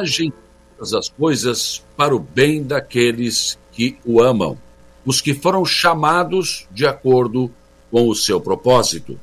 [0.00, 0.32] agem
[0.76, 4.58] todas as coisas para o bem daqueles que o amam,
[5.04, 7.50] os que foram chamados de acordo
[7.90, 9.18] com o seu propósito.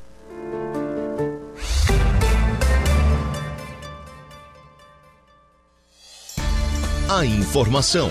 [7.09, 8.09] A informação,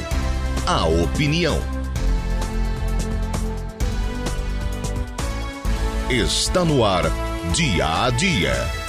[0.66, 1.56] a opinião.
[6.10, 7.05] Está no ar,
[7.52, 8.85] dia a dia.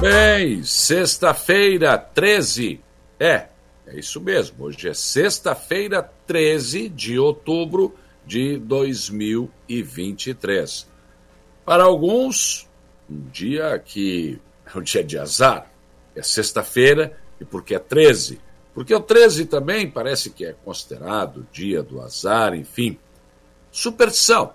[0.00, 2.80] Bem, sexta-feira, 13.
[3.18, 3.48] É,
[3.84, 4.66] é isso mesmo.
[4.66, 10.86] Hoje é sexta-feira, 13 de outubro de 2023.
[11.64, 12.68] Para alguns,
[13.10, 14.38] um dia que
[14.72, 15.68] é um dia de azar.
[16.14, 18.40] É sexta-feira e porque é 13.
[18.72, 22.96] Porque o 13 também parece que é considerado dia do azar, enfim.
[23.72, 24.52] Superstição.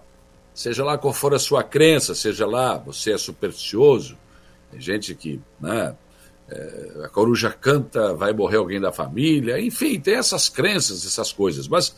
[0.53, 4.17] Seja lá qual for a sua crença, seja lá você é supersticioso,
[4.73, 5.95] tem gente que, né,
[6.49, 11.67] é, a coruja canta, vai morrer alguém da família, enfim, tem essas crenças, essas coisas.
[11.67, 11.95] Mas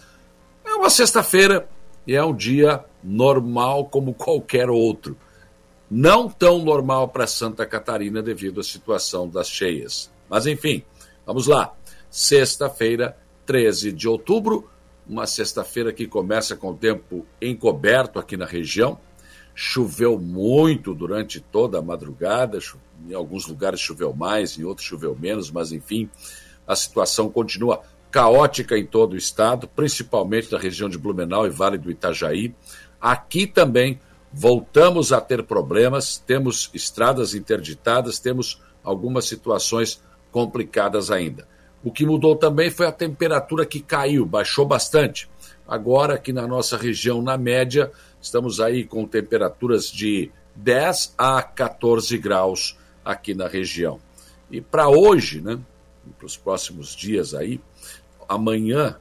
[0.65, 1.67] é uma sexta-feira
[2.05, 5.17] e é um dia normal como qualquer outro.
[5.89, 10.11] Não tão normal para Santa Catarina devido à situação das cheias.
[10.29, 10.83] Mas enfim,
[11.25, 11.73] vamos lá.
[12.09, 14.69] Sexta-feira, 13 de outubro,
[15.07, 18.99] uma sexta-feira que começa com o tempo encoberto aqui na região.
[19.55, 22.59] Choveu muito durante toda a madrugada,
[23.07, 26.09] em alguns lugares choveu mais, em outros choveu menos, mas enfim,
[26.67, 31.77] a situação continua caótica em todo o estado, principalmente na região de Blumenau e Vale
[31.77, 32.53] do Itajaí.
[32.99, 33.99] Aqui também
[34.31, 41.47] voltamos a ter problemas, temos estradas interditadas, temos algumas situações complicadas ainda.
[41.83, 45.29] O que mudou também foi a temperatura que caiu, baixou bastante.
[45.67, 47.91] Agora, aqui na nossa região, na média,
[48.25, 53.99] Estamos aí com temperaturas de 10 a 14 graus aqui na região.
[54.49, 55.59] E para hoje, né,
[56.17, 57.61] para os próximos dias aí,
[58.27, 58.97] amanhã,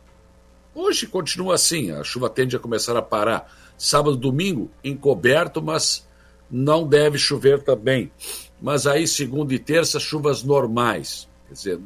[0.74, 3.50] hoje continua assim, a chuva tende a começar a parar.
[3.78, 6.06] Sábado, domingo, encoberto, mas
[6.50, 8.12] não deve chover também.
[8.60, 11.26] Mas aí, segunda e terça, chuvas normais.
[11.48, 11.80] Quer dizer,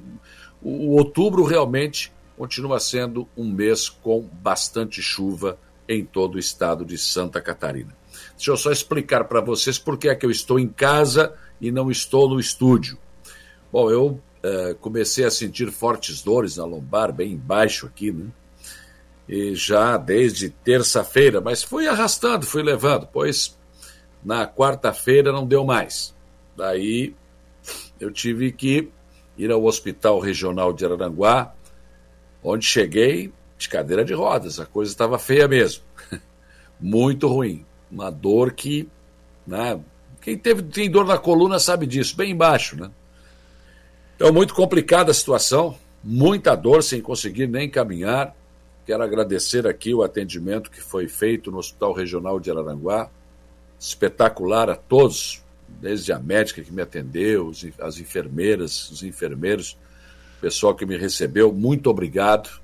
[0.61, 5.57] o, outubro realmente continua sendo um mês com bastante chuva
[5.89, 7.97] em todo o estado de Santa Catarina.
[8.37, 11.73] Deixa eu só explicar para vocês por que é que eu estou em casa e
[11.73, 12.99] não estou no estúdio.
[13.73, 18.27] Bom, eu uh, comecei a sentir fortes dores na lombar, bem embaixo aqui, né?
[19.29, 23.59] E já desde terça-feira, mas fui arrastando, fui levando, pois
[24.25, 26.15] na quarta-feira não deu mais.
[26.57, 27.15] Daí
[28.01, 28.89] eu tive que
[29.37, 31.55] ir ao Hospital Regional de Araranguá,
[32.43, 34.61] onde cheguei, de cadeira de rodas.
[34.61, 35.83] A coisa estava feia mesmo.
[36.81, 37.67] Muito ruim.
[37.91, 38.89] Uma dor que.
[39.47, 39.81] Né,
[40.21, 42.77] quem teve, tem dor na coluna sabe disso, bem embaixo.
[42.77, 42.91] Né?
[44.15, 48.37] Então, muito complicada a situação, muita dor sem conseguir nem caminhar.
[48.85, 53.09] Quero agradecer aqui o atendimento que foi feito no Hospital Regional de Araranguá.
[53.79, 59.79] Espetacular a todos, desde a médica que me atendeu, as enfermeiras, os enfermeiros,
[60.39, 62.61] o pessoal que me recebeu, muito obrigado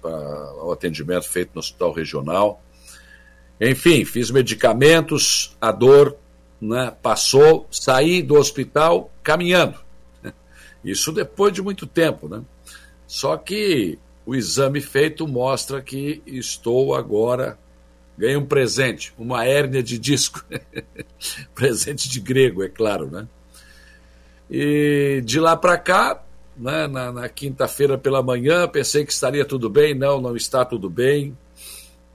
[0.00, 2.62] para o atendimento feito no hospital regional.
[3.60, 6.16] Enfim, fiz medicamentos, a dor
[6.60, 9.78] né, passou, saí do hospital caminhando.
[10.84, 12.42] Isso depois de muito tempo, né?
[13.06, 17.58] Só que o exame feito mostra que estou agora
[18.16, 20.44] ganhei um presente, uma hérnia de disco.
[21.54, 23.26] presente de grego, é claro, né?
[24.50, 26.22] E de lá para cá,
[26.56, 30.88] né, na, na quinta-feira pela manhã, pensei que estaria tudo bem, não, não está tudo
[30.88, 31.36] bem.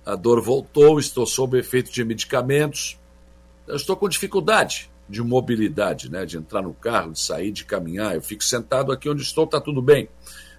[0.05, 2.97] A dor voltou, estou sob efeito de medicamentos.
[3.67, 8.15] Eu estou com dificuldade de mobilidade, né, de entrar no carro, de sair, de caminhar.
[8.15, 10.09] Eu fico sentado aqui onde estou, está tudo bem.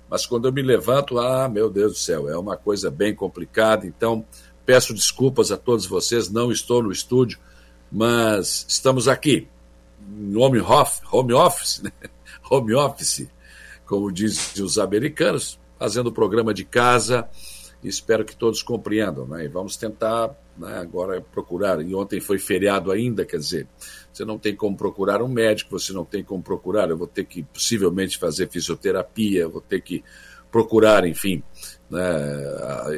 [0.09, 3.86] Mas quando eu me levanto, ah, meu Deus do céu, é uma coisa bem complicada.
[3.86, 4.25] Então,
[4.65, 7.39] peço desculpas a todos vocês, não estou no estúdio,
[7.92, 9.48] mas estamos aqui,
[10.19, 11.92] em home office, home office, né?
[12.51, 13.28] home office,
[13.89, 17.27] como dizem os americanos, fazendo o programa de casa.
[17.83, 19.45] Espero que todos compreendam, né?
[19.45, 21.81] E vamos tentar né, agora procurar.
[21.81, 23.67] E ontem foi feriado ainda, quer dizer,
[24.13, 26.91] você não tem como procurar um médico, você não tem como procurar.
[26.91, 30.05] Eu vou ter que possivelmente fazer fisioterapia, vou ter que
[30.51, 31.43] procurar, enfim,
[31.89, 32.01] né,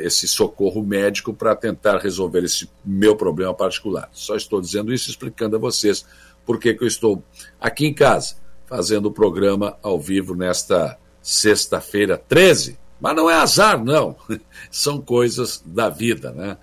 [0.03, 4.09] esse socorro médico para tentar resolver esse meu problema particular.
[4.13, 6.07] Só estou dizendo isso, explicando a vocês
[6.47, 7.23] por que eu estou
[7.61, 8.37] aqui em casa
[8.71, 12.79] fazendo o programa ao vivo nesta sexta-feira 13.
[13.01, 14.15] Mas não é azar, não.
[14.71, 16.57] São coisas da vida, né?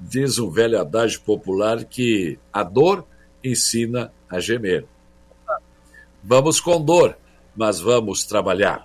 [0.00, 3.06] Diz um velho adágio popular que a dor
[3.44, 4.84] ensina a gemer.
[6.20, 7.16] Vamos com dor,
[7.54, 8.84] mas vamos trabalhar.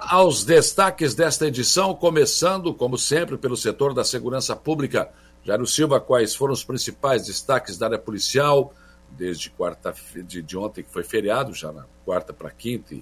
[0.00, 5.12] Aos destaques desta edição, começando, como sempre, pelo setor da segurança pública.
[5.48, 8.74] Jairo Silva, quais foram os principais destaques da área policial
[9.10, 9.94] desde quarta
[10.26, 12.94] de, de ontem, que foi feriado, já na quarta para quinta,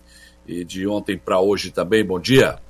[0.46, 2.04] e, de ontem para hoje também.
[2.04, 2.60] Bom dia.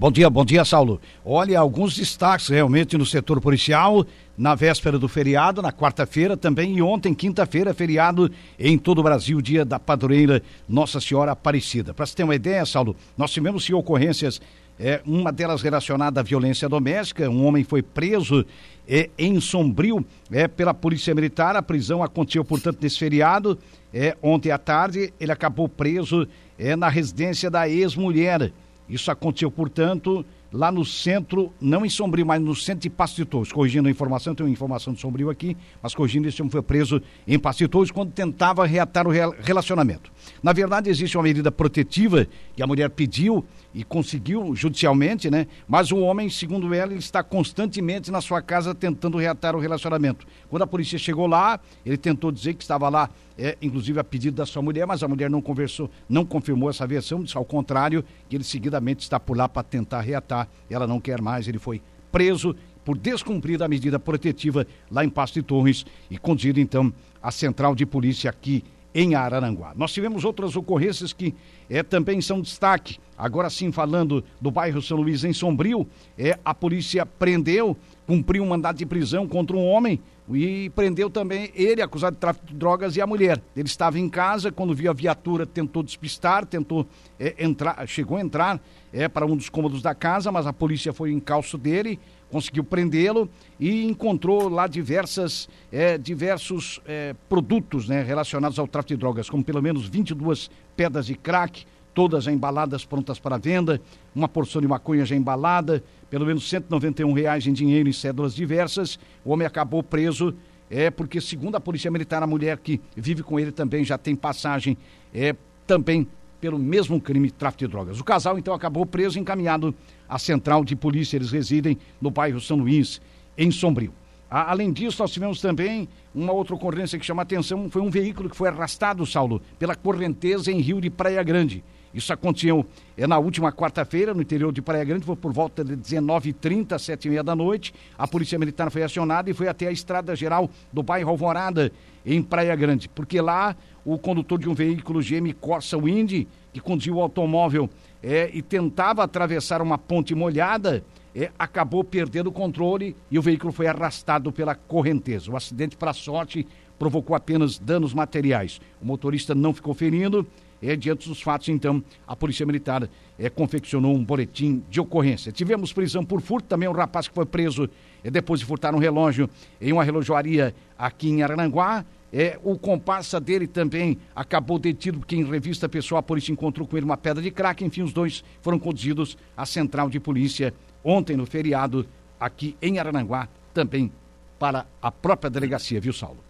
[0.00, 1.00] Bom dia, bom dia, Saulo.
[1.24, 4.04] Olha, alguns destaques realmente no setor policial,
[4.36, 8.28] na véspera do feriado, na quarta-feira também, e ontem, quinta-feira, feriado
[8.58, 11.94] em todo o Brasil, dia da padroeira Nossa Senhora Aparecida.
[11.94, 14.40] Para você ter uma ideia, Saulo, nós tivemos sim, ocorrências,
[14.82, 18.46] é, uma delas relacionada à violência doméstica, um homem foi preso
[18.92, 23.56] é, em Sombrio é, pela Polícia Militar, a prisão aconteceu, portanto, nesse feriado,
[23.94, 26.26] é, ontem à tarde, ele acabou preso
[26.58, 28.52] é, na residência da ex-mulher.
[28.88, 33.24] Isso aconteceu, portanto, lá no centro, não em Sombrio, mas no centro de Passo de
[33.24, 33.52] Torres.
[33.52, 37.00] Corrigindo a informação, tem uma informação de Sombrio aqui, mas corrigindo, esse homem foi preso
[37.26, 40.10] em Passo de Torres quando tentava reatar o relacionamento.
[40.42, 45.46] Na verdade, existe uma medida protetiva que a mulher pediu e conseguiu judicialmente, né?
[45.68, 50.26] Mas o homem, segundo ela, está constantemente na sua casa tentando reatar o relacionamento.
[50.48, 53.08] Quando a polícia chegou lá, ele tentou dizer que estava lá,
[53.38, 56.86] é, inclusive a pedido da sua mulher, mas a mulher não conversou, não confirmou essa
[56.86, 60.48] versão, disse ao contrário, que ele seguidamente está por lá para tentar reatar.
[60.68, 61.80] Ela não quer mais, ele foi
[62.12, 62.54] preso
[62.84, 66.92] por descumprir a medida protetiva lá em Pasto de Torres e conduzido então
[67.22, 69.72] à central de polícia aqui em Araranguá.
[69.76, 71.34] Nós tivemos outras ocorrências que
[71.68, 72.98] é, também são destaque.
[73.16, 75.86] Agora sim, falando do bairro São Luís em Sombrio,
[76.18, 77.76] é, a polícia prendeu,
[78.06, 80.00] cumpriu um mandado de prisão contra um homem
[80.36, 83.42] e prendeu também ele, acusado de tráfico de drogas, e a mulher.
[83.56, 86.86] Ele estava em casa, quando viu a viatura, tentou despistar, tentou
[87.18, 88.60] é, entrar, chegou a entrar
[88.92, 91.98] é, para um dos cômodos da casa, mas a polícia foi em calço dele,
[92.30, 93.28] conseguiu prendê-lo
[93.58, 99.44] e encontrou lá diversas, é, diversos é, produtos né, relacionados ao tráfico de drogas, como
[99.44, 101.64] pelo menos 22 pedras de crack,
[101.94, 103.80] todas já embaladas, prontas para venda,
[104.14, 108.98] uma porção de maconha já embalada, pelo menos 191 reais em dinheiro e cédulas diversas.
[109.24, 110.34] O homem acabou preso,
[110.70, 114.14] é porque segundo a polícia militar, a mulher que vive com ele também já tem
[114.14, 114.76] passagem,
[115.12, 115.34] é
[115.66, 116.06] também
[116.40, 118.00] pelo mesmo crime tráfico de drogas.
[118.00, 119.74] O casal então acabou preso e encaminhado
[120.08, 121.16] à central de polícia.
[121.16, 123.00] Eles residem no bairro São Luís,
[123.36, 123.92] em Sombrio.
[124.30, 128.36] Além disso, nós tivemos também uma outra ocorrência que chama atenção, foi um veículo que
[128.36, 131.64] foi arrastado, Saulo, pela correnteza em Rio de Praia Grande.
[131.92, 132.64] Isso aconteceu
[132.96, 137.22] é, na última quarta-feira, no interior de Praia Grande, foi por volta de 19h30, 7h30
[137.22, 137.74] da noite.
[137.98, 141.72] A Polícia Militar foi acionada e foi até a estrada geral do bairro Alvorada,
[142.04, 143.54] em Praia Grande, porque lá
[143.84, 147.68] o condutor de um veículo GM Corsa Wind, que conduziu o automóvel
[148.02, 150.82] é, e tentava atravessar uma ponte molhada,
[151.14, 155.30] é, acabou perdendo o controle e o veículo foi arrastado pela correnteza.
[155.30, 156.46] O acidente, para sorte,
[156.78, 158.60] provocou apenas danos materiais.
[158.80, 160.26] O motorista não ficou ferido.
[160.62, 165.32] É, diante dos fatos, então, a Polícia Militar é, confeccionou um boletim de ocorrência.
[165.32, 167.68] Tivemos prisão por furto, também um rapaz que foi preso
[168.04, 169.28] é, depois de furtar um relógio
[169.60, 171.84] em uma relojoaria aqui em Arananguá.
[172.12, 176.76] É, o comparsa dele também acabou detido, porque em revista pessoal a polícia encontrou com
[176.76, 177.64] ele uma pedra de crack.
[177.64, 180.52] Enfim, os dois foram conduzidos à central de polícia
[180.84, 181.86] ontem no feriado
[182.18, 183.90] aqui em Arananguá, também
[184.38, 186.29] para a própria delegacia, viu, Saulo?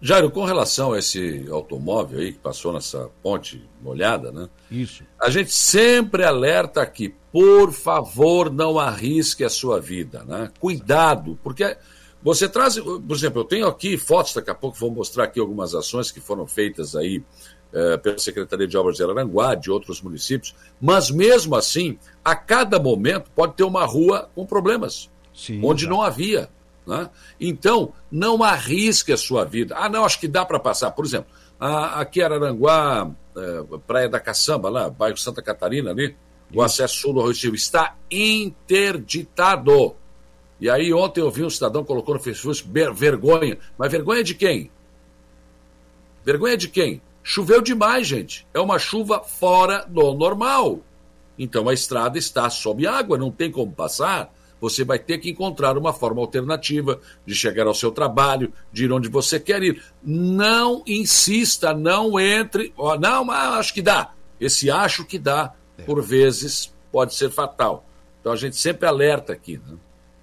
[0.00, 4.48] Jairo, com relação a esse automóvel aí que passou nessa ponte molhada, né?
[4.70, 5.02] Isso.
[5.20, 10.50] A gente sempre alerta aqui, por favor, não arrisque a sua vida, né?
[10.60, 11.76] Cuidado, porque
[12.22, 15.74] você traz, por exemplo, eu tenho aqui fotos, daqui a pouco vou mostrar aqui algumas
[15.74, 17.22] ações que foram feitas aí
[17.72, 22.78] é, pela Secretaria de Obras de Aranguá, de outros municípios, mas mesmo assim, a cada
[22.78, 26.48] momento pode ter uma rua com problemas, Sim, onde não havia.
[26.88, 27.10] Né?
[27.38, 29.76] Então, não arrisque a sua vida.
[29.76, 30.90] Ah, não, acho que dá para passar.
[30.92, 31.30] Por exemplo,
[31.60, 36.16] a, aqui Araranguá, é, Praia da Caçamba, lá, bairro Santa Catarina, ali,
[36.52, 39.94] o acesso sul do Rio está interditado.
[40.58, 43.58] E aí ontem eu vi um cidadão colocou no Facebook vergonha.
[43.76, 44.70] Mas vergonha de quem?
[46.24, 47.02] Vergonha de quem?
[47.22, 48.46] Choveu demais, gente.
[48.54, 50.80] É uma chuva fora do normal.
[51.38, 55.76] Então a estrada está sob água, não tem como passar você vai ter que encontrar
[55.76, 59.82] uma forma alternativa de chegar ao seu trabalho, de ir onde você quer ir.
[60.02, 62.72] Não insista, não entre.
[62.76, 64.12] Oh, não, mas acho que dá.
[64.40, 65.82] Esse acho que dá, é.
[65.82, 67.84] por vezes, pode ser fatal.
[68.20, 69.60] Então a gente sempre alerta aqui.
[69.66, 69.76] Né?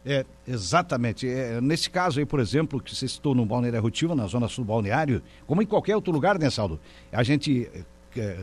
[0.06, 1.28] É, exatamente.
[1.28, 4.64] É, nesse caso aí, por exemplo, que você citou no Balneário Rotiva, na zona sul
[4.64, 6.80] do balneário, como em qualquer outro lugar, né, Saldo?
[7.12, 7.68] A gente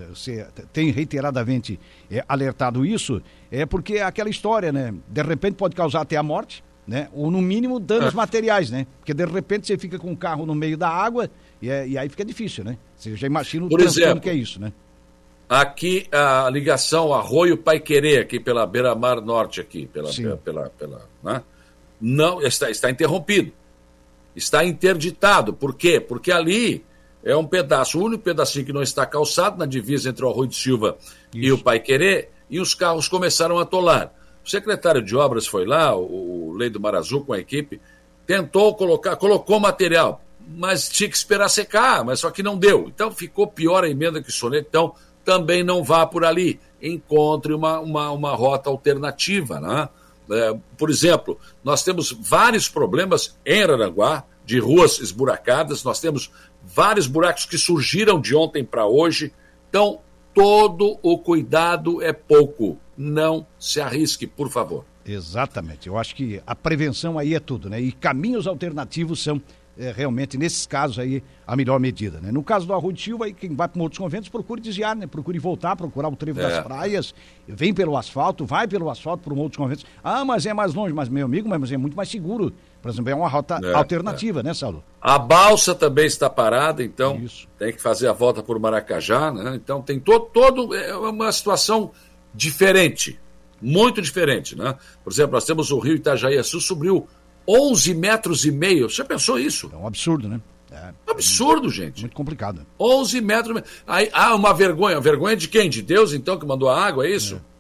[0.09, 1.79] você tem reiteradamente
[2.11, 4.95] é, alertado isso, é porque é aquela história, né?
[5.09, 7.09] De repente pode causar até a morte, né?
[7.13, 8.17] Ou no mínimo danos é.
[8.17, 8.87] materiais, né?
[8.99, 11.97] Porque de repente você fica com o carro no meio da água e, é, e
[11.97, 12.77] aí fica difícil, né?
[12.97, 14.73] Você já imagina o Por exemplo, que é isso, né?
[15.49, 21.03] Aqui a ligação Arroio Pai Querer, aqui pela beira-mar norte, aqui, pela, pela, pela, pela
[21.23, 21.43] né?
[22.01, 23.53] não está, está interrompido.
[24.35, 25.53] Está interditado.
[25.53, 26.01] Por quê?
[26.01, 26.85] Porque ali
[27.25, 30.49] é um pedaço, o único pedacinho que não está calçado na divisa entre o Arroio
[30.49, 30.97] de Silva
[31.33, 31.45] Isso.
[31.45, 34.13] e o Pai Querer, e os carros começaram a atolar.
[34.45, 37.81] O secretário de obras foi lá, o, Lei do Mar Azul com a equipe,
[38.27, 42.89] tentou colocar, colocou material, mas tinha que esperar secar, mas só que não deu.
[42.89, 46.61] Então ficou pior a emenda que o soneto, então também não vá por ali.
[46.81, 49.89] Encontre uma, uma, uma rota alternativa, né?
[50.31, 56.31] É, por exemplo, nós temos vários problemas em Araranguá, de ruas esburacadas, nós temos
[56.65, 59.33] vários buracos que surgiram de ontem para hoje.
[59.69, 60.01] Então,
[60.35, 62.79] todo o cuidado é pouco.
[62.97, 64.85] Não se arrisque, por favor.
[65.05, 65.89] Exatamente.
[65.89, 67.81] Eu acho que a prevenção aí é tudo, né?
[67.81, 69.41] E caminhos alternativos são
[69.79, 72.21] é, realmente, nesses casos aí, a melhor medida.
[72.21, 72.31] Né?
[72.31, 75.07] No caso do Arroio de Silva, aí, quem vai para outros conventos, procure desviar, né?
[75.07, 76.43] Procure voltar, procurar o trevo é.
[76.43, 77.15] das praias,
[77.49, 79.87] vem pelo asfalto, vai pelo asfalto para um outros conventos.
[80.05, 82.53] Ah, mas é mais longe, mas meu amigo, mas é muito mais seguro.
[82.83, 84.43] Por exemplo, é uma rota é, alternativa, é.
[84.43, 84.83] né, Saulo?
[85.01, 87.47] A balsa também está parada, então Isso.
[87.57, 89.55] tem que fazer a volta por Maracajá, né?
[89.55, 91.93] Então tem todo, todo é uma situação
[92.35, 93.21] diferente,
[93.61, 94.75] muito diferente, né?
[95.05, 97.07] Por exemplo, nós temos o Rio Itajaí-Açu subiu
[97.47, 98.91] 11 metros e meio.
[98.91, 99.71] Você pensou isso?
[99.73, 100.41] É um absurdo, né?
[100.73, 102.01] É, absurdo, gente.
[102.01, 102.67] Muito complicado.
[102.81, 103.63] 11 metros.
[103.87, 104.99] Aí, ah, uma vergonha.
[105.01, 105.69] Vergonha de quem?
[105.69, 107.37] De Deus, então, que mandou a água, é isso?
[107.37, 107.52] É.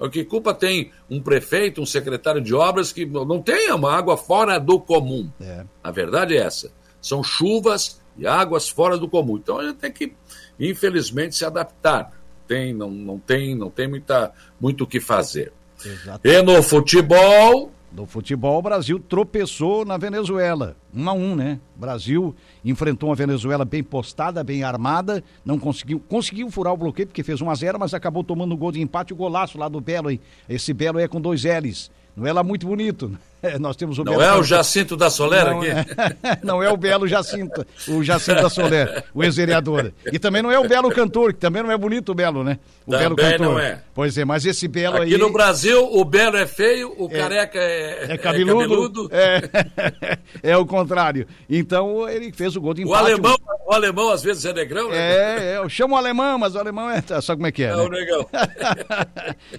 [0.00, 4.16] O que culpa tem um prefeito, um secretário de obras que não tem uma água
[4.16, 5.30] fora do comum.
[5.38, 5.64] É.
[5.84, 6.72] A verdade é essa.
[7.02, 9.36] São chuvas e águas fora do comum.
[9.36, 10.14] Então a gente tem que,
[10.58, 12.12] infelizmente, se adaptar.
[12.48, 15.52] Tem, não, não tem, não tem muita, muito o que fazer.
[15.84, 16.20] Exatamente.
[16.26, 20.76] E no futebol, do futebol, o Brasil tropeçou na Venezuela.
[20.94, 21.58] Um a um, né?
[21.76, 27.08] O Brasil enfrentou uma Venezuela bem postada, bem armada, não conseguiu, conseguiu furar o bloqueio
[27.08, 29.68] porque fez 1 a 0 mas acabou tomando um gol de empate, o golaço lá
[29.68, 30.10] do Belo.
[30.10, 30.20] Hein?
[30.48, 31.90] Esse Belo é com dois L's.
[32.16, 33.16] Não é lá muito bonito.
[33.50, 35.70] É, nós temos o Não Belo é o Jacinto da Solera não aqui?
[35.70, 39.92] É, não é o Belo Jacinto, o Jacinto da Solera, o ex-vereador.
[40.12, 42.58] E também não é o Belo Cantor, que também não é bonito o Belo, né?
[42.86, 43.40] O também Belo Cantor.
[43.40, 43.80] não é.
[43.94, 45.14] Pois é, mas esse Belo aqui aí...
[45.14, 49.08] Aqui no Brasil, o Belo é feio, o é, careca é, é cabeludo.
[49.10, 49.80] É, cabeludo.
[50.02, 50.18] É,
[50.52, 51.26] é o contrário.
[51.48, 53.02] Então, ele fez o gol de empate.
[53.02, 54.96] O alemão, o alemão às vezes é negrão, né?
[54.98, 57.00] É, é eu chamo o alemão, mas o alemão é...
[57.22, 57.82] Sabe como é que é, É né?
[57.82, 58.26] o negão.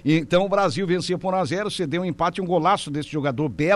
[0.04, 3.48] então, o Brasil vencia por 1 a 0 cedeu um empate, um golaço desse jogador
[3.48, 3.71] Belo,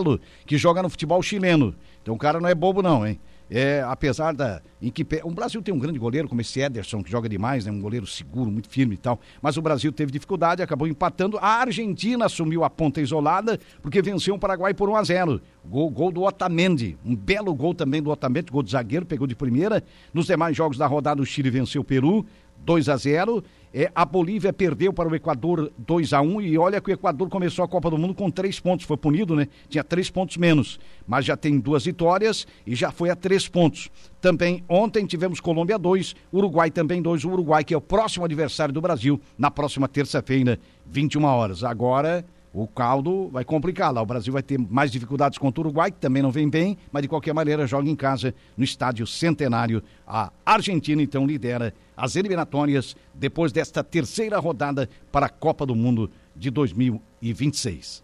[0.46, 1.74] que joga no futebol chileno.
[2.02, 3.18] Então o cara não é bobo não, hein?
[3.48, 4.60] É, apesar da.
[4.82, 7.72] Em que, o Brasil tem um grande goleiro, como esse Ederson, que joga demais, né?
[7.72, 9.20] Um goleiro seguro, muito firme e tal.
[9.40, 11.38] Mas o Brasil teve dificuldade, acabou empatando.
[11.38, 15.90] A Argentina assumiu a ponta isolada, porque venceu o Paraguai por 1 a 0 Gol,
[15.90, 16.98] gol do Otamendi.
[17.04, 19.82] Um belo gol também do Otamendi, gol de zagueiro, pegou de primeira.
[20.12, 22.26] Nos demais jogos da rodada, o Chile venceu o Peru.
[22.64, 23.44] 2 a 0
[23.78, 27.28] é, a Bolívia perdeu para o Equador 2 a 1 e olha que o Equador
[27.28, 29.48] começou a Copa do Mundo com três pontos, foi punido, né?
[29.68, 33.90] Tinha três pontos menos, mas já tem duas vitórias e já foi a três pontos.
[34.18, 38.72] Também ontem tivemos Colômbia 2, Uruguai também 2, o Uruguai que é o próximo adversário
[38.72, 41.62] do Brasil na próxima terça-feira, 21 horas.
[41.62, 42.24] Agora
[42.56, 44.00] o caldo vai complicar lá.
[44.00, 47.02] O Brasil vai ter mais dificuldades contra o Uruguai, que também não vem bem, mas
[47.02, 49.82] de qualquer maneira joga em casa no estádio Centenário.
[50.06, 56.10] A Argentina então lidera as eliminatórias depois desta terceira rodada para a Copa do Mundo
[56.34, 58.02] de 2026.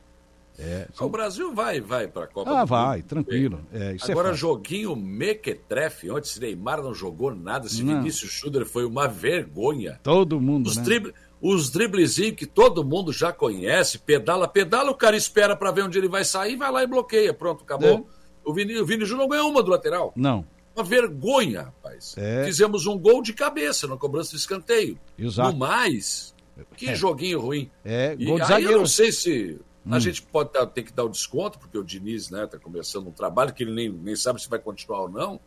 [0.59, 1.07] É, são...
[1.07, 3.07] O Brasil vai, vai para a Copa ah, do vai, Mundo.
[3.07, 3.61] tranquilo.
[3.73, 7.97] É, é Agora, é joguinho mequetrefe, esse Neymar não jogou nada, esse não.
[7.97, 9.99] Vinícius Schuder foi uma vergonha.
[10.03, 10.85] Todo mundo, Os né?
[11.43, 15.99] Os driblezinhos que todo mundo já conhece, pedala, pedala, o cara espera para ver onde
[15.99, 17.35] ele vai sair, vai lá e bloqueia.
[17.35, 18.09] Pronto, acabou.
[18.09, 18.23] É.
[18.45, 20.13] O Vini, o Vini Júnior não ganhou uma do lateral.
[20.15, 20.47] Não.
[20.75, 22.15] Uma vergonha, rapaz.
[22.17, 22.45] É.
[22.45, 24.97] Fizemos um gol de cabeça na cobrança de escanteio.
[25.19, 25.51] Exato.
[25.51, 26.33] No mais,
[26.77, 26.95] que é.
[26.95, 27.69] joguinho ruim.
[27.85, 28.75] É, gol de zagueiro.
[28.75, 29.95] eu não sei se hum.
[29.95, 33.13] a gente pode ter que dar o desconto, porque o Diniz né, tá começando um
[33.13, 35.41] trabalho que ele nem, nem sabe se vai continuar ou não.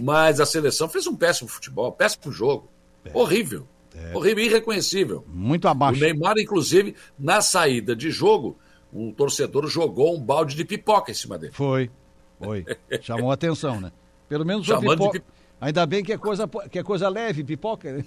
[0.00, 2.68] Mas a seleção fez um péssimo futebol, péssimo jogo.
[3.04, 3.16] É.
[3.16, 3.68] Horrível.
[4.04, 4.16] É.
[4.16, 5.24] Horrível, irreconhecível.
[5.26, 5.98] Muito abaixo.
[5.98, 8.58] O Neymar, inclusive, na saída de jogo,
[8.92, 11.52] um torcedor jogou um balde de pipoca em cima dele.
[11.52, 11.90] Foi,
[12.38, 12.64] foi.
[13.02, 13.92] Chamou a atenção, né?
[14.28, 15.18] Pelo menos Chamando pipoca...
[15.18, 15.24] de
[15.60, 18.04] Ainda bem que é coisa, que é coisa leve, pipoca.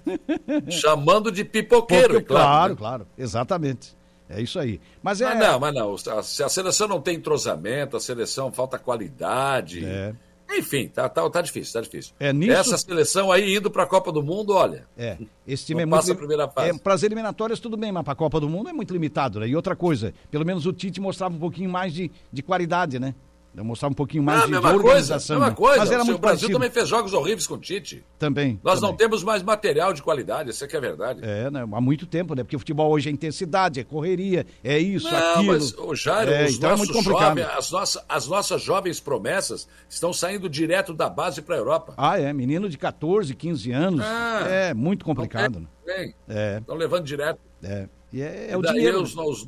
[0.70, 2.46] Chamando de pipoqueiro, Porque, claro.
[2.46, 2.78] Claro, né?
[2.78, 3.96] claro, exatamente.
[4.30, 4.80] É isso aí.
[5.04, 5.26] Mas é.
[5.26, 5.96] Mas não, mas não.
[6.14, 9.84] A, a seleção não tem entrosamento, a seleção falta qualidade.
[9.84, 10.14] É.
[10.54, 12.14] Enfim, tá, tá, tá difícil, tá difícil.
[12.20, 12.52] É, nisso...
[12.52, 14.86] Essa seleção aí indo para a Copa do Mundo, olha.
[14.98, 15.18] É,
[15.48, 16.00] esse time é muito.
[16.00, 16.70] Passa a primeira fase.
[16.70, 19.40] É, para as eliminatórias, tudo bem, mas para a Copa do Mundo é muito limitado,
[19.40, 19.48] né?
[19.48, 23.16] E outra coisa, pelo menos o Tite mostrava um pouquinho mais de, de qualidade, né?
[23.54, 25.38] Mostrar um pouquinho mais ah, de, mesma de organização.
[25.38, 25.78] Coisa, mesma coisa.
[25.80, 26.54] Mas era o muito Brasil parecido.
[26.54, 28.04] também fez jogos horríveis com o Tite.
[28.18, 28.58] Também.
[28.64, 28.92] Nós também.
[28.92, 31.20] não temos mais material de qualidade, isso é que é verdade.
[31.22, 31.62] É, né?
[31.62, 32.44] há muito tempo, né?
[32.44, 35.54] Porque o futebol hoje é intensidade, é correria, é isso, não, aquilo.
[35.54, 37.38] Mas, o Jairo, é, os então nossos é muito complicado.
[37.38, 41.94] jovens, as, nossas, as nossas jovens promessas estão saindo direto da base para a Europa.
[41.98, 42.32] Ah, é.
[42.32, 44.02] Menino de 14, 15 anos.
[44.02, 45.60] Ah, é muito complicado.
[45.60, 46.56] Não tem, né?
[46.56, 46.58] É.
[46.60, 47.40] Estão levando direto.
[47.62, 47.90] É.
[48.14, 49.02] E é, é o dinheiro.
[49.02, 49.48] Os, os,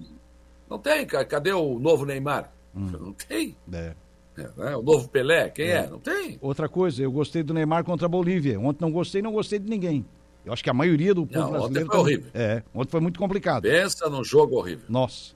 [0.70, 2.52] não tem, cadê o novo Neymar?
[2.76, 2.92] Hum.
[3.00, 3.56] Não tem.
[3.72, 3.94] É.
[4.36, 4.76] É, né?
[4.76, 5.76] O novo Pelé, quem é.
[5.76, 5.88] é?
[5.88, 6.40] Não tem.
[6.42, 8.60] Outra coisa, eu gostei do Neymar contra a Bolívia.
[8.60, 10.06] Ontem não gostei, não gostei de ninguém.
[10.46, 11.88] Eu acho que a maioria do povo não, brasileiro.
[11.88, 12.32] Ontem foi horrível.
[12.34, 13.64] É, ontem foi muito complicado.
[13.64, 14.86] Pensa num jogo horrível.
[14.90, 15.34] Nossa.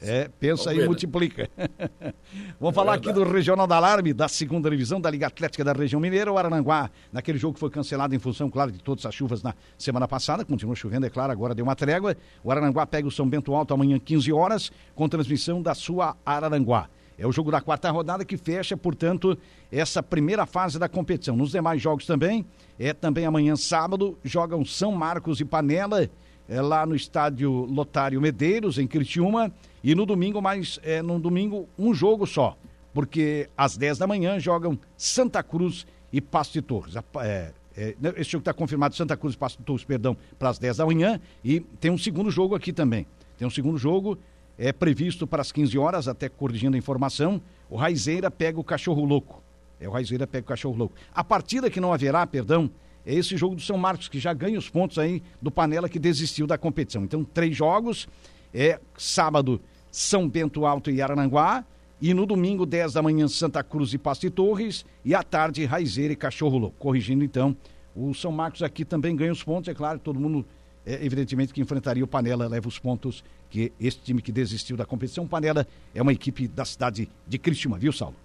[0.00, 1.48] É, pensa aí e multiplica.
[2.58, 3.10] Vamos é falar verdade.
[3.10, 6.36] aqui do Regional da Alarme, da segunda divisão da Liga Atlética da região mineira, o
[6.36, 10.08] Arananguá, naquele jogo que foi cancelado em função, claro, de todas as chuvas na semana
[10.08, 12.16] passada, continua chovendo, é claro, agora deu uma trégua.
[12.42, 16.88] O Arananguá pega o São Bento Alto amanhã, 15 horas, com transmissão da sua Araranguá.
[17.16, 19.38] É o jogo da quarta rodada que fecha, portanto,
[19.70, 21.36] essa primeira fase da competição.
[21.36, 22.44] Nos demais jogos também,
[22.78, 26.10] é também amanhã sábado, jogam São Marcos e Panela,
[26.48, 31.68] é lá no estádio Lotário Medeiros, em Criciúma, e no domingo, mais, é, no domingo,
[31.78, 32.56] um jogo só,
[32.92, 36.94] porque às 10 da manhã jogam Santa Cruz e Pasto de Torres.
[37.22, 40.58] É, é, esse jogo está confirmado, Santa Cruz e Pasto de Torres, perdão, para as
[40.58, 43.06] 10 da manhã, e tem um segundo jogo aqui também.
[43.38, 44.18] Tem um segundo jogo
[44.58, 49.04] é previsto para as 15 horas, até corrigindo a informação, o Raizeira pega o Cachorro
[49.04, 49.42] Louco.
[49.80, 50.94] É, o Raizeira pega o Cachorro Louco.
[51.12, 52.70] A partida que não haverá, perdão,
[53.04, 55.98] é esse jogo do São Marcos, que já ganha os pontos aí do Panela que
[55.98, 57.04] desistiu da competição.
[57.04, 58.08] Então, três jogos,
[58.54, 61.64] é sábado, São Bento Alto e Arananguá,
[62.00, 65.64] e no domingo, 10 da manhã, Santa Cruz e Pasto e Torres, e à tarde,
[65.64, 66.76] Raizeira e Cachorro Louco.
[66.78, 67.56] Corrigindo, então,
[67.94, 70.44] o São Marcos aqui também ganha os pontos, é claro, todo mundo
[70.84, 74.84] é, evidentemente que enfrentaria o Panela, leva os pontos que esse time que desistiu da
[74.84, 75.26] competição.
[75.26, 78.16] Panela é uma equipe da cidade de Cristina, viu, Saulo?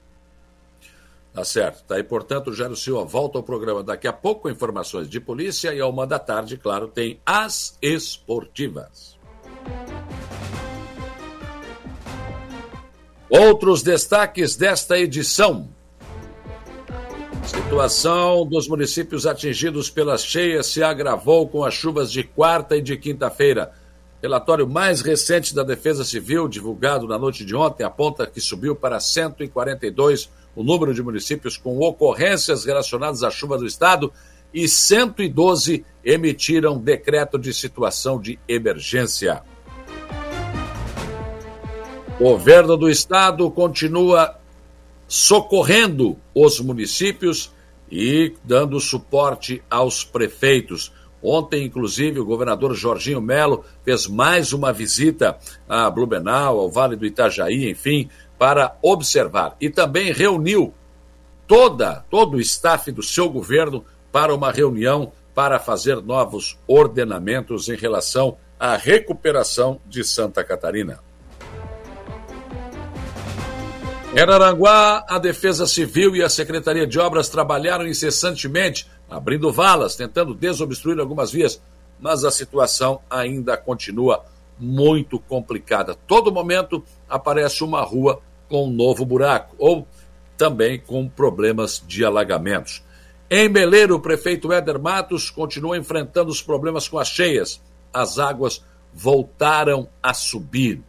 [1.38, 1.84] Tá certo.
[1.84, 5.72] Tá aí, portanto, Jairo Silva volta ao programa daqui a pouco com informações de polícia
[5.72, 9.16] e a uma da tarde, claro, tem as esportivas.
[13.30, 15.70] Outros destaques desta edição.
[17.46, 22.98] Situação dos municípios atingidos pelas cheias se agravou com as chuvas de quarta e de
[22.98, 23.74] quinta-feira.
[24.24, 29.00] Relatório mais recente da Defesa Civil, divulgado na noite de ontem, aponta que subiu para
[29.00, 34.12] 142 o número de municípios com ocorrências relacionadas à chuva do estado
[34.52, 39.44] e 112 emitiram decreto de situação de emergência.
[42.20, 44.36] O governo do estado continua
[45.08, 47.54] socorrendo os municípios
[47.92, 50.92] e dando suporte aos prefeitos.
[51.22, 55.38] Ontem, inclusive, o governador Jorginho Melo fez mais uma visita
[55.70, 59.56] a Blumenau, ao Vale do Itajaí, enfim, para observar.
[59.60, 60.74] E também reuniu
[61.48, 67.76] toda, todo o staff do seu governo para uma reunião para fazer novos ordenamentos em
[67.76, 71.00] relação à recuperação de Santa Catarina.
[74.16, 80.34] Em Aranguá, a Defesa Civil e a Secretaria de Obras trabalharam incessantemente, abrindo valas, tentando
[80.34, 81.62] desobstruir algumas vias,
[82.00, 84.26] mas a situação ainda continua
[84.58, 85.96] muito complicada.
[86.08, 89.88] Todo momento aparece uma rua com um novo buraco, ou
[90.38, 92.84] também com problemas de alagamentos.
[93.30, 97.62] Em Meleiro, o prefeito Éder Matos continua enfrentando os problemas com as cheias.
[97.94, 100.82] As águas voltaram a subir.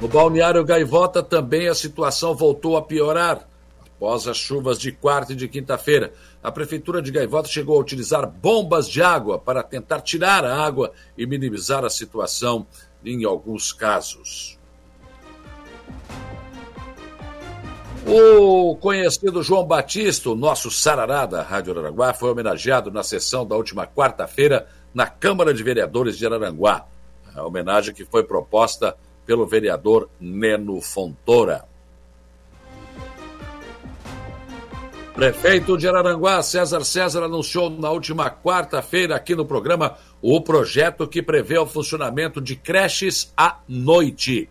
[0.00, 3.48] No balneário Gaivota também a situação voltou a piorar.
[3.96, 6.12] Após as chuvas de quarta e de quinta-feira,
[6.42, 10.92] a Prefeitura de Gaivota chegou a utilizar bombas de água para tentar tirar a água
[11.16, 12.66] e minimizar a situação
[13.02, 14.55] em alguns casos.
[18.06, 23.56] O conhecido João Batista, o nosso sarará da Rádio Araranguá, foi homenageado na sessão da
[23.56, 26.86] última quarta-feira na Câmara de Vereadores de Araranguá.
[27.34, 28.96] A homenagem que foi proposta
[29.26, 31.64] pelo vereador Neno Fontoura.
[35.12, 41.22] Prefeito de Araranguá, César César, anunciou na última quarta-feira aqui no programa o projeto que
[41.22, 44.48] prevê o funcionamento de creches à noite.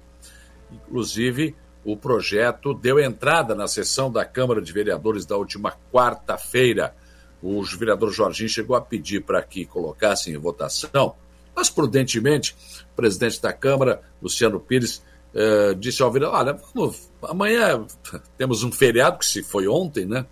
[0.76, 6.96] Inclusive, o projeto deu entrada na sessão da Câmara de Vereadores da última quarta-feira.
[7.42, 11.16] O vereador Jorginho chegou a pedir para que colocassem em votação
[11.56, 12.56] mas prudentemente,
[12.92, 15.02] o presidente da Câmara, Luciano Pires,
[15.34, 17.86] uh, disse ao Vila, olha, vamos, amanhã
[18.38, 20.26] temos um feriado, que se foi ontem, né?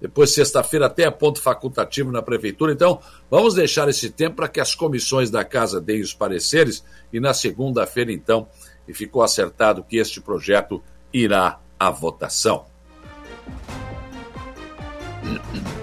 [0.00, 2.72] Depois, sexta-feira, até é ponto facultativo na prefeitura.
[2.72, 6.82] Então, vamos deixar esse tempo para que as comissões da casa deem os pareceres
[7.12, 8.48] e na segunda-feira, então,
[8.90, 10.82] e ficou acertado que este projeto
[11.14, 12.66] irá à votação.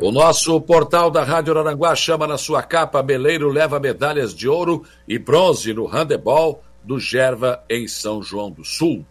[0.00, 4.84] O nosso portal da Rádio Aranguá chama na sua capa Beleiro leva medalhas de ouro
[5.08, 9.04] e bronze no handebol do Gerva em São João do Sul.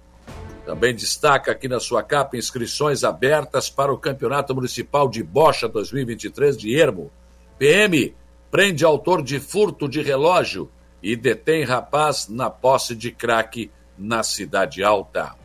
[0.65, 6.55] Também destaca aqui na sua capa inscrições abertas para o Campeonato Municipal de Bocha 2023
[6.55, 7.11] de Ermo.
[7.59, 8.15] PM
[8.49, 10.71] prende autor de furto de relógio
[11.07, 15.35] e detém rapaz na posse de crack na Cidade Alta.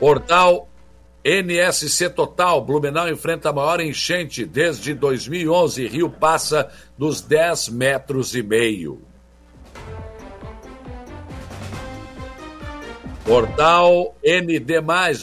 [0.00, 0.66] Portal
[1.22, 5.86] NSC Total, Blumenau enfrenta a maior enchente desde 2011.
[5.86, 9.02] Rio passa dos 10 metros e meio.
[13.22, 14.64] Portal ND+,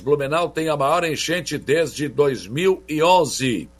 [0.03, 3.71] Blumenau tem a maior enchente desde 2011.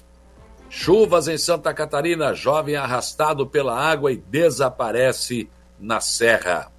[0.77, 6.69] Chuvas em Santa Catarina, jovem arrastado pela água e desaparece na serra.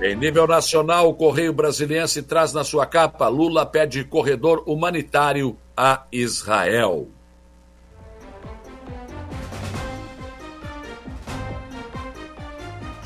[0.00, 6.04] Em nível nacional, o Correio Brasiliense traz na sua capa: Lula pede corredor humanitário a
[6.12, 7.08] Israel.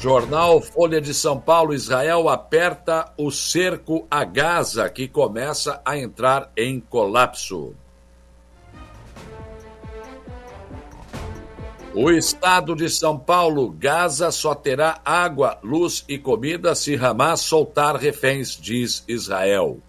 [0.01, 6.51] Jornal Folha de São Paulo: Israel aperta o cerco a Gaza, que começa a entrar
[6.57, 7.75] em colapso.
[11.95, 17.97] O estado de São Paulo, Gaza só terá água, luz e comida se Hamas soltar
[17.97, 19.81] reféns, diz Israel.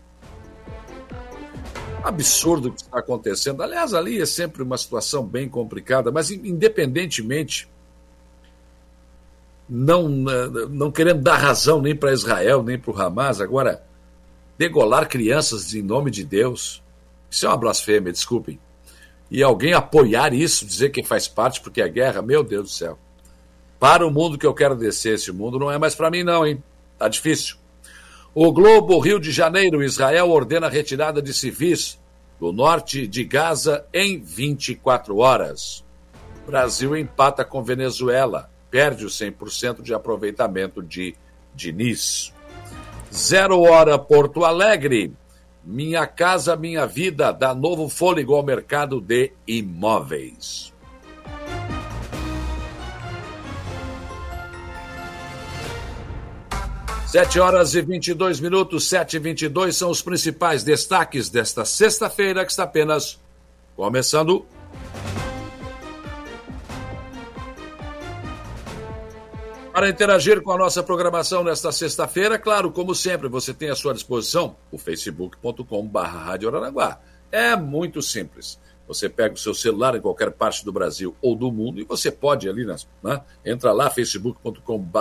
[2.03, 3.63] Absurdo o que está acontecendo.
[3.63, 7.69] Aliás, ali é sempre uma situação bem complicada, mas independentemente,
[9.71, 13.81] não, não querendo dar razão nem para Israel, nem para o Hamas, agora,
[14.57, 16.83] degolar crianças em nome de Deus,
[17.29, 18.59] isso é uma blasfêmia, desculpem
[19.31, 22.99] e alguém apoiar isso, dizer que faz parte porque é guerra, meu Deus do céu.
[23.79, 26.45] Para o mundo que eu quero descer, esse mundo não é mais para mim, não,
[26.45, 26.61] hein?
[26.99, 27.55] Tá difícil.
[28.35, 31.97] O Globo, Rio de Janeiro, Israel ordena a retirada de civis
[32.39, 35.83] do norte de Gaza em 24 horas.
[36.45, 41.13] Brasil empata com Venezuela, perde o 100% de aproveitamento de
[41.53, 42.33] Diniz.
[43.13, 45.13] Zero hora Porto Alegre.
[45.63, 50.73] Minha Casa Minha Vida dá novo fôlego ao mercado de imóveis.
[57.05, 62.51] Sete horas e 22 minutos, sete e vinte são os principais destaques desta sexta-feira que
[62.51, 63.19] está apenas
[63.75, 64.45] começando.
[69.73, 73.93] Para interagir com a nossa programação nesta sexta-feira, claro, como sempre, você tem à sua
[73.93, 75.97] disposição o facebook.com.br
[77.31, 78.59] É muito simples.
[78.85, 82.11] Você pega o seu celular em qualquer parte do Brasil ou do mundo e você
[82.11, 83.21] pode ali, né?
[83.45, 84.99] entra lá, facebook.com.br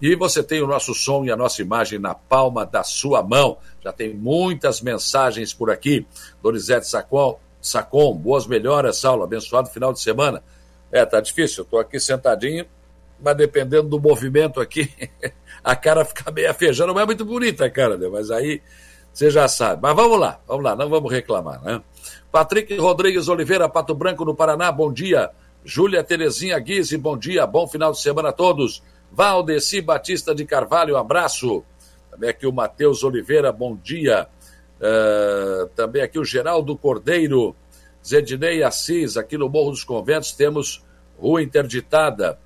[0.00, 3.58] e você tem o nosso som e a nossa imagem na palma da sua mão.
[3.82, 6.06] Já tem muitas mensagens por aqui.
[6.42, 10.42] Dorizete Sacon, Sacon boas melhoras, Saulo, abençoado final de semana.
[10.90, 12.64] É, tá difícil, eu tô aqui sentadinho
[13.24, 14.90] mas dependendo do movimento aqui,
[15.64, 16.92] a cara fica meio afejando.
[16.92, 18.06] Não é muito bonita a cara, né?
[18.08, 18.60] mas aí
[19.12, 19.80] você já sabe.
[19.82, 21.80] Mas vamos lá, vamos lá, não vamos reclamar, né?
[22.30, 25.30] Patrick Rodrigues Oliveira, Pato Branco, no Paraná, bom dia.
[25.64, 28.82] Júlia Terezinha Guise, bom dia, bom final de semana a todos.
[29.10, 31.64] Valdeci Batista de Carvalho, abraço.
[32.10, 34.28] Também aqui o Matheus Oliveira, bom dia.
[34.78, 37.56] Uh, também aqui o Geraldo Cordeiro,
[38.04, 40.84] Zedinei Assis, aqui no Morro dos Conventos temos
[41.18, 42.38] rua interditada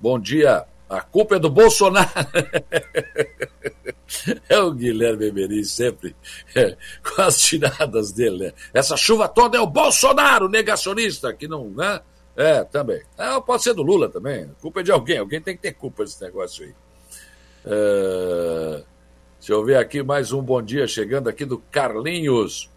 [0.00, 2.08] Bom dia, a culpa é do Bolsonaro.
[4.48, 6.14] é o Guilherme Emery sempre
[6.54, 8.52] é, com as tiradas dele, né?
[8.72, 12.00] Essa chuva toda é o Bolsonaro, negacionista, que não, né?
[12.36, 13.02] É, também.
[13.18, 14.44] É, pode ser do Lula também.
[14.44, 15.18] A culpa é de alguém.
[15.18, 16.72] Alguém tem que ter culpa desse negócio aí.
[17.66, 18.84] É...
[19.40, 22.70] Deixa eu ver aqui mais um bom dia chegando aqui do Carlinhos.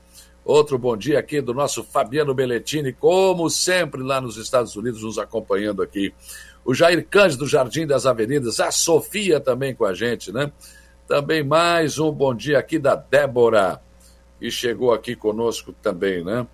[0.43, 5.19] Outro bom dia aqui do nosso Fabiano Belletini, como sempre lá nos Estados Unidos, nos
[5.19, 6.13] acompanhando aqui
[6.65, 10.51] o Jair Cândido do Jardim das Avenidas, a Sofia também com a gente, né?
[11.07, 13.81] Também mais um bom dia aqui da Débora,
[14.39, 16.47] que chegou aqui conosco também, né?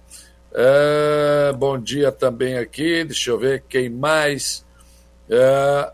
[0.52, 4.66] É, bom dia também aqui, deixa eu ver quem mais.
[5.30, 5.94] É,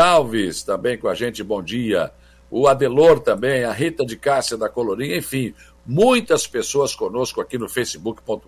[0.00, 2.12] Alves também com a gente, bom dia.
[2.50, 5.54] O Adelor também, a Rita de Cássia da Colorinha, enfim,
[5.86, 8.40] muitas pessoas conosco aqui no facebook.com.br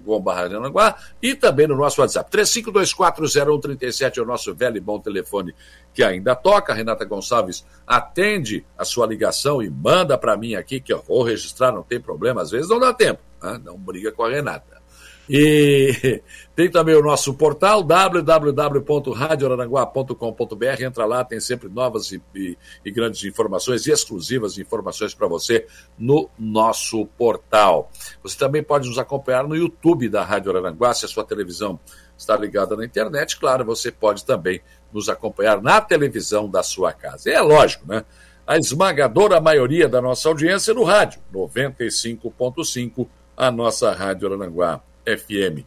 [1.22, 2.30] e também no nosso WhatsApp.
[2.30, 5.54] 35240137 é o nosso velho e bom telefone
[5.94, 6.74] que ainda toca.
[6.74, 11.72] Renata Gonçalves atende a sua ligação e manda para mim aqui que eu vou registrar,
[11.72, 13.60] não tem problema, às vezes não dá tempo, né?
[13.64, 14.81] não briga com a Renata.
[15.28, 16.22] E
[16.54, 20.82] tem também o nosso portal www.radioraranguá.com.br.
[20.82, 25.66] Entra lá, tem sempre novas e, e, e grandes informações e exclusivas informações para você
[25.98, 27.90] no nosso portal.
[28.22, 31.78] Você também pode nos acompanhar no YouTube da Rádio Araranguá, se a sua televisão
[32.16, 33.38] está ligada na internet.
[33.38, 34.60] Claro, você pode também
[34.92, 37.30] nos acompanhar na televisão da sua casa.
[37.30, 38.04] É lógico, né?
[38.44, 43.06] A esmagadora maioria da nossa audiência é no rádio, 95.5,
[43.36, 45.64] a nossa Rádio Araranguá FM.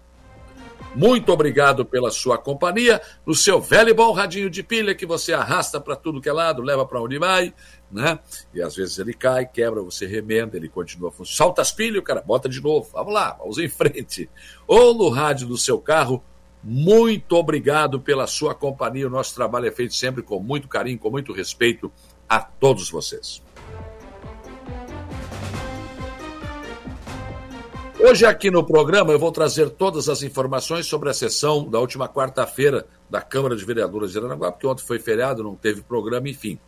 [0.95, 5.33] Muito obrigado pela sua companhia no seu velho e bom radinho de pilha que você
[5.33, 7.53] arrasta para tudo que é lado, leva para onde vai,
[7.91, 8.17] né?
[8.53, 11.35] E às vezes ele cai, quebra, você remenda, ele continua funcionando.
[11.35, 12.89] Salta as pilhas, cara bota de novo.
[12.93, 14.29] Vamos lá, vamos em frente.
[14.65, 16.23] Ou no rádio do seu carro.
[16.63, 19.05] Muito obrigado pela sua companhia.
[19.05, 21.91] O nosso trabalho é feito sempre com muito carinho, com muito respeito
[22.27, 23.44] a todos vocês.
[28.07, 32.07] Hoje, aqui no programa, eu vou trazer todas as informações sobre a sessão da última
[32.07, 36.59] quarta-feira da Câmara de Vereadores de Aranaguá, porque ontem foi feriado, não teve programa, enfim.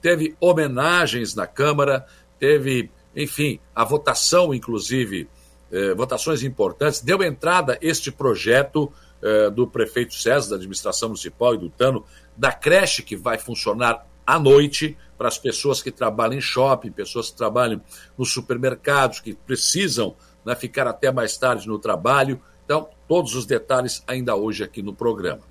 [0.00, 2.06] Teve homenagens na Câmara,
[2.38, 5.28] teve, enfim, a votação, inclusive,
[5.72, 7.00] eh, votações importantes.
[7.00, 12.04] Deu entrada este projeto eh, do prefeito César, da administração municipal e do TANO,
[12.36, 17.30] da creche que vai funcionar à noite para as pessoas que trabalham em shopping, pessoas
[17.30, 17.80] que trabalham
[18.16, 22.40] nos supermercados, que precisam né, ficar até mais tarde no trabalho.
[22.64, 25.42] Então, todos os detalhes ainda hoje aqui no programa.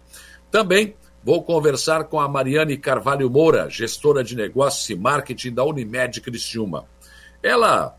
[0.52, 6.22] Também vou conversar com a Mariane Carvalho Moura, gestora de negócios e marketing da Unimed
[6.22, 6.86] Criciúma.
[7.42, 7.98] Ela,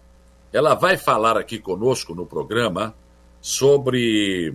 [0.53, 2.95] ela vai falar aqui conosco no programa
[3.41, 4.55] sobre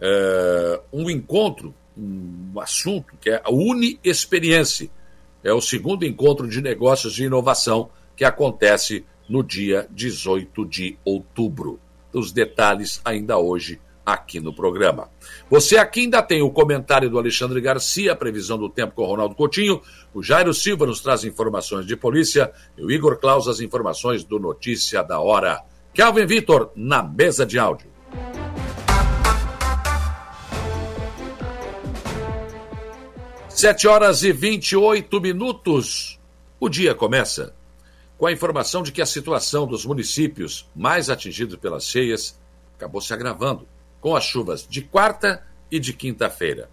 [0.00, 4.90] é, um encontro, um assunto que é a Uni Experience.
[5.42, 11.78] É o segundo encontro de negócios de inovação que acontece no dia 18 de outubro.
[12.12, 15.08] Os detalhes ainda hoje aqui no programa.
[15.48, 19.06] Você aqui ainda tem o comentário do Alexandre Garcia, a previsão do tempo com o
[19.06, 19.80] Ronaldo Coutinho,
[20.12, 24.40] o Jairo Silva nos traz informações de polícia e o Igor Claus as informações do
[24.40, 25.62] Notícia da Hora.
[25.94, 27.88] Calvin Vitor na mesa de áudio.
[33.48, 36.18] Sete horas e vinte e oito minutos.
[36.58, 37.54] O dia começa
[38.20, 42.38] com a informação de que a situação dos municípios mais atingidos pelas cheias
[42.76, 43.66] acabou se agravando
[43.98, 46.68] com as chuvas de quarta e de quinta-feira.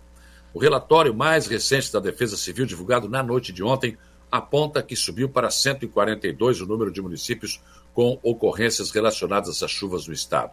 [0.53, 3.97] O relatório mais recente da Defesa Civil, divulgado na noite de ontem,
[4.29, 7.61] aponta que subiu para 142 o número de municípios
[7.93, 10.51] com ocorrências relacionadas às chuvas no estado.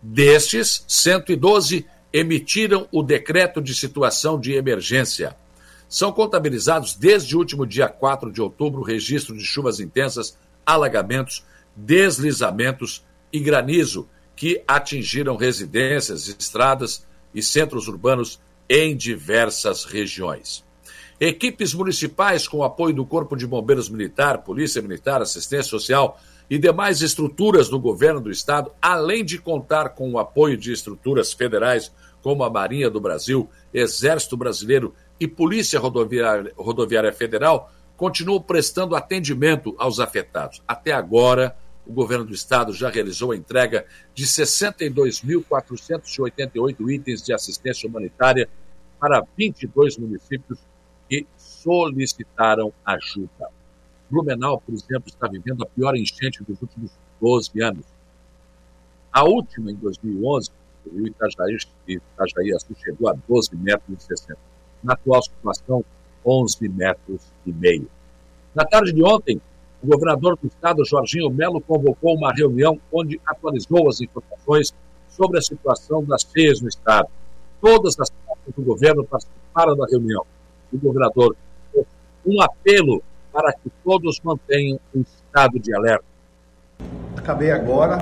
[0.00, 5.36] Destes, 112 emitiram o decreto de situação de emergência.
[5.88, 11.44] São contabilizados desde o último dia 4 de outubro registro de chuvas intensas, alagamentos,
[11.74, 20.64] deslizamentos e granizo que atingiram residências, estradas e centros urbanos em diversas regiões.
[21.18, 26.20] Equipes municipais, com apoio do Corpo de Bombeiros Militar, Polícia Militar, Assistência Social
[26.50, 31.32] e demais estruturas do governo do estado, além de contar com o apoio de estruturas
[31.32, 31.90] federais
[32.22, 39.74] como a Marinha do Brasil, Exército Brasileiro e Polícia Rodoviária, Rodoviária Federal, continuam prestando atendimento
[39.78, 40.62] aos afetados.
[40.68, 47.88] Até agora, o governo do estado já realizou a entrega de 62.488 itens de assistência
[47.88, 48.48] humanitária
[48.98, 50.58] para 22 municípios
[51.08, 53.48] que solicitaram ajuda.
[54.10, 57.86] Blumenau, por exemplo, está vivendo a pior enchente dos últimos 12 anos.
[59.12, 60.50] A última, em 2011,
[60.92, 61.56] o Itajaí,
[61.88, 64.38] Itajaí chegou a 12 metros e 60.
[64.86, 65.84] Na atual situação,
[66.24, 67.88] 11 metros e meio.
[68.54, 69.40] Na tarde de ontem,
[69.82, 74.72] o governador do estado, Jorginho Melo, convocou uma reunião onde atualizou as informações
[75.08, 77.08] sobre a situação das cheias no estado.
[77.60, 80.24] Todas as partes do governo participaram da reunião.
[80.72, 81.34] O governador
[81.72, 81.84] fez
[82.24, 86.04] um apelo para que todos mantenham um estado de alerta.
[87.16, 87.98] Acabei agora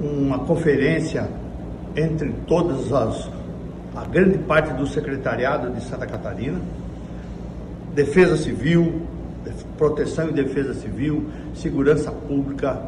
[0.00, 1.28] uma conferência
[1.94, 3.41] entre todas as
[3.94, 6.60] a grande parte do secretariado de Santa Catarina,
[7.94, 9.02] Defesa Civil,
[9.76, 12.80] Proteção e Defesa Civil, Segurança Pública,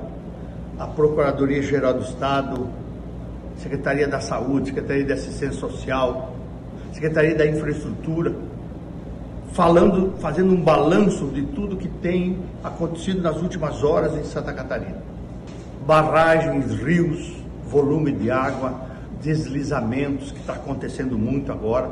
[0.78, 2.68] a Procuradoria Geral do Estado,
[3.58, 6.34] Secretaria da Saúde, Secretaria de Assistência Social,
[6.92, 8.34] Secretaria da Infraestrutura,
[9.52, 14.98] falando, fazendo um balanço de tudo que tem acontecido nas últimas horas em Santa Catarina.
[15.86, 17.36] Barragens, rios,
[17.68, 21.90] volume de água, deslizamentos, que está acontecendo muito agora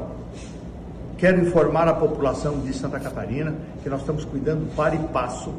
[1.22, 5.54] Quero informar a população de Santa Catarina que nós estamos cuidando para e passo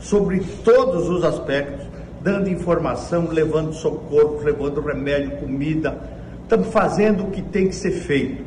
[0.00, 1.86] sobre todos os aspectos,
[2.22, 6.00] dando informação, levando socorro, levando remédio, comida.
[6.44, 8.42] Estamos fazendo o que tem que ser feito.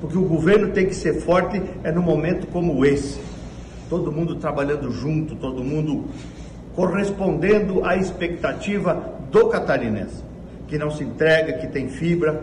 [0.00, 3.20] Porque o governo tem que ser forte é no momento como esse.
[3.90, 6.04] Todo mundo trabalhando junto, todo mundo
[6.76, 10.22] correspondendo à expectativa do catarinense,
[10.66, 12.42] que não se entrega, que tem fibra.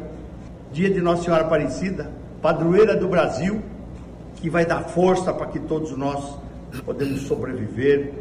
[0.71, 2.09] Dia de Nossa Senhora Aparecida,
[2.41, 3.61] padroeira do Brasil,
[4.37, 6.37] que vai dar força para que todos nós
[6.85, 8.13] podemos sobreviver,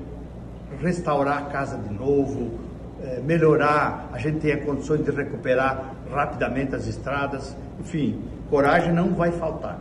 [0.80, 2.58] restaurar a casa de novo,
[3.02, 9.32] é, melhorar, a gente tenha condições de recuperar rapidamente as estradas, enfim, coragem não vai
[9.32, 9.80] faltar.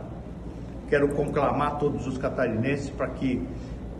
[0.88, 3.46] Quero conclamar todos os catarinenses para que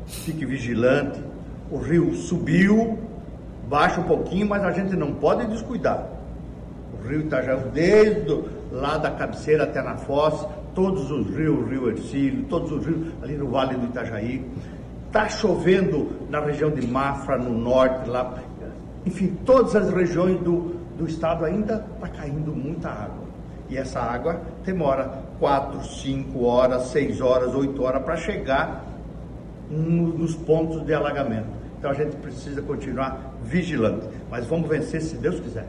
[0.07, 1.23] fique vigilante.
[1.71, 2.99] O rio subiu,
[3.73, 6.07] baixa um pouquinho, mas a gente não pode descuidar.
[6.93, 11.89] O rio Itajaú, desde lá da cabeceira até na foz, todos os rios, o Rio
[11.89, 14.47] Ercílio, todos os rios ali no Vale do Itajaí.
[15.07, 18.35] Está chovendo na região de Mafra, no norte, lá.
[19.07, 23.23] Enfim, todas as regiões do, do estado ainda está caindo muita água.
[23.71, 28.85] E essa água demora 4, 5 horas, 6 horas, 8 horas para chegar
[29.71, 31.49] no, nos pontos de alagamento.
[31.79, 34.07] Então a gente precisa continuar vigilante.
[34.31, 35.69] Mas vamos vencer se Deus quiser.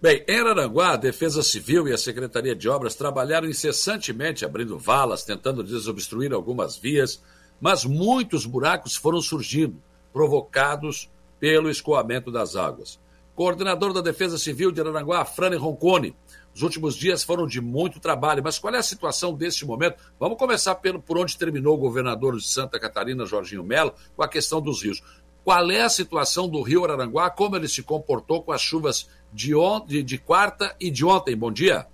[0.00, 5.24] Bem, em Araranguá, a Defesa Civil e a Secretaria de Obras trabalharam incessantemente abrindo valas,
[5.24, 7.20] tentando desobstruir algumas vias,
[7.60, 13.00] mas muitos buracos foram surgindo, provocados pelo escoamento das águas.
[13.34, 16.14] Coordenador da Defesa Civil de Araranguá, Frane Roncone.
[16.54, 19.96] Os últimos dias foram de muito trabalho, mas qual é a situação deste momento?
[20.18, 24.28] Vamos começar pelo, por onde terminou o governador de Santa Catarina, Jorginho Melo, com a
[24.28, 25.02] questão dos rios.
[25.48, 27.30] Qual é a situação do rio Araranguá?
[27.30, 31.34] Como ele se comportou com as chuvas de, on, de, quarta e de ontem.
[31.34, 31.86] Bom dia.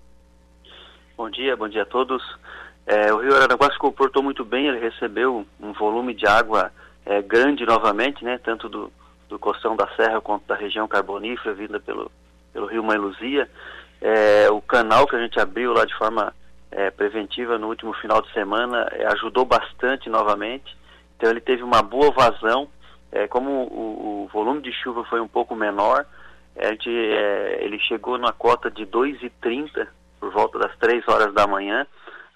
[1.16, 2.20] Bom dia, bom dia a todos.
[2.84, 6.72] É, o Rio Aranaguá se comportou muito bem, ele recebeu um volume de água
[7.06, 8.92] é, grande novamente, né, tanto do,
[9.28, 12.10] do Costão da Serra quanto da região carbonífera vinda pelo,
[12.52, 13.48] pelo Rio Mãe Luzia.
[14.00, 16.34] É, o canal que a gente abriu lá de forma
[16.72, 20.76] é, preventiva no último final de semana é, ajudou bastante novamente,
[21.16, 22.68] então ele teve uma boa vazão,
[23.14, 26.04] é, como o, o volume de chuva foi um pouco menor,
[26.56, 29.86] a gente, é, ele chegou na cota de 2,30
[30.20, 31.86] por volta das 3 horas da manhã.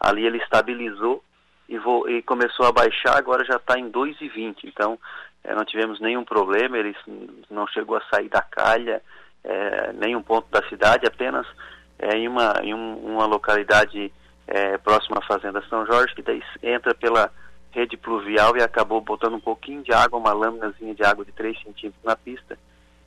[0.01, 1.23] Ali ele estabilizou
[1.69, 1.77] e,
[2.09, 4.65] e começou a baixar, agora já está em 2,20.
[4.65, 4.99] Então
[5.43, 6.95] é, não tivemos nenhum problema, ele
[7.51, 9.03] não chegou a sair da calha,
[9.43, 11.47] é, nenhum ponto da cidade, apenas
[11.99, 14.13] é, em, uma, em um, uma localidade
[14.47, 17.33] é, próxima à Fazenda São Jorge, que daí entra pela
[17.71, 21.57] rede pluvial e acabou botando um pouquinho de água, uma lâminazinha de água de 3
[21.63, 22.59] centímetros na pista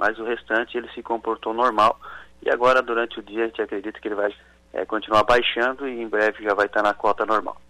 [0.02, 1.96] mas o restante ele se comportou normal
[2.42, 4.34] e agora durante o dia a gente acredita que ele vai
[4.74, 7.62] é, continuar baixando e em breve já vai estar na cota normal.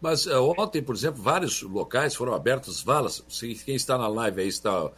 [0.00, 3.24] Mas uh, ontem, por exemplo, vários locais foram abertos valas.
[3.64, 4.92] Quem está na live aí está uh,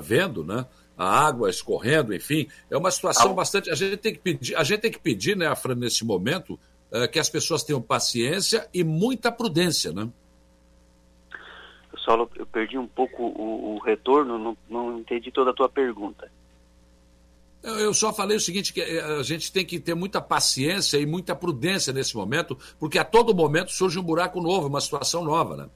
[0.00, 0.64] vendo, né?
[0.96, 3.34] A água escorrendo, enfim, é uma situação ah.
[3.34, 3.68] bastante.
[3.68, 6.52] A gente tem que pedir, a gente tem que pedir, né, Fran, nesse momento,
[6.92, 10.08] uh, que as pessoas tenham paciência e muita prudência, né?
[12.04, 16.30] Saulo, eu perdi um pouco o, o retorno, não, não, entendi toda a tua pergunta.
[17.62, 21.06] Eu só falei o seguinte, que eh, a gente tem que ter muita paciência e
[21.06, 25.56] muita prudência nesse momento, porque a todo momento surge um buraco novo, uma situação nova,
[25.56, 25.70] né?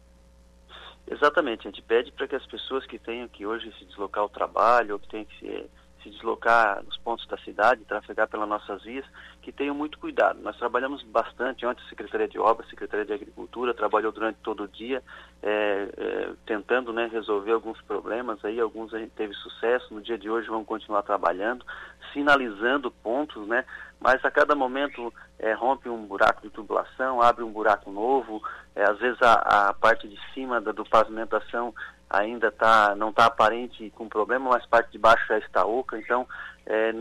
[1.11, 4.29] Exatamente, a gente pede para que as pessoas que tenham que hoje se deslocar ao
[4.29, 5.67] trabalho, ou que tenham que se,
[6.09, 9.05] se deslocar nos pontos da cidade, trafegar pelas nossas vias,
[9.43, 10.41] que tenham muito cuidado.
[10.43, 14.65] Nós trabalhamos bastante, ontem a Secretaria de Obras, a Secretaria de Agricultura, trabalhou durante todo
[14.65, 15.03] o dia,
[15.43, 20.19] é, é, tentando né, resolver alguns problemas, aí alguns a gente teve sucesso, no dia
[20.19, 21.65] de hoje vamos continuar trabalhando,
[22.13, 23.65] sinalizando pontos, né,
[24.01, 28.43] mas a cada momento é, rompe um buraco de tubulação, abre um buraco novo,
[28.75, 31.75] é, às vezes a, a, parte de cima da, do pavimentação
[32.09, 36.27] ainda tá, não está aparente com problema, mas parte de baixo já está oca, então
[36.67, 36.93] é,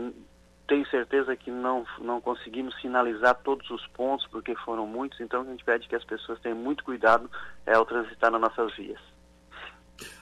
[0.66, 5.44] tenho certeza que não, não conseguimos sinalizar todos os pontos, porque foram muitos, então a
[5.44, 7.30] gente pede que as pessoas tenham muito cuidado
[7.66, 9.00] é, ao transitar nas nossas vias.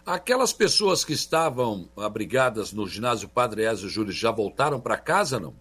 [0.06, 5.54] Aquelas pessoas que estavam abrigadas no ginásio Padre Ezio Júlio já voltaram para casa, não?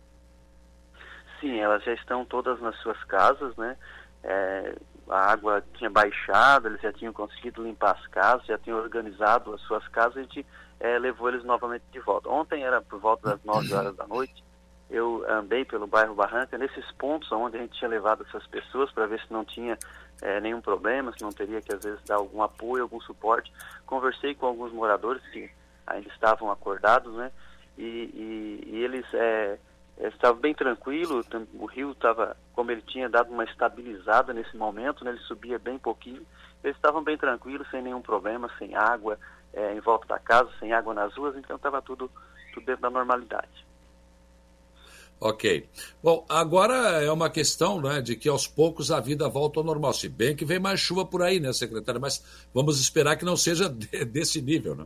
[1.40, 3.76] Sim, elas já estão todas nas suas casas, né?
[4.24, 4.76] É,
[5.10, 9.62] a água tinha baixado, eles já tinham conseguido limpar as casas, já tinham organizado as
[9.62, 10.46] suas casas, a gente
[10.80, 12.30] é, levou eles novamente de volta.
[12.30, 14.44] Ontem era por volta das 9 horas da noite,
[14.90, 19.08] eu andei pelo bairro Barranca, nesses pontos onde a gente tinha levado essas pessoas para
[19.08, 19.78] ver se não tinha
[20.22, 23.52] é, nenhum problema, se não teria que às vezes dar algum apoio, algum suporte.
[23.86, 25.50] Conversei com alguns moradores que
[25.88, 27.32] ainda estavam acordados, né?
[27.78, 29.58] E, e, e eles é,
[29.98, 35.12] estavam bem tranquilos, o rio estava, como ele tinha dado uma estabilizada nesse momento, né?
[35.12, 36.26] ele subia bem pouquinho,
[36.64, 39.18] eles estavam bem tranquilos, sem nenhum problema, sem água
[39.54, 42.12] é, em volta da casa, sem água nas ruas, então estava tudo,
[42.54, 43.66] tudo dentro da normalidade.
[45.20, 45.68] Ok.
[46.04, 49.94] Bom, agora é uma questão né, de que aos poucos a vida volta ao normal.
[49.94, 52.02] Se bem que vem mais chuva por aí, né, secretário?
[52.02, 52.22] Mas
[52.54, 54.86] vamos esperar que não seja de, desse nível, né?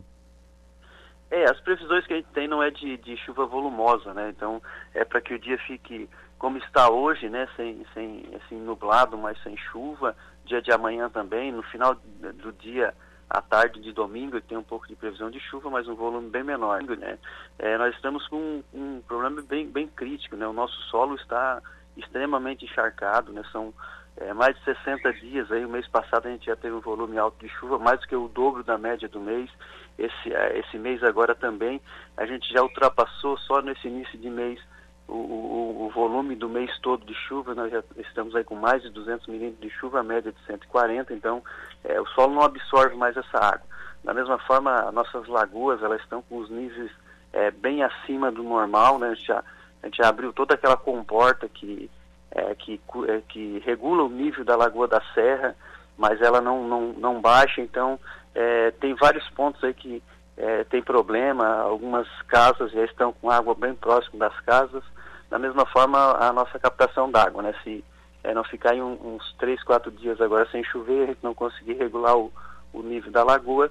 [1.30, 4.30] É, as previsões que a gente tem não é de, de chuva volumosa, né?
[4.30, 4.60] Então
[4.92, 6.08] é para que o dia fique
[6.38, 7.46] como está hoje, né?
[7.56, 10.16] Sem, sem assim, nublado, mas sem chuva.
[10.44, 11.52] Dia de amanhã também.
[11.52, 12.92] No final do dia
[13.28, 16.42] à tarde de domingo tem um pouco de previsão de chuva, mas um volume bem
[16.42, 16.82] menor.
[16.82, 17.16] Né?
[17.58, 20.48] É, nós estamos com um, um, problema bem, bem crítico, né?
[20.48, 21.62] o nosso solo está
[21.96, 23.44] extremamente encharcado, né?
[23.52, 23.72] são
[24.16, 27.18] é, mais de 60 dias, aí, o mês passado a gente já teve um volume
[27.18, 29.50] alto de chuva, mais do que o dobro da média do mês,
[29.98, 31.80] esse, é, esse mês agora também,
[32.16, 34.60] a gente já ultrapassou só nesse início de mês
[35.08, 38.82] o, o, o, volume do mês todo de chuva, nós já estamos aí com mais
[38.82, 41.42] de 200 milímetros de chuva, a média de 140, então
[41.82, 43.66] é, o solo não absorve mais essa água.
[44.04, 46.90] Da mesma forma, nossas lagoas, elas estão com os níveis
[47.32, 49.08] é, bem acima do normal, né?
[49.08, 49.44] A gente, já,
[49.82, 51.90] a gente já abriu toda aquela comporta que,
[52.30, 55.56] é, que, é, que regula o nível da Lagoa da Serra,
[55.96, 57.98] mas ela não, não, não baixa, então
[58.34, 60.02] é, tem vários pontos aí que
[60.36, 64.82] é, tem problema, algumas casas já estão com água bem próximo das casas,
[65.28, 67.54] da mesma forma, a nossa captação d'água, né?
[67.62, 67.84] Se
[68.24, 71.34] é, não ficar em um, uns 3, 4 dias agora sem chover, a gente não
[71.34, 72.32] conseguir regular o,
[72.72, 73.70] o nível da lagoa,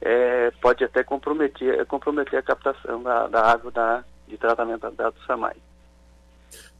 [0.00, 5.20] é, pode até comprometer, comprometer a captação da, da água da, de tratamento da do
[5.26, 5.56] SAMAI.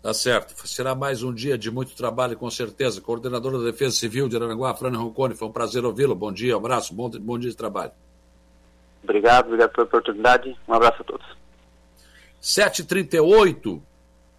[0.03, 0.69] Tá certo.
[0.69, 3.01] Será mais um dia de muito trabalho, com certeza.
[3.01, 6.15] Coordenador da Defesa Civil de Aranaguá, Frana Roncone, foi um prazer ouvi-lo.
[6.15, 7.93] Bom dia, um abraço, bom, bom dia de trabalho.
[9.03, 10.57] Obrigado, obrigado pela oportunidade.
[10.69, 11.27] Um abraço a todos.
[12.43, 13.81] 7h38.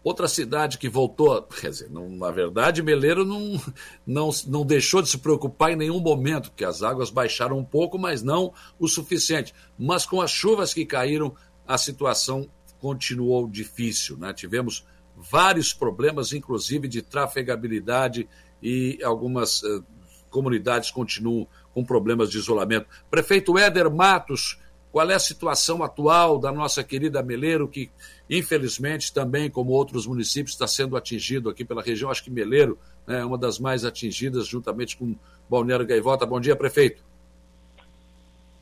[0.03, 3.61] Outra cidade que voltou, quer dizer, não, na verdade, Meleiro não,
[4.07, 7.99] não, não deixou de se preocupar em nenhum momento, porque as águas baixaram um pouco,
[7.99, 9.53] mas não o suficiente.
[9.77, 11.35] Mas com as chuvas que caíram,
[11.67, 12.47] a situação
[12.79, 14.15] continuou difícil.
[14.17, 14.33] Né?
[14.33, 14.85] Tivemos
[15.17, 18.29] vários problemas, inclusive de trafegabilidade,
[18.61, 19.83] e algumas uh,
[20.29, 22.87] comunidades continuam com problemas de isolamento.
[23.09, 24.57] Prefeito Éder Matos
[24.97, 27.91] qual é a situação atual da nossa querida Meleiro, que
[28.27, 32.09] infelizmente também, como outros municípios, está sendo atingido aqui pela região?
[32.09, 35.15] Acho que Meleiro né, é uma das mais atingidas, juntamente com
[35.47, 36.25] Balneário Gaivota.
[36.25, 37.03] Bom dia, prefeito.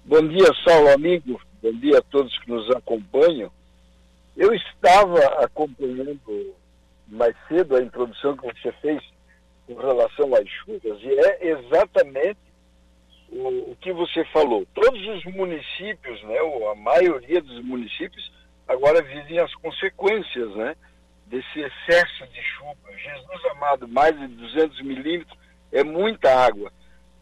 [0.03, 1.39] Bom dia, Saulo, amigo.
[1.64, 3.49] Bom dia a todos que nos acompanham.
[4.36, 6.56] Eu estava acompanhando
[7.08, 9.02] mais cedo a introdução que você fez
[9.68, 12.40] com relação às chuvas, e é exatamente
[13.30, 14.66] o, o que você falou.
[14.74, 18.32] Todos os municípios, né, ou a maioria dos municípios,
[18.68, 20.76] agora vivem as consequências né,
[21.26, 22.76] desse excesso de chuva.
[22.98, 25.38] Jesus amado, mais de 200 milímetros
[25.72, 26.72] é muita água.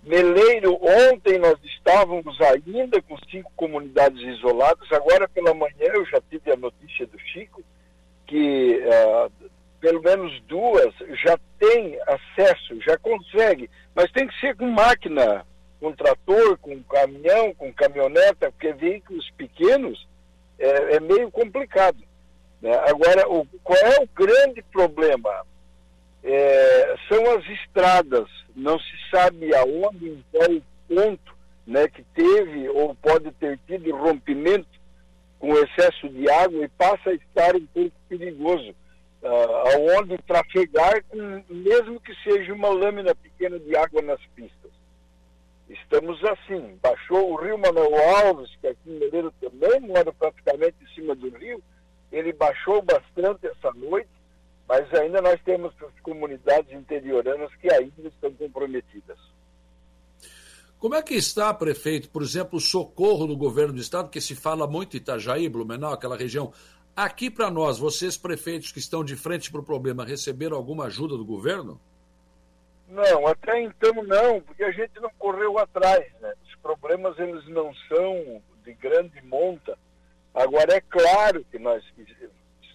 [0.04, 6.52] Meleiro, ontem nós estávamos ainda com cinco comunidades isoladas, agora pela manhã eu já tive
[6.52, 7.64] a notícia do Chico,
[8.28, 9.32] que uh,
[9.80, 10.94] pelo menos duas
[11.24, 15.46] já tem acesso, já consegue, mas tem que ser com máquina
[15.84, 20.08] com trator, com caminhão, com caminhoneta, porque veículos pequenos
[20.58, 22.02] é, é meio complicado.
[22.62, 22.74] Né?
[22.88, 25.46] Agora, o, qual é o grande problema?
[26.24, 28.30] É, são as estradas.
[28.56, 34.68] Não se sabe aonde, em qual ponto né, que teve ou pode ter tido rompimento
[35.40, 38.74] com excesso de água e passa a estar um pouco perigoso.
[39.22, 44.72] Uh, aonde trafegar, com, mesmo que seja uma lâmina pequena de água nas pistas.
[45.70, 46.78] Estamos assim.
[46.82, 51.30] Baixou o rio Manuel Alves, que aqui em Meleiro também mora praticamente em cima do
[51.30, 51.64] rio,
[52.12, 54.10] ele baixou bastante essa noite,
[54.74, 55.72] mas ainda nós temos
[56.02, 59.20] comunidades interioranas que ainda estão comprometidas.
[60.80, 64.34] Como é que está, prefeito, por exemplo, o socorro do governo do estado, que se
[64.34, 66.52] fala muito em Itajaí, Blumenau, aquela região.
[66.96, 71.16] Aqui para nós, vocês prefeitos que estão de frente para o problema, receberam alguma ajuda
[71.16, 71.80] do governo?
[72.90, 76.34] Não, até então não, porque a gente não correu atrás, né?
[76.48, 79.78] Os problemas eles não são de grande monta.
[80.34, 81.84] Agora é claro que nós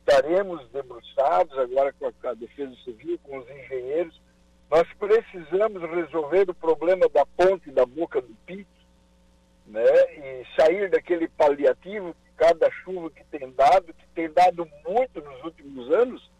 [0.08, 4.18] estaremos debruçados agora com a Defesa Civil, com os engenheiros,
[4.70, 8.66] nós precisamos resolver o problema da ponte da boca do Pique,
[9.66, 9.84] né?
[10.16, 15.44] E sair daquele paliativo que cada chuva que tem dado, que tem dado muito nos
[15.44, 16.30] últimos anos,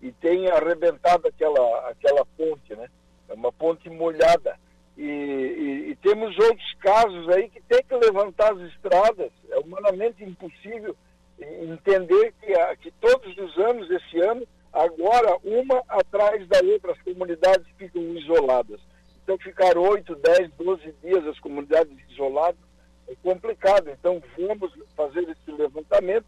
[0.00, 2.88] e tem arrebentado aquela, aquela ponte, né?
[3.28, 4.58] É uma ponte molhada.
[4.96, 9.30] E, e, e, temos outros casos aí que tem que levantar as estradas.
[9.50, 10.96] É humanamente impossível
[11.44, 17.66] entender que, que todos os anos, esse ano, Agora, uma atrás da outra, as comunidades
[17.76, 18.80] ficam isoladas.
[19.22, 22.60] Então, ficar 8, 10, 12 dias as comunidades isoladas
[23.08, 23.90] é complicado.
[23.90, 26.26] Então, vamos fazer esse levantamento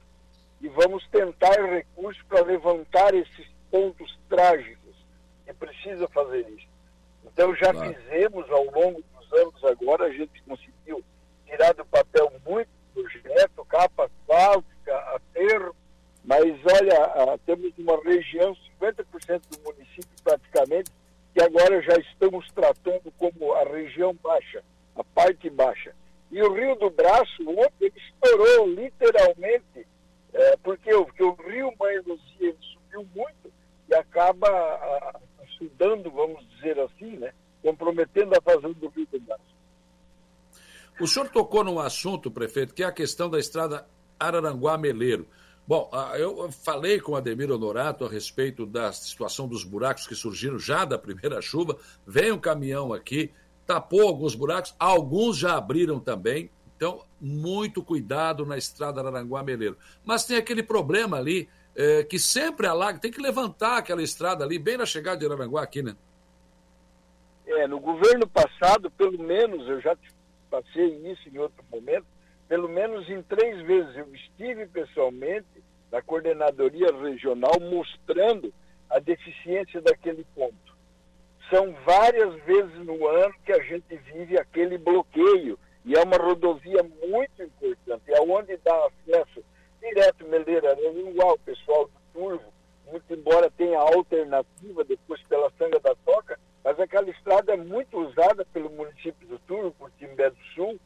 [0.60, 4.96] e vamos tentar recursos para levantar esses pontos trágicos.
[5.46, 6.66] E precisa fazer isso.
[7.24, 7.94] Então, já claro.
[7.94, 11.02] fizemos ao longo dos anos agora, a gente conseguiu
[11.46, 14.71] tirar do papel muito projeto, capa asfáltica,
[15.14, 15.74] aterro,
[16.24, 20.90] mas olha, temos uma região, 50% do município praticamente,
[21.34, 24.62] que agora já estamos tratando como a região baixa,
[24.94, 25.94] a parte baixa.
[26.30, 29.86] E o Rio do Braço, ontem, estourou literalmente,
[30.32, 33.52] é, porque, porque o Rio Mãe Luzia subiu muito
[33.88, 34.48] e acaba
[35.42, 37.32] ajudando, vamos dizer assim, né,
[37.62, 39.52] comprometendo a fazenda do Rio do Braço.
[41.00, 43.86] O senhor tocou num assunto, prefeito, que é a questão da estrada
[44.26, 45.26] Araranguá-Meleiro.
[45.66, 50.14] Bom, ah, eu falei com o Ademir Honorato a respeito da situação dos buracos que
[50.14, 51.78] surgiram já da primeira chuva.
[52.06, 53.30] Vem um caminhão aqui,
[53.66, 56.50] tapou alguns buracos, alguns já abriram também.
[56.76, 59.76] Então, muito cuidado na estrada Araranguá-Meleiro.
[60.04, 64.58] Mas tem aquele problema ali é, que sempre alaga, tem que levantar aquela estrada ali,
[64.58, 65.96] bem na chegada de Araranguá aqui, né?
[67.46, 69.96] É, no governo passado, pelo menos, eu já
[70.50, 72.06] passei isso em outro momento,
[72.52, 78.52] pelo menos em três vezes eu estive pessoalmente na coordenadoria regional mostrando
[78.90, 80.76] a deficiência daquele ponto.
[81.48, 86.82] São várias vezes no ano que a gente vive aquele bloqueio e é uma rodovia
[87.08, 89.42] muito importante, é onde dá acesso
[89.80, 90.76] direto Meleira
[91.08, 92.52] igual o pessoal do Turvo,
[92.86, 98.44] muito embora tenha alternativa depois pela Sanga da Toca, mas aquela estrada é muito usada
[98.52, 100.78] pelo município do Turvo, por Timbé do Sul,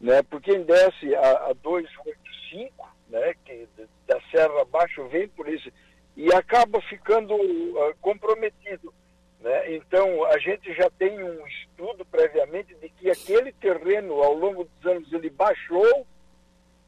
[0.00, 0.22] né?
[0.22, 3.34] Porque quem desce a, a 285, né?
[3.44, 3.68] Que
[4.06, 5.70] da Serra Abaixo vem por isso
[6.16, 8.92] e acaba ficando uh, comprometido.
[9.40, 9.74] Né?
[9.76, 14.86] Então, a gente já tem um estudo previamente de que aquele terreno, ao longo dos
[14.86, 16.06] anos, ele baixou,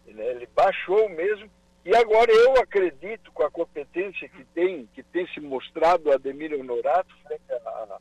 [0.07, 0.27] né?
[0.27, 1.51] ele baixou mesmo,
[1.85, 6.53] e agora eu acredito, com a competência que tem, que tem se mostrado a Ademir
[6.53, 7.99] Honorato, frente à,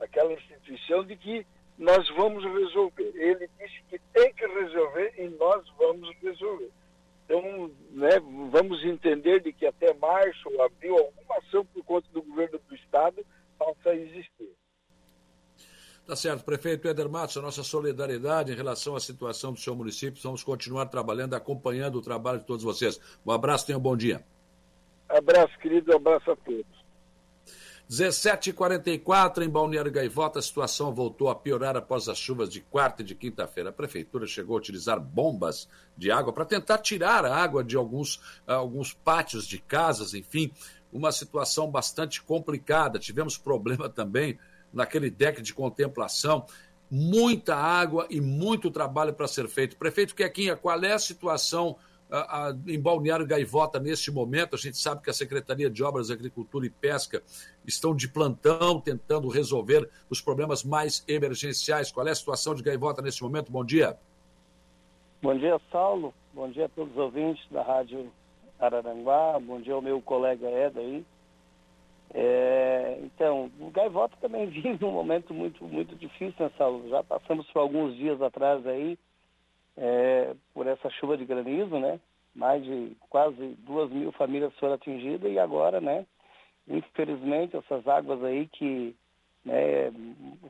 [0.00, 1.46] àquela instituição, de que
[1.82, 3.12] nós vamos resolver.
[3.16, 6.70] Ele disse que tem que resolver e nós vamos resolver.
[7.24, 8.20] Então, né,
[8.50, 12.74] vamos entender de que até março ou abril alguma ação por conta do governo do
[12.76, 13.26] Estado
[13.58, 14.50] possa existir.
[16.06, 20.22] Tá certo, prefeito Eder Matos, a nossa solidariedade em relação à situação do seu município.
[20.22, 23.00] Vamos continuar trabalhando, acompanhando o trabalho de todos vocês.
[23.26, 24.24] Um abraço, tenha um bom dia.
[25.08, 26.81] Abraço, querido, abraço a todos.
[27.92, 33.04] 17h44 em Balneário Gaivota, a situação voltou a piorar após as chuvas de quarta e
[33.04, 33.68] de quinta-feira.
[33.68, 38.18] A prefeitura chegou a utilizar bombas de água para tentar tirar a água de alguns,
[38.46, 40.50] alguns pátios de casas, enfim,
[40.90, 42.98] uma situação bastante complicada.
[42.98, 44.38] Tivemos problema também
[44.72, 46.46] naquele deck de contemplação.
[46.90, 49.76] Muita água e muito trabalho para ser feito.
[49.76, 51.76] Prefeito Quequinha, qual é a situação
[52.12, 54.54] a, em Balneário Gaivota neste momento.
[54.54, 57.22] A gente sabe que a Secretaria de Obras, Agricultura e Pesca
[57.66, 61.90] estão de plantão tentando resolver os problemas mais emergenciais.
[61.90, 63.50] Qual é a situação de Gaivota neste momento?
[63.50, 63.96] Bom dia.
[65.22, 66.12] Bom dia, Saulo.
[66.34, 68.10] Bom dia a todos os ouvintes da Rádio
[68.58, 71.04] Araranguá, bom dia ao meu colega Eda aí.
[72.14, 76.88] É, então, o Gaivota também vive um momento muito, muito difícil, né, Saulo?
[76.88, 78.98] Já passamos por alguns dias atrás aí,
[79.76, 82.00] é, por essa chuva de granizo, né?
[82.34, 86.06] Mais de quase duas mil famílias foram atingidas e agora, né?
[86.68, 88.94] Infelizmente, essas águas aí que,
[89.44, 89.92] né,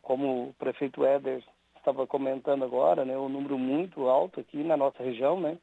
[0.02, 1.42] como o prefeito Éder
[1.76, 3.16] estava comentando agora, né?
[3.18, 5.58] Um número muito alto aqui na nossa região, né?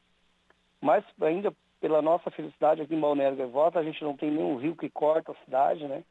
[0.82, 4.76] Mas ainda pela nossa felicidade aqui em Balneário Gaivota, a gente não tem nenhum rio
[4.76, 6.04] que corta a cidade, né?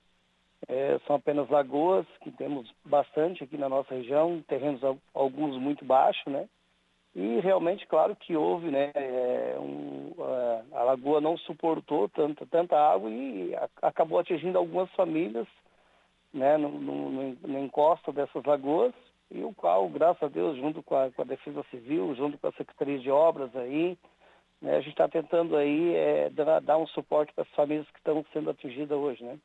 [0.66, 4.80] É, são apenas lagoas, que temos bastante aqui na nossa região, terrenos
[5.14, 6.48] alguns muito baixos, né?
[7.14, 8.92] E realmente, claro que houve, né?
[8.94, 10.12] É, um,
[10.72, 15.46] a, a, lagoa não suportou tanta, tanta água e a, acabou atingindo algumas famílias,
[16.32, 16.56] né?
[16.56, 18.94] No, no, no, no encosto dessas lagoas,
[19.30, 22.46] e o qual, graças a Deus, junto com a, com a Defesa Civil, junto com
[22.46, 23.98] a Secretaria de Obras aí,
[24.60, 27.98] né, a gente está tentando aí é, dar, dar, um suporte para as famílias que
[27.98, 29.38] estão sendo atingidas hoje, né?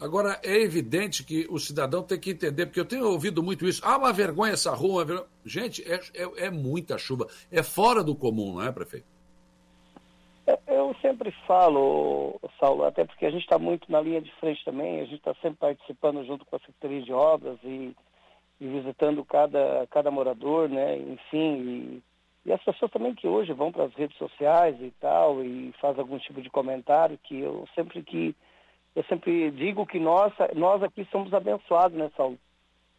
[0.00, 3.80] Agora, é evidente que o cidadão tem que entender, porque eu tenho ouvido muito isso.
[3.84, 5.04] Ah, uma vergonha essa rua.
[5.04, 5.28] Vergonha.
[5.44, 7.26] Gente, é, é, é, muita chuva.
[7.50, 9.06] É fora do comum, não é, prefeito?
[10.46, 14.64] É, eu sempre falo, Saulo, até porque a gente está muito na linha de frente
[14.64, 17.96] também, a gente está sempre participando junto com a Secretaria de Obras e,
[18.60, 20.98] e visitando cada, cada morador, né?
[20.98, 22.02] Enfim, e
[22.46, 25.98] e as pessoas também que hoje vão para as redes sociais e tal e faz
[25.98, 28.36] algum tipo de comentário que eu sempre que
[28.96, 32.38] eu sempre digo que nós nós aqui somos abençoados, né, Saulo?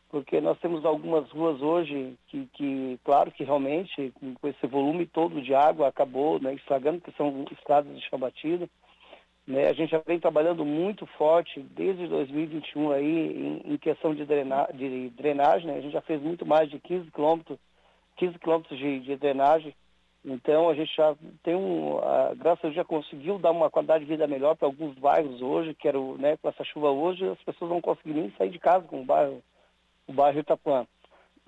[0.09, 5.41] Porque nós temos algumas ruas hoje que, que claro que realmente com esse volume todo
[5.41, 8.69] de água acabou, né, estragando que são estradas de chão batido.
[9.45, 14.25] Né, a gente já vem trabalhando muito forte desde 2021 aí em, em questão de,
[14.25, 17.57] drena, de drenagem, né, a gente já fez muito mais de 15 quilômetros
[18.17, 19.73] 15 quilômetros de, de, drenagem.
[20.25, 24.03] Então a gente já tem um, a, graças a Deus já conseguiu dar uma qualidade
[24.03, 27.25] de vida melhor para alguns bairros hoje, que era o, né, com essa chuva hoje,
[27.27, 29.41] as pessoas não conseguiram nem sair de casa com o bairro,
[30.07, 30.85] o bairro Itapuã.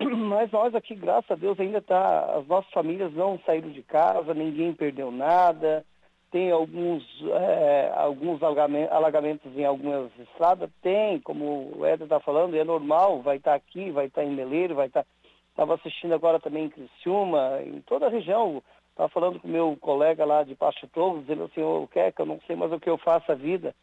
[0.00, 4.32] Mas nós aqui, graças a Deus, ainda tá, as nossas famílias não saíram de casa,
[4.32, 5.84] ninguém perdeu nada,
[6.30, 12.64] tem alguns, é, alguns alagamentos em algumas estradas, tem, como o Éder está falando, é
[12.64, 15.02] normal, vai estar tá aqui, vai estar tá em Meleiro, vai estar...
[15.02, 15.08] Tá,
[15.60, 18.62] Estava assistindo agora também em Criciúma, em toda a região.
[18.92, 22.40] Estava falando com meu colega lá de Pasto Togo, dizendo assim, o que eu não
[22.46, 23.74] sei mais o que eu faço a vida.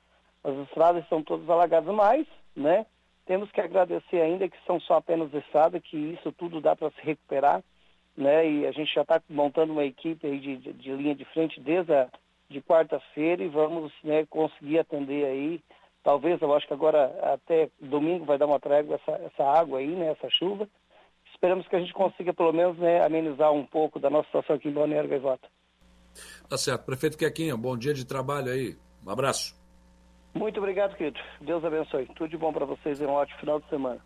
[0.43, 2.25] As estradas estão todas alagadas, mas,
[2.55, 2.88] né?
[3.28, 7.01] Temos que agradecer ainda que são só apenas estradas, que isso tudo dá para se
[7.03, 7.63] recuperar,
[8.17, 8.49] né?
[8.49, 11.61] E a gente já está montando uma equipe aí de, de, de, linha de frente
[11.61, 12.09] desde a,
[12.49, 15.61] de quarta-feira e vamos né, conseguir atender aí.
[16.03, 19.95] Talvez, eu acho que agora até domingo vai dar uma trégua essa, essa água aí,
[19.95, 20.07] né?
[20.07, 20.67] Essa chuva
[21.38, 24.67] esperamos que a gente consiga, pelo menos, né, amenizar um pouco da nossa situação aqui
[24.67, 25.47] em Balneário Gaivota.
[26.49, 26.83] Tá certo.
[26.83, 28.75] Prefeito Quequinha, bom dia de trabalho aí.
[29.05, 29.55] Um abraço.
[30.33, 31.19] Muito obrigado, querido.
[31.39, 32.07] Deus abençoe.
[32.15, 34.01] Tudo de bom para vocês e um ótimo final de semana.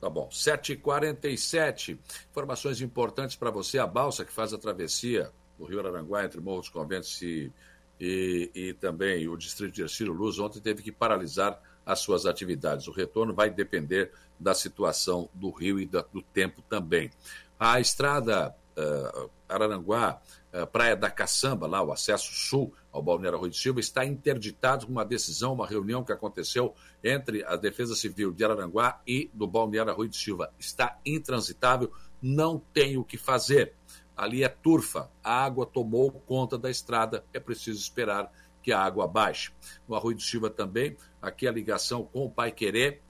[0.00, 0.28] Tá bom.
[0.28, 1.98] 7h47.
[2.30, 3.78] Informações importantes para você.
[3.78, 7.52] A balsa que faz a travessia do Rio Araranguá entre Morro dos Conventos e,
[8.00, 12.86] e, e também o distrito de Ercílio Luz ontem teve que paralisar as suas atividades.
[12.86, 17.10] O retorno vai depender da situação do rio e do tempo também.
[17.58, 20.20] A estrada uh, Araranguá,
[20.52, 24.84] uh, Praia da Caçamba, lá o acesso sul ao Balneário Rui de Silva, está interditado
[24.84, 29.46] com uma decisão, uma reunião que aconteceu entre a Defesa Civil de Araranguá e do
[29.46, 30.52] Balneário Rui de Silva.
[30.58, 33.72] Está intransitável, não tem o que fazer.
[34.14, 38.30] Ali é turfa, a água tomou conta da estrada, é preciso esperar
[38.62, 39.52] que a água baixe.
[39.88, 43.02] No Arroio do Silva também, aqui a ligação com o Pai Querer,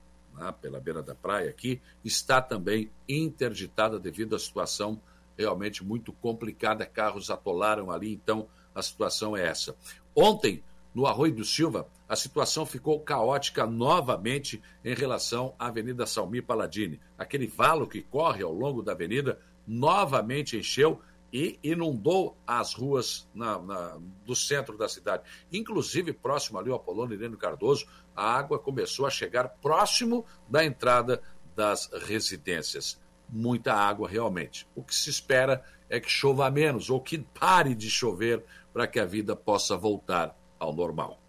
[0.60, 5.00] pela beira da praia aqui, está também interditada devido à situação
[5.36, 6.86] realmente muito complicada.
[6.86, 9.76] Carros atolaram ali, então a situação é essa.
[10.14, 10.62] Ontem,
[10.94, 17.00] no Arroio do Silva, a situação ficou caótica novamente em relação à Avenida Salmi Paladini.
[17.16, 21.00] Aquele valo que corre ao longo da avenida novamente encheu
[21.32, 25.24] e inundou as ruas na, na, do centro da cidade.
[25.52, 31.22] Inclusive, próximo ali ao Apolônio Irene Cardoso, a água começou a chegar próximo da entrada
[31.54, 33.00] das residências.
[33.28, 34.66] Muita água, realmente.
[34.74, 38.98] O que se espera é que chova menos ou que pare de chover para que
[38.98, 41.20] a vida possa voltar ao normal.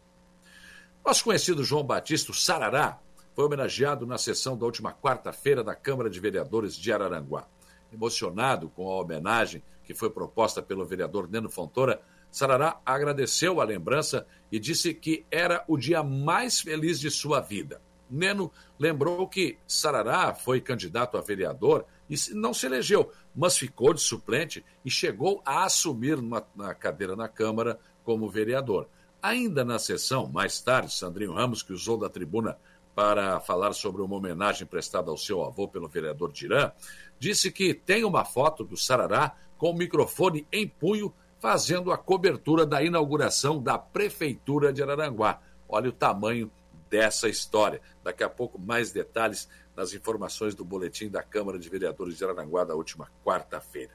[1.05, 2.99] Nosso conhecido João Batista, Sarará,
[3.33, 7.47] foi homenageado na sessão da última quarta-feira da Câmara de Vereadores de Araranguá
[7.91, 14.27] emocionado com a homenagem que foi proposta pelo vereador Neno Fontoura, Sarará agradeceu a lembrança
[14.51, 17.81] e disse que era o dia mais feliz de sua vida.
[18.07, 23.99] Neno lembrou que Sarará foi candidato a vereador e não se elegeu, mas ficou de
[23.99, 28.87] suplente e chegou a assumir uma, na cadeira na Câmara como vereador.
[29.19, 32.59] Ainda na sessão, mais tarde, Sandrinho Ramos, que usou da tribuna
[32.93, 36.71] para falar sobre uma homenagem prestada ao seu avô pelo vereador Dirã,
[37.17, 42.65] disse que tem uma foto do Sarará com o microfone em punho fazendo a cobertura
[42.65, 45.41] da inauguração da Prefeitura de Araranguá.
[45.67, 46.51] Olha o tamanho
[46.89, 47.81] dessa história.
[48.03, 52.63] Daqui a pouco, mais detalhes nas informações do boletim da Câmara de Vereadores de Araranguá
[52.63, 53.91] da última quarta-feira.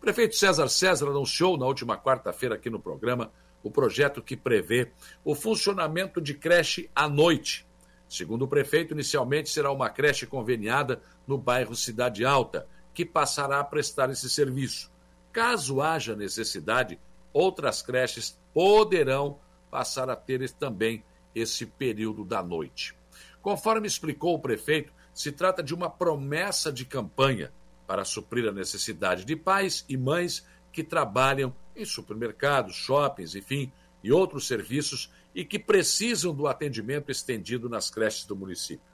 [0.00, 3.32] Prefeito César César anunciou na última quarta-feira aqui no programa
[3.62, 4.90] o projeto que prevê
[5.24, 7.66] o funcionamento de creche à noite.
[8.08, 13.64] Segundo o prefeito, inicialmente será uma creche conveniada no bairro Cidade Alta, que passará a
[13.64, 14.90] prestar esse serviço.
[15.32, 16.98] Caso haja necessidade,
[17.32, 19.38] outras creches poderão
[19.70, 22.94] passar a ter também esse período da noite.
[23.42, 27.52] Conforme explicou o prefeito, se trata de uma promessa de campanha
[27.86, 33.72] para suprir a necessidade de pais e mães que trabalham em supermercados, shoppings, enfim,
[34.02, 38.93] e outros serviços e que precisam do atendimento estendido nas creches do município.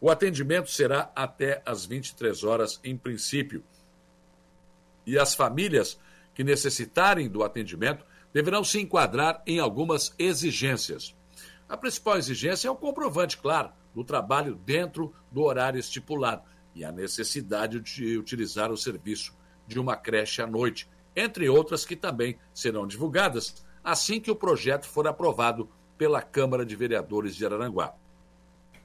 [0.00, 3.62] O atendimento será até às 23 horas, em princípio,
[5.06, 5.98] e as famílias
[6.34, 11.14] que necessitarem do atendimento deverão se enquadrar em algumas exigências.
[11.68, 16.42] A principal exigência é o comprovante, claro, do trabalho dentro do horário estipulado
[16.74, 19.36] e a necessidade de utilizar o serviço
[19.66, 24.86] de uma creche à noite, entre outras que também serão divulgadas assim que o projeto
[24.86, 27.94] for aprovado pela Câmara de Vereadores de Araranguá.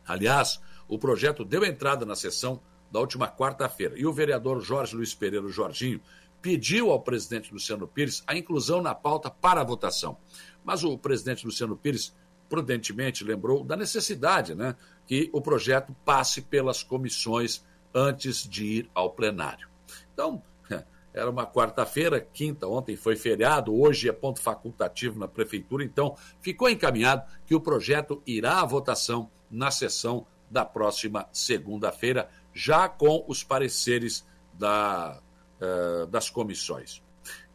[0.07, 2.61] Aliás, o projeto deu entrada na sessão
[2.91, 5.99] da última quarta-feira e o vereador Jorge Luiz Pereira Jorginho
[6.41, 10.17] pediu ao presidente Luciano Pires a inclusão na pauta para a votação.
[10.63, 12.13] Mas o presidente Luciano Pires
[12.47, 14.75] prudentemente lembrou da necessidade né,
[15.07, 19.67] que o projeto passe pelas comissões antes de ir ao plenário.
[20.13, 20.43] Então,
[21.13, 26.69] era uma quarta-feira, quinta, ontem foi feriado, hoje é ponto facultativo na prefeitura, então ficou
[26.69, 33.43] encaminhado que o projeto irá à votação na sessão da próxima segunda-feira, já com os
[33.43, 35.21] pareceres da
[35.59, 37.01] uh, das comissões.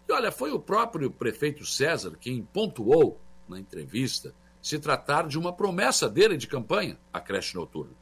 [0.08, 5.52] E olha, foi o próprio prefeito César quem pontuou na entrevista se tratar de uma
[5.52, 7.94] promessa dele de campanha, a creche noturna.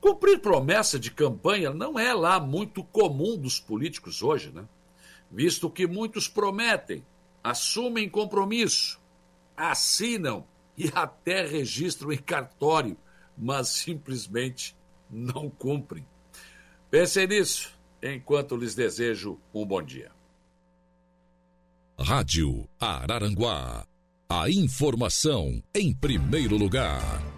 [0.00, 4.68] Cumprir promessa de campanha não é lá muito comum dos políticos hoje, né?
[5.30, 7.04] Visto que muitos prometem,
[7.42, 9.00] assumem compromisso,
[9.56, 12.96] assinam e até registram em cartório,
[13.38, 14.76] mas simplesmente
[15.08, 16.04] não cumprem.
[16.90, 17.72] Pensem nisso
[18.02, 20.10] enquanto lhes desejo um bom dia.
[21.98, 23.86] Rádio Araranguá.
[24.28, 27.37] A informação em primeiro lugar.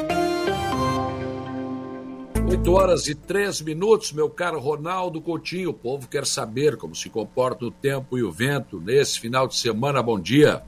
[2.61, 5.71] 8 horas e 3 minutos, meu caro Ronaldo Coutinho.
[5.71, 9.55] O povo quer saber como se comporta o tempo e o vento nesse final de
[9.55, 10.03] semana.
[10.03, 10.61] Bom dia.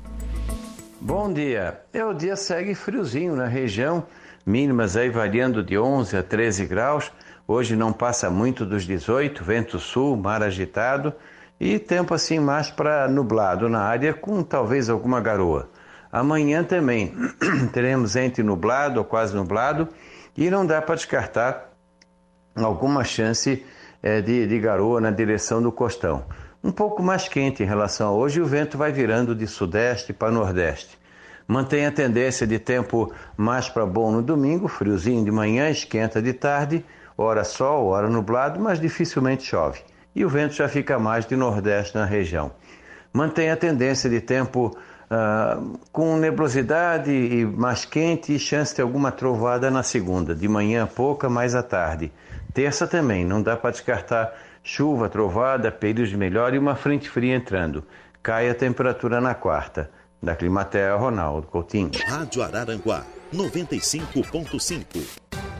[1.00, 1.82] Bom dia.
[1.94, 4.08] É, o dia segue friozinho na região,
[4.44, 7.12] mínimas aí variando de 11 a 13 graus.
[7.48, 11.14] Hoje não passa muito dos 18, vento sul, mar agitado
[11.60, 15.70] e tempo assim mais para nublado na área, com talvez alguma garoa.
[16.12, 17.14] Amanhã também
[17.72, 19.88] teremos entre nublado ou quase nublado
[20.36, 21.72] e não dá para descartar
[22.56, 23.66] alguma chance
[24.01, 26.26] é, de, de garoa na direção do costão.
[26.64, 30.32] Um pouco mais quente em relação a hoje, o vento vai virando de sudeste para
[30.32, 30.97] nordeste.
[31.47, 36.32] Mantém a tendência de tempo mais para bom no domingo, friozinho de manhã, esquenta de
[36.32, 36.86] tarde,
[37.18, 39.82] hora sol, hora nublado, mas dificilmente chove.
[40.16, 42.51] E o vento já fica mais de nordeste na região.
[43.12, 44.76] Mantém a tendência de tempo
[45.14, 50.88] uh, com nebulosidade e mais quente e chance de alguma trovada na segunda, de manhã
[50.88, 52.11] pouca, mais à tarde.
[52.53, 54.34] Terça também, não dá para descartar
[54.64, 57.84] chuva, trovada, períodos de melhor e uma frente fria entrando.
[58.22, 59.89] Cai a temperatura na quarta.
[60.22, 61.91] Da Climatea, Ronaldo Coutinho.
[62.07, 63.03] Rádio Araranguá,
[63.34, 65.53] 95.5.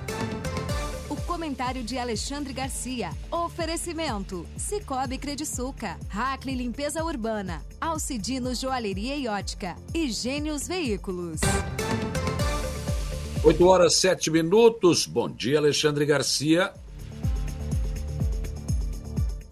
[1.54, 3.12] Comentário de Alexandre Garcia.
[3.30, 4.44] Oferecimento.
[4.58, 6.00] Cicobi Crediçuca.
[6.10, 7.64] Hackley Limpeza Urbana.
[7.80, 9.76] Alcidino Joalheria e Ótica.
[9.94, 11.42] E Gênios Veículos.
[13.44, 15.06] 8 horas 7 minutos.
[15.06, 16.74] Bom dia, Alexandre Garcia.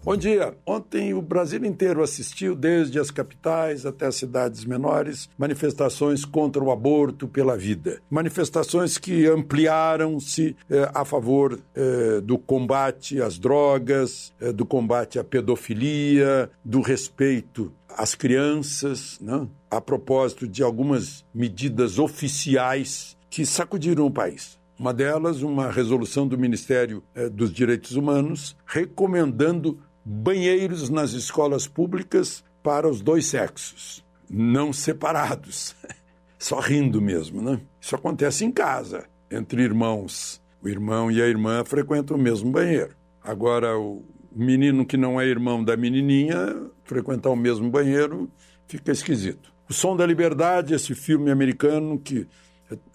[0.04, 0.52] Bom dia.
[0.66, 6.72] Ontem o Brasil inteiro assistiu, desde as capitais até as cidades menores, manifestações contra o
[6.72, 8.02] aborto pela vida.
[8.10, 15.24] Manifestações que ampliaram-se eh, a favor eh, do combate às drogas, eh, do combate à
[15.24, 19.46] pedofilia, do respeito às crianças, né?
[19.70, 24.60] a propósito de algumas medidas oficiais que sacudiram o país.
[24.82, 32.44] Uma delas, uma resolução do Ministério eh, dos Direitos Humanos recomendando banheiros nas escolas públicas
[32.62, 35.74] para os dois sexos, não separados,
[36.38, 37.60] só rindo mesmo, né?
[37.80, 40.40] Isso acontece em casa, entre irmãos.
[40.62, 42.94] O irmão e a irmã frequentam o mesmo banheiro.
[43.22, 46.36] Agora, o menino que não é irmão da menininha
[46.84, 48.30] frequentar o mesmo banheiro
[48.66, 49.52] fica esquisito.
[49.68, 52.26] O Som da Liberdade, esse filme americano que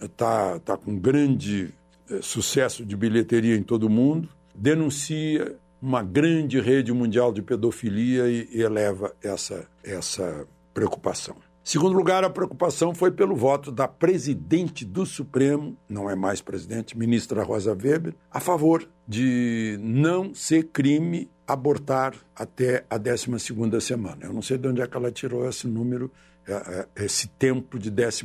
[0.00, 1.74] está tá com grande
[2.10, 8.28] eh, sucesso de bilheteria em todo o mundo, denuncia uma grande rede mundial de pedofilia
[8.28, 11.36] e, eleva essa, essa preocupação.
[11.68, 16.96] Segundo lugar, a preocupação foi pelo voto da presidente do Supremo, não é mais presidente,
[16.96, 24.24] ministra Rosa Weber, a favor de não ser crime abortar até a 12 semana.
[24.24, 26.10] Eu não sei de onde é que ela tirou esse número,
[26.46, 28.24] é, é, esse tempo de 12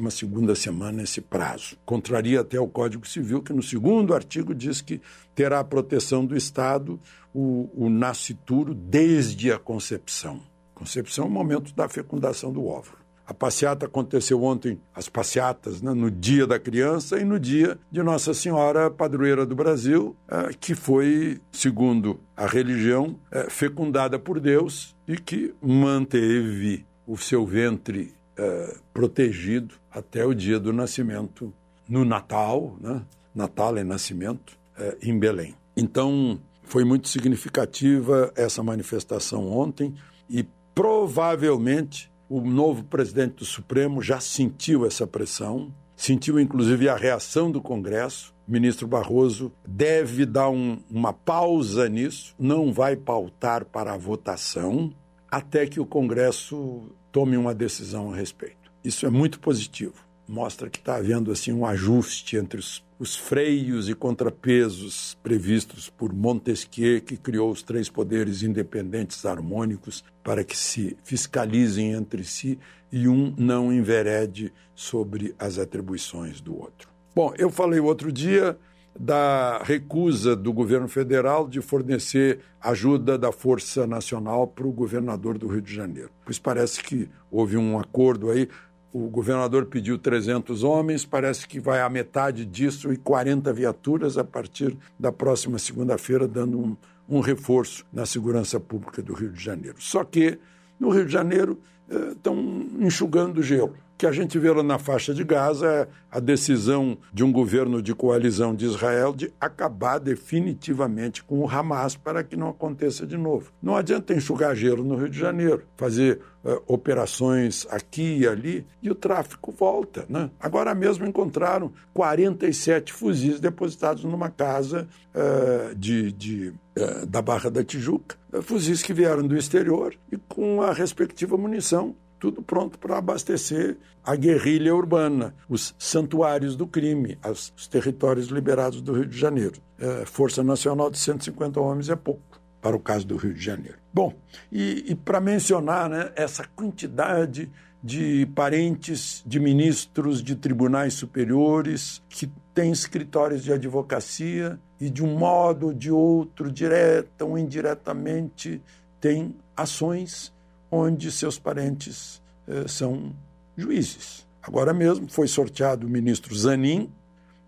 [0.56, 1.78] semana, esse prazo.
[1.86, 5.02] Contraria até o Código Civil, que no segundo artigo diz que
[5.36, 6.98] terá a proteção do Estado
[7.34, 10.42] o, o nascituro desde a concepção.
[10.74, 13.04] Concepção é o momento da fecundação do óvulo.
[13.26, 18.04] A passeata aconteceu ontem, as passeatas, né, no dia da criança e no dia de
[18.04, 24.94] Nossa Senhora Padroeira do Brasil, é, que foi, segundo a religião, é, fecundada por Deus
[25.08, 31.54] e que manteve o seu ventre é, protegido até o dia do nascimento,
[31.88, 33.04] no Natal, né?
[33.34, 34.62] Natal é nascimento,
[35.02, 35.56] em Belém.
[35.76, 39.94] Então, foi muito significativa essa manifestação ontem
[40.30, 47.52] e provavelmente o novo presidente do Supremo já sentiu essa pressão, sentiu inclusive a reação
[47.52, 48.34] do Congresso.
[48.48, 54.92] O ministro Barroso deve dar um, uma pausa nisso, não vai pautar para a votação
[55.30, 58.72] até que o Congresso tome uma decisão a respeito.
[58.84, 59.96] Isso é muito positivo.
[60.28, 66.14] Mostra que está havendo assim um ajuste entre os os freios e contrapesos previstos por
[66.14, 72.58] Montesquieu, que criou os três poderes independentes harmônicos para que se fiscalizem entre si
[72.90, 76.88] e um não enverede sobre as atribuições do outro.
[77.14, 78.58] Bom, eu falei outro dia
[78.98, 85.48] da recusa do governo federal de fornecer ajuda da Força Nacional para o governador do
[85.48, 86.12] Rio de Janeiro.
[86.24, 88.48] Pois parece que houve um acordo aí
[88.94, 94.24] o governador pediu 300 homens, parece que vai a metade disso e 40 viaturas a
[94.24, 96.78] partir da próxima segunda-feira, dando um,
[97.10, 99.78] um reforço na segurança pública do Rio de Janeiro.
[99.80, 100.38] Só que
[100.80, 105.24] no Rio de Janeiro estão eh, enxugando gelo que a gente vê na faixa de
[105.24, 111.40] Gaza é a decisão de um governo de coalizão de Israel de acabar definitivamente com
[111.40, 113.52] o Hamas para que não aconteça de novo.
[113.62, 118.90] Não adianta enxugar gelo no Rio de Janeiro, fazer uh, operações aqui e ali e
[118.92, 120.06] o tráfico volta.
[120.10, 120.30] Né?
[120.40, 127.64] Agora mesmo encontraram 47 fuzis depositados numa casa uh, de, de uh, da Barra da
[127.64, 133.76] Tijuca, fuzis que vieram do exterior e com a respectiva munição tudo pronto para abastecer
[134.02, 139.56] a guerrilha urbana, os santuários do crime, os territórios liberados do Rio de Janeiro.
[139.78, 143.78] É, Força Nacional de 150 homens é pouco para o caso do Rio de Janeiro.
[143.94, 144.14] Bom,
[144.50, 147.52] e, e para mencionar né, essa quantidade
[147.84, 155.18] de parentes de ministros de tribunais superiores que têm escritórios de advocacia e, de um
[155.18, 158.62] modo ou de outro, direta ou indiretamente,
[159.02, 160.32] têm ações
[160.74, 163.14] onde seus parentes eh, são
[163.56, 164.26] juízes.
[164.42, 166.92] Agora mesmo foi sorteado o ministro Zanin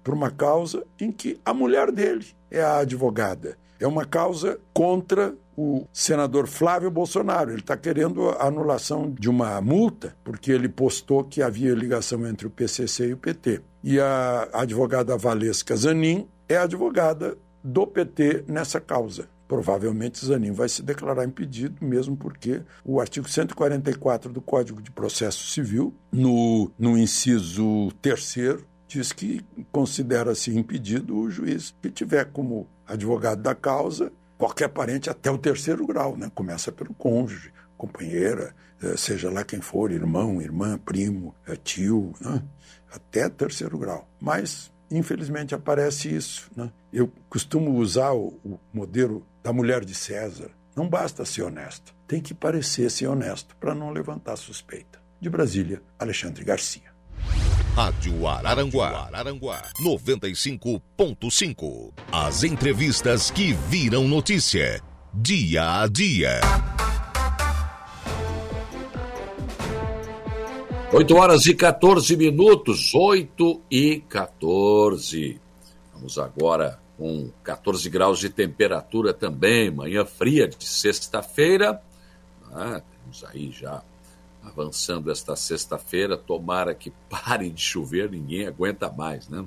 [0.03, 3.57] por uma causa em que a mulher dele é a advogada.
[3.79, 7.49] É uma causa contra o senador Flávio Bolsonaro.
[7.49, 12.45] Ele está querendo a anulação de uma multa, porque ele postou que havia ligação entre
[12.45, 13.61] o PCC e o PT.
[13.83, 19.27] E a advogada Valesca Zanin é advogada do PT nessa causa.
[19.47, 25.47] Provavelmente Zanin vai se declarar impedido, mesmo porque o artigo 144 do Código de Processo
[25.47, 33.41] Civil, no, no inciso terceiro, diz que considera-se impedido o juiz que tiver como advogado
[33.41, 36.29] da causa qualquer parente até o terceiro grau, né?
[36.33, 42.43] Começa pelo cônjuge, companheira, eh, seja lá quem for, irmão, irmã, primo, eh, tio, né?
[42.91, 44.07] até terceiro grau.
[44.19, 46.49] Mas infelizmente aparece isso.
[46.55, 46.71] Né?
[46.95, 50.51] Eu costumo usar o, o modelo da mulher de César.
[50.73, 55.03] Não basta ser honesto, tem que parecer ser honesto para não levantar suspeita.
[55.19, 56.95] De Brasília, Alexandre Garcia.
[57.75, 61.91] Rádio Araranguá, Araranguá 95.5.
[62.13, 64.81] As entrevistas que viram notícia,
[65.13, 66.39] dia a dia.
[70.93, 75.41] 8 horas e 14 minutos, 8 e 14.
[75.93, 81.81] Vamos agora com 14 graus de temperatura também, manhã fria de sexta-feira.
[82.51, 83.83] Ah, temos aí já
[84.43, 89.45] avançando esta sexta-feira, tomara que pare de chover, ninguém aguenta mais, né?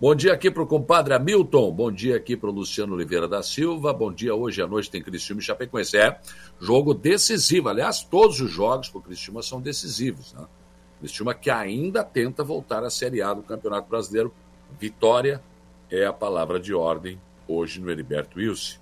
[0.00, 3.42] Bom dia aqui para o compadre Hamilton, bom dia aqui para o Luciano Oliveira da
[3.42, 5.96] Silva, bom dia hoje à noite tem Cristiúma e Chapecoense.
[5.96, 6.20] É,
[6.60, 10.44] jogo decisivo, aliás, todos os jogos para o Cristiúma são decisivos, né?
[10.98, 14.34] Cristiúma que ainda tenta voltar à Série A do Campeonato Brasileiro,
[14.78, 15.40] vitória
[15.90, 18.78] é a palavra de ordem hoje no Heriberto Wilson.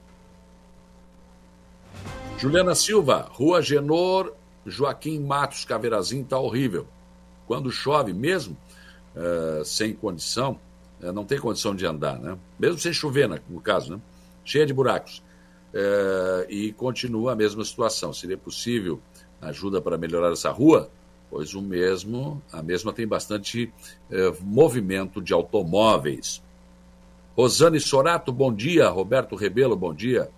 [2.39, 4.33] Juliana Silva, Rua Genor,
[4.67, 6.87] Joaquim Matos, Caveirazinho, tá horrível.
[7.47, 8.57] Quando chove, mesmo
[9.15, 10.59] uh, sem condição,
[11.01, 12.37] uh, não tem condição de andar, né?
[12.59, 14.01] Mesmo sem chover, né, no caso, né?
[14.45, 15.23] Cheia de buracos.
[15.73, 18.13] Uh, e continua a mesma situação.
[18.13, 19.01] Seria possível
[19.41, 20.91] ajuda para melhorar essa rua?
[21.31, 23.73] Pois o mesmo, a mesma tem bastante
[24.43, 26.42] movimento de automóveis.
[27.35, 28.89] Rosane Sorato, bom dia.
[28.91, 30.31] Roberto Rebelo, bom dia.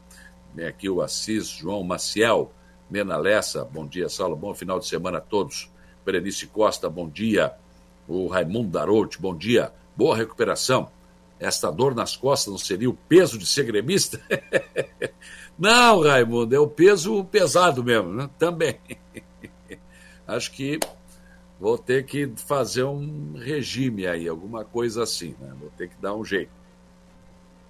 [0.55, 2.53] Vem aqui o Assis João Maciel.
[2.89, 4.37] Nena Lessa, bom dia, Saulo.
[4.37, 5.69] Bom final de semana a todos.
[6.07, 7.53] Berenice Costa, bom dia.
[8.07, 9.73] O Raimundo Darout, bom dia.
[9.97, 10.89] Boa recuperação.
[11.41, 14.21] Esta dor nas costas não seria o peso de ser gremista?
[15.59, 18.31] não, Raimundo, é o peso pesado mesmo, né?
[18.39, 18.79] Também.
[20.29, 20.79] Acho que
[21.59, 25.53] vou ter que fazer um regime aí, alguma coisa assim, né?
[25.59, 26.64] Vou ter que dar um jeito.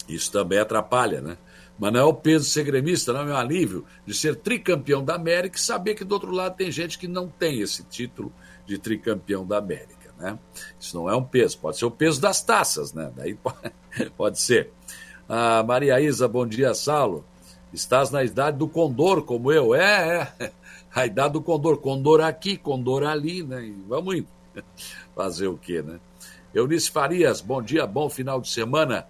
[0.09, 1.39] Isso também atrapalha, né?
[1.79, 5.05] Mas não é o peso de ser gremista, não é um alívio de ser tricampeão
[5.05, 8.33] da América e saber que do outro lado tem gente que não tem esse título
[8.65, 10.39] de tricampeão da América, né?
[10.79, 13.11] Isso não é um peso, pode ser o peso das taças, né?
[13.17, 13.37] Daí
[14.17, 14.71] pode, ser.
[15.29, 17.25] Ah, Maria Isa, bom dia, Saulo.
[17.73, 19.75] Estás na idade do condor, como eu.
[19.75, 20.53] É, é.
[20.95, 21.79] A idade do condor.
[21.79, 23.65] Condor aqui, condor ali, né?
[23.65, 24.29] E vamos indo.
[25.13, 25.99] Fazer o quê, né?
[26.55, 29.05] Eunice Farias, bom dia, bom final de semana.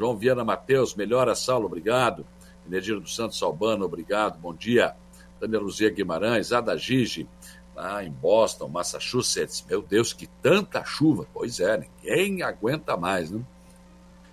[0.00, 2.24] João Viana Mateus, melhora, Saulo, obrigado.
[2.66, 4.96] Enediro dos Santos Albano, obrigado, bom dia.
[5.38, 7.28] Daniel Luzia Guimarães, Ada Gigi,
[7.76, 9.62] lá em Boston, Massachusetts.
[9.68, 11.26] Meu Deus, que tanta chuva.
[11.34, 13.42] Pois é, ninguém aguenta mais, né?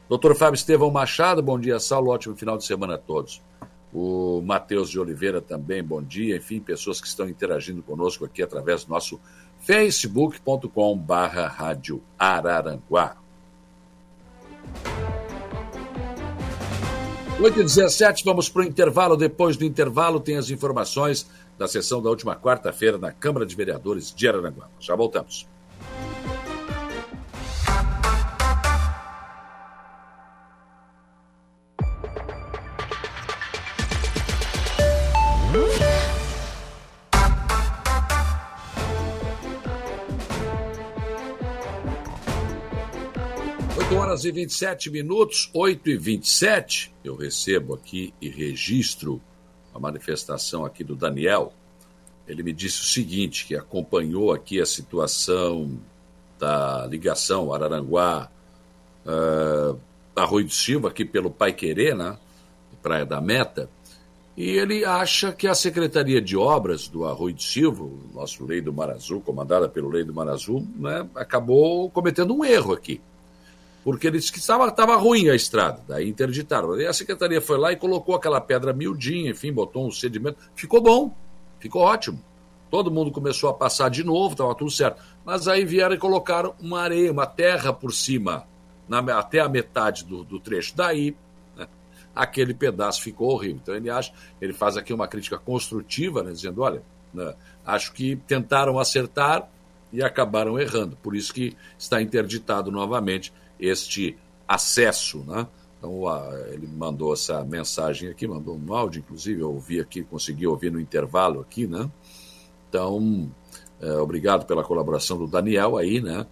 [0.08, 3.42] Doutor Fábio Estevão Machado, bom dia, Saulo, ótimo final de semana a todos.
[3.94, 6.38] O Matheus de Oliveira também, bom dia.
[6.38, 9.20] Enfim, pessoas que estão interagindo conosco aqui através do nosso
[9.60, 13.18] facebook.com barra Rádio Araranguá.
[17.40, 19.16] 8 e 17 vamos para o intervalo.
[19.16, 24.12] Depois do intervalo, tem as informações da sessão da última quarta-feira na Câmara de Vereadores
[24.12, 24.68] de Araranguá.
[24.80, 25.48] Já voltamos.
[44.18, 46.94] Horas e 27 minutos, 8 e 27.
[47.04, 49.22] Eu recebo aqui e registro
[49.74, 51.54] a manifestação aqui do Daniel.
[52.28, 55.80] Ele me disse o seguinte: que acompanhou aqui a situação
[56.40, 58.30] da ligação Araranguá
[59.06, 59.80] uh,
[60.16, 62.18] Arroio do Silva, aqui pelo Pai Querer, né?
[62.82, 63.70] Praia da Meta.
[64.36, 68.72] E ele acha que a Secretaria de Obras do Arroio do Silva, nosso Lei do
[68.72, 73.02] Mar Azul, comandada pelo Lei do Mar Azul, né, acabou cometendo um erro aqui
[73.88, 76.74] porque ele disse que estava, ruim a estrada, daí interditaram.
[76.74, 80.82] Aí a secretaria foi lá e colocou aquela pedra miudinha, enfim, botou um sedimento, ficou
[80.82, 81.16] bom,
[81.58, 82.22] ficou ótimo.
[82.70, 85.02] Todo mundo começou a passar de novo, estava tudo certo.
[85.24, 88.46] Mas aí vieram e colocaram uma areia, uma terra por cima,
[88.90, 90.76] na, até a metade do, do trecho.
[90.76, 91.16] Daí,
[91.56, 91.66] né,
[92.14, 93.62] aquele pedaço ficou horrível.
[93.64, 94.12] Então ele acha,
[94.42, 96.84] ele faz aqui uma crítica construtiva, né, dizendo, olha,
[97.14, 97.34] né,
[97.66, 99.48] acho que tentaram acertar
[99.94, 100.98] e acabaram errando.
[100.98, 105.48] Por isso que está interditado novamente este acesso, né?
[105.78, 106.02] Então,
[106.52, 110.80] ele mandou essa mensagem aqui, mandou um áudio, inclusive, eu ouvi aqui, consegui ouvir no
[110.80, 111.90] intervalo aqui, né?
[112.68, 113.32] Então,
[113.80, 116.26] é, obrigado pela colaboração do Daniel aí, né?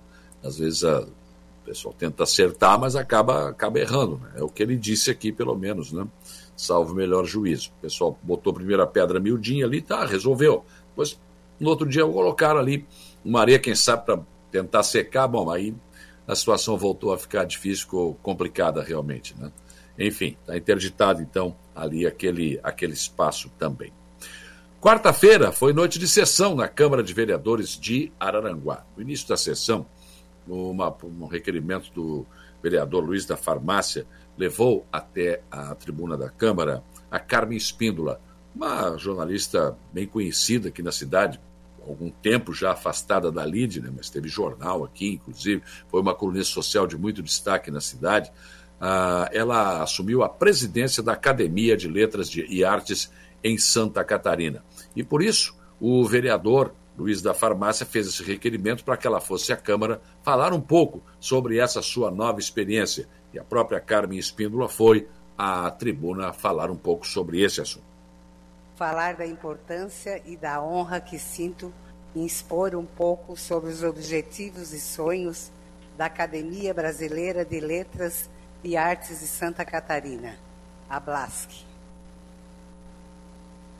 [0.43, 4.33] Às vezes a, o pessoal tenta acertar, mas acaba, acaba errando, né?
[4.35, 6.07] É o que ele disse aqui, pelo menos, né?
[6.57, 7.71] Salvo melhor juízo.
[7.77, 10.65] O pessoal botou a primeira pedra miudinha ali, tá, resolveu.
[10.89, 11.19] Depois,
[11.59, 12.85] no outro dia, colocaram ali
[13.23, 14.19] uma areia, quem sabe, para
[14.51, 15.73] tentar secar, bom, aí
[16.27, 19.51] a situação voltou a ficar difícil, ficou complicada realmente, né?
[19.97, 23.93] Enfim, está interditado então ali aquele, aquele espaço também.
[24.81, 28.85] Quarta-feira foi noite de sessão na Câmara de Vereadores de Araranguá.
[28.95, 29.85] No início da sessão,
[30.47, 32.25] uma, um requerimento do
[32.61, 34.05] vereador Luiz da Farmácia
[34.37, 38.19] levou até a tribuna da Câmara a Carmen Espíndola,
[38.53, 41.39] uma jornalista bem conhecida aqui na cidade,
[41.87, 46.53] algum tempo já afastada da lide, né, mas teve jornal aqui, inclusive, foi uma colunista
[46.53, 48.31] social de muito destaque na cidade.
[48.79, 53.11] Ah, ela assumiu a presidência da Academia de Letras e Artes
[53.43, 54.63] em Santa Catarina.
[54.95, 59.51] E por isso, o vereador Luiz da Farmácia fez esse requerimento para que ela fosse
[59.51, 63.07] à Câmara falar um pouco sobre essa sua nova experiência.
[63.33, 65.07] E a própria Carmen Espíndola foi
[65.37, 67.94] à tribuna falar um pouco sobre esse assunto
[68.75, 71.73] falar da importância e da honra que sinto
[72.15, 75.51] em expor um pouco sobre os objetivos e sonhos
[75.97, 78.29] da Academia Brasileira de Letras
[78.63, 80.37] e Artes de Santa Catarina,
[80.89, 81.65] a BLASC.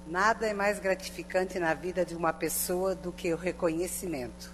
[0.07, 4.51] Nada é mais gratificante na vida de uma pessoa do que o reconhecimento,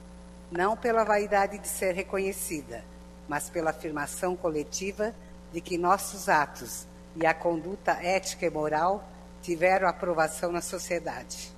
[0.49, 2.83] não pela vaidade de ser reconhecida,
[3.27, 5.13] mas pela afirmação coletiva
[5.51, 9.07] de que nossos atos e a conduta ética e moral
[9.41, 11.51] tiveram aprovação na sociedade.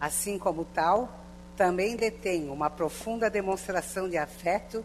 [0.00, 1.20] Assim como tal,
[1.56, 4.84] também detenho uma profunda demonstração de afeto,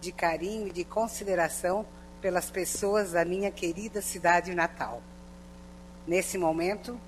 [0.00, 1.86] de carinho e de consideração
[2.20, 5.02] pelas pessoas da minha querida cidade natal.
[6.06, 6.98] Nesse momento,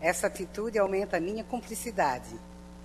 [0.00, 2.34] essa atitude aumenta a minha cumplicidade,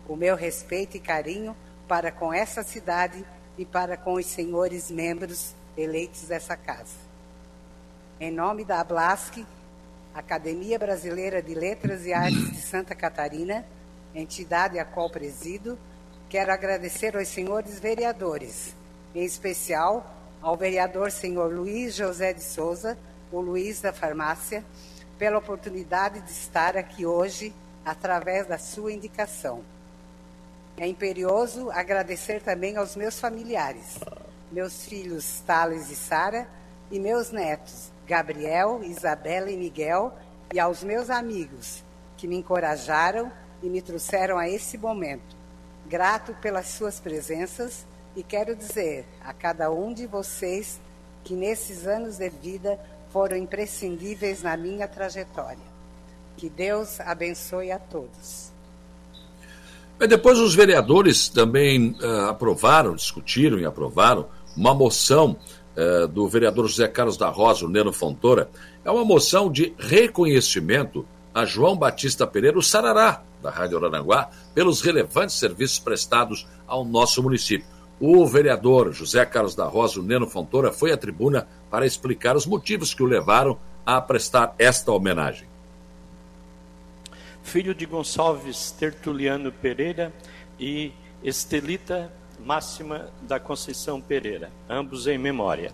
[0.07, 1.55] o meu respeito e carinho
[1.87, 3.25] para com essa cidade
[3.57, 6.95] e para com os senhores membros eleitos dessa casa.
[8.19, 9.45] Em nome da Ablasque,
[10.13, 13.65] Academia Brasileira de Letras e Artes de Santa Catarina,
[14.13, 15.77] entidade a qual presido,
[16.29, 18.75] quero agradecer aos senhores vereadores,
[19.13, 22.97] em especial ao vereador senhor Luiz José de Souza,
[23.31, 24.63] o Luiz da Farmácia,
[25.17, 27.53] pela oportunidade de estar aqui hoje
[27.83, 29.63] através da sua indicação.
[30.77, 33.97] É imperioso agradecer também aos meus familiares,
[34.51, 36.47] meus filhos Thales e Sara
[36.91, 40.17] e meus netos, Gabriel, Isabela e Miguel,
[40.53, 41.83] e aos meus amigos
[42.15, 43.31] que me encorajaram
[43.61, 45.35] e me trouxeram a esse momento.
[45.87, 47.85] Grato pelas suas presenças
[48.15, 50.79] e quero dizer a cada um de vocês
[51.23, 52.79] que nesses anos de vida
[53.11, 55.77] foram imprescindíveis na minha trajetória.
[56.37, 58.51] Que Deus abençoe a todos.
[59.99, 65.37] Depois os vereadores também uh, aprovaram, discutiram e aprovaram uma moção
[65.77, 68.49] eh, do vereador José Carlos da Rosa, o Neno Fontoura,
[68.83, 74.81] é uma moção de reconhecimento a João Batista Pereira, o Sarará, da Rádio Araranguá, pelos
[74.81, 77.67] relevantes serviços prestados ao nosso município.
[77.99, 82.47] O vereador José Carlos da Rosa, o Neno Fontoura, foi à tribuna para explicar os
[82.47, 85.47] motivos que o levaram a prestar esta homenagem.
[87.43, 90.11] Filho de Gonçalves Tertuliano Pereira
[90.59, 90.91] e
[91.23, 95.71] Estelita Máxima da Conceição Pereira, ambos em memória.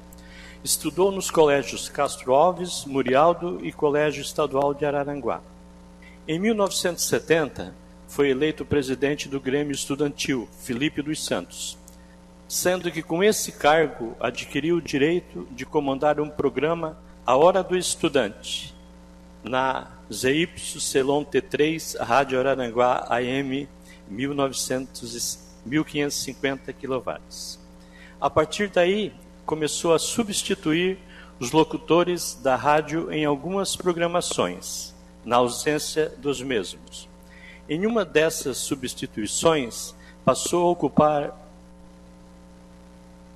[0.63, 5.41] Estudou nos colégios Castro Alves, Murialdo e Colégio Estadual de Araranguá.
[6.27, 7.73] Em 1970,
[8.07, 11.77] foi eleito presidente do Grêmio Estudantil, Felipe dos Santos,
[12.47, 17.75] sendo que com esse cargo adquiriu o direito de comandar um programa A Hora do
[17.75, 18.73] Estudante,
[19.43, 20.79] na ZYC
[21.29, 23.67] T3, Rádio Araranguá AM
[24.07, 25.52] 1970.
[25.65, 27.19] 1550 kW.
[28.19, 29.13] A partir daí,
[29.45, 30.97] começou a substituir
[31.39, 34.93] os locutores da rádio em algumas programações,
[35.25, 37.09] na ausência dos mesmos.
[37.67, 41.39] Em uma dessas substituições, passou a ocupar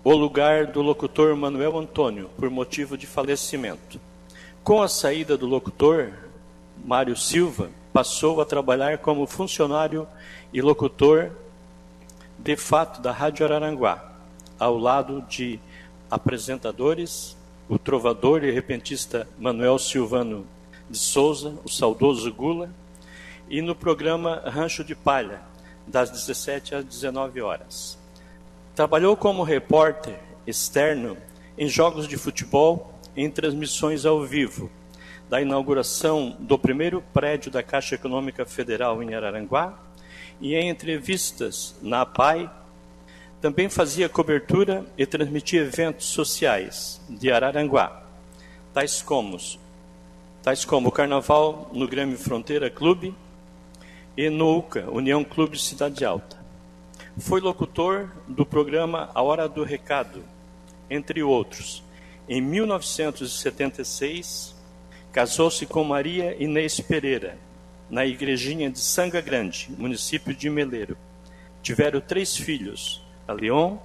[0.03, 3.99] o lugar do locutor Manuel Antônio, por motivo de falecimento.
[4.63, 6.13] Com a saída do locutor,
[6.85, 10.07] Mário Silva passou a trabalhar como funcionário
[10.53, 11.31] e locutor
[12.38, 14.11] de fato da Rádio Araranguá,
[14.59, 15.59] ao lado de
[16.09, 17.35] apresentadores,
[17.68, 20.45] o trovador e repentista Manuel Silvano
[20.89, 22.69] de Souza, o saudoso Gula,
[23.49, 25.41] e no programa Rancho de Palha,
[25.85, 27.97] das 17 às 19 horas.
[28.76, 31.18] Trabalhou como repórter externo
[31.57, 34.69] em jogos de futebol em transmissões ao vivo,
[35.30, 39.86] da inauguração do primeiro prédio da Caixa Econômica Federal em Araranguá
[40.39, 42.49] e em entrevistas na APAI,
[43.41, 48.03] também fazia cobertura e transmitia eventos sociais de Araranguá,
[48.73, 49.38] tais como,
[50.41, 53.14] tais como o Carnaval no Grêmio Fronteira Clube
[54.15, 56.38] e no UCA, União Clube Cidade Alta.
[57.19, 60.23] Foi locutor do programa A Hora do Recado,
[60.89, 61.84] entre outros,
[62.30, 64.53] Em 1976,
[65.14, 67.38] casou-se com Maria Inês Pereira,
[67.89, 70.97] na igrejinha de Sanga Grande, município de Meleiro.
[71.61, 73.77] Tiveram três filhos, a Leon,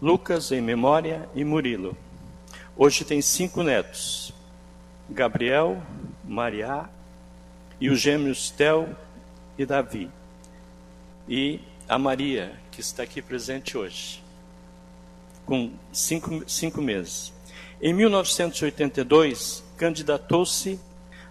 [0.00, 1.96] Lucas, em memória, e Murilo.
[2.76, 4.32] Hoje tem cinco netos,
[5.08, 5.82] Gabriel,
[6.24, 6.88] Maria
[7.80, 8.88] e os gêmeos Tel
[9.58, 10.10] e Davi.
[11.28, 14.22] E a Maria, que está aqui presente hoje,
[15.44, 17.32] com cinco, cinco meses.
[17.82, 20.78] Em 1982, candidatou-se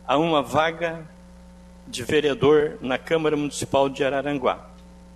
[0.06, 1.08] a uma vaga
[1.90, 4.70] de vereador na Câmara Municipal de Araranguá,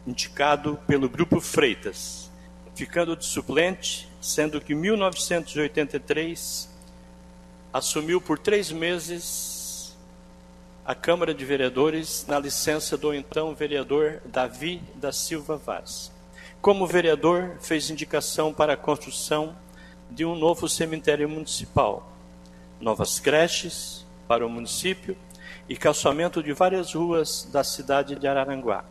[0.07, 2.31] indicado pelo Grupo Freitas,
[2.73, 6.67] ficando de suplente, sendo que em 1983
[7.71, 9.95] assumiu por três meses
[10.83, 16.11] a Câmara de Vereadores na licença do então vereador Davi da Silva Vaz.
[16.59, 19.55] Como vereador, fez indicação para a construção
[20.09, 22.11] de um novo cemitério municipal,
[22.81, 25.15] novas creches para o município
[25.67, 28.83] e calçamento de várias ruas da cidade de Araranguá,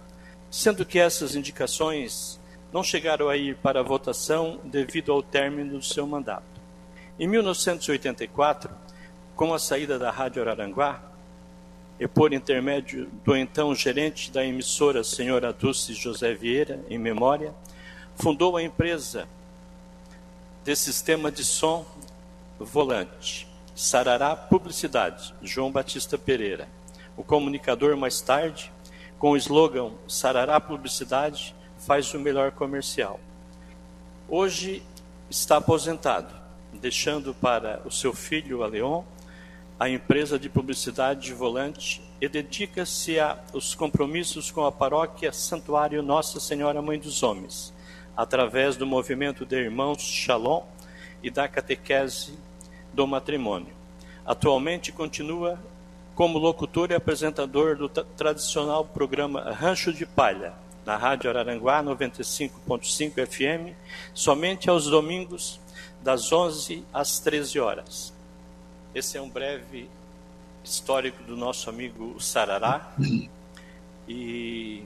[0.50, 2.40] sendo que essas indicações
[2.72, 6.60] não chegaram a ir para votação devido ao término do seu mandato.
[7.18, 8.70] Em 1984,
[9.36, 11.02] com a saída da Rádio Araranguá,
[12.00, 17.54] e por intermédio do então gerente da emissora, senhora Dulce José Vieira, em memória,
[18.16, 19.28] fundou a empresa
[20.64, 21.84] de sistema de som
[22.58, 26.68] volante, Sarará Publicidade, João Batista Pereira.
[27.16, 28.70] O comunicador, mais tarde,
[29.18, 33.18] com o slogan Sarará Publicidade, faz o melhor comercial.
[34.28, 34.82] Hoje
[35.30, 36.34] está aposentado,
[36.74, 39.02] deixando para o seu filho, a Leon,
[39.80, 46.38] a empresa de publicidade de volante e dedica-se aos compromissos com a paróquia Santuário Nossa
[46.38, 47.72] Senhora Mãe dos Homens,
[48.16, 50.62] através do movimento de Irmãos Shalom
[51.22, 52.38] e da catequese
[52.92, 53.72] do matrimônio.
[54.24, 55.58] Atualmente continua
[56.14, 60.52] como locutor e apresentador do tradicional programa Rancho de Palha,
[60.84, 63.74] na Rádio Araranguá 95.5 FM,
[64.12, 65.60] somente aos domingos,
[66.02, 68.12] das 11 às 13 horas.
[68.94, 69.88] Esse é um breve
[70.64, 72.92] histórico do nosso amigo Sarará.
[74.08, 74.82] E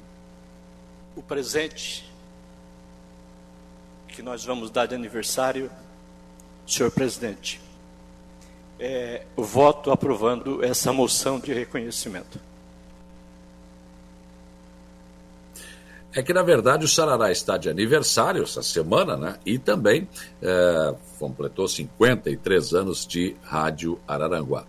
[1.17, 2.05] o presente
[4.09, 5.71] que nós vamos dar de aniversário,
[6.67, 7.61] senhor presidente,
[8.79, 12.41] é voto aprovando essa moção de reconhecimento.
[16.15, 19.37] É que, na verdade, o Sarará está de aniversário essa semana, né?
[19.45, 20.09] E também
[20.41, 24.65] é, completou 53 anos de Rádio Araranguá.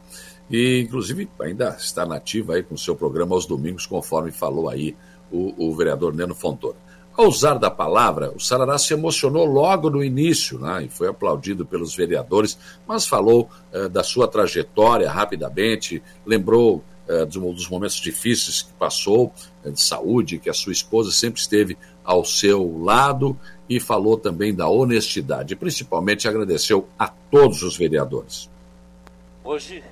[0.51, 4.93] E, inclusive, ainda está nativa aí com seu programa aos domingos, conforme falou aí
[5.31, 6.75] o, o vereador Neno Fontoura.
[7.17, 10.83] Ao usar da palavra, o Sarará se emocionou logo no início, né?
[10.83, 17.67] E foi aplaudido pelos vereadores, mas falou é, da sua trajetória rapidamente, lembrou é, dos
[17.69, 19.33] momentos difíceis que passou,
[19.65, 23.35] é, de saúde, que a sua esposa sempre esteve ao seu lado
[23.67, 25.55] e falou também da honestidade.
[25.55, 28.47] Principalmente agradeceu a todos os vereadores.
[29.43, 29.83] Hoje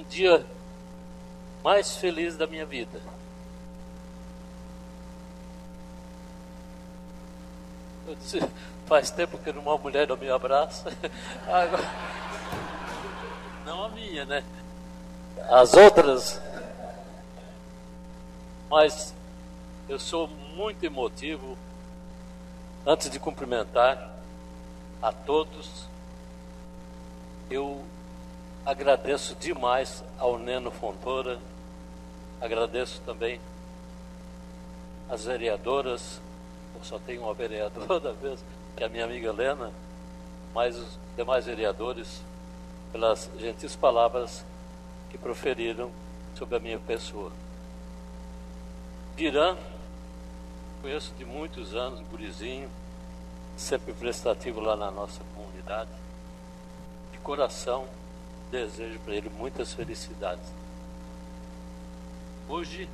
[0.00, 0.44] um dia
[1.64, 3.00] mais feliz da minha vida.
[8.06, 8.38] Eu disse,
[8.86, 10.90] faz tempo que uma mulher não me abraça.
[11.46, 11.84] Agora,
[13.64, 14.44] não a minha, né?
[15.48, 16.40] As outras.
[18.68, 19.14] Mas
[19.88, 21.56] eu sou muito emotivo.
[22.84, 24.10] Antes de cumprimentar
[25.02, 25.86] a todos,
[27.50, 27.84] eu
[28.64, 31.38] agradeço demais ao Neno Fontoura
[32.40, 33.38] Agradeço também
[35.10, 36.20] as vereadoras,
[36.74, 39.70] eu só tenho uma vereadora mesmo, que é a minha amiga Helena,
[40.54, 42.22] mas os demais vereadores,
[42.92, 44.42] pelas gentis palavras
[45.10, 45.90] que proferiram
[46.34, 47.30] sobre a minha pessoa.
[49.16, 49.54] Dirã,
[50.80, 52.70] conheço de muitos anos, gurizinho,
[53.54, 55.90] sempre prestativo lá na nossa comunidade.
[57.12, 57.86] De coração,
[58.50, 60.52] desejo para ele muitas felicidades.
[62.48, 62.88] Hoje,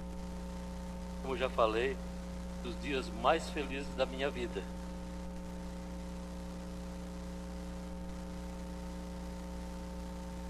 [1.22, 1.96] como já falei,
[2.62, 4.62] dos dias mais felizes da minha vida.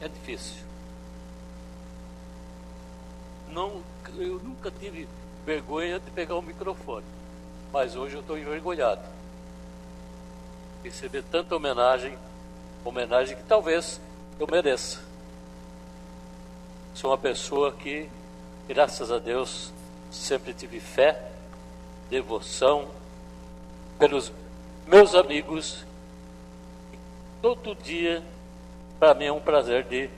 [0.00, 0.64] É difícil.
[3.48, 3.82] Não,
[4.18, 5.08] eu nunca tive
[5.46, 7.06] vergonha de pegar o microfone,
[7.72, 9.02] mas hoje eu estou envergonhado.
[10.82, 12.18] Receber tanta homenagem,
[12.84, 14.00] homenagem que talvez
[14.38, 15.00] eu mereça.
[16.94, 18.08] Sou uma pessoa que,
[18.68, 19.72] graças a Deus,
[20.10, 21.30] sempre tive fé,
[22.10, 22.88] devoção
[23.98, 24.32] pelos
[24.86, 25.84] meus amigos.
[27.40, 28.22] Todo dia,
[28.98, 30.08] para mim é um prazer de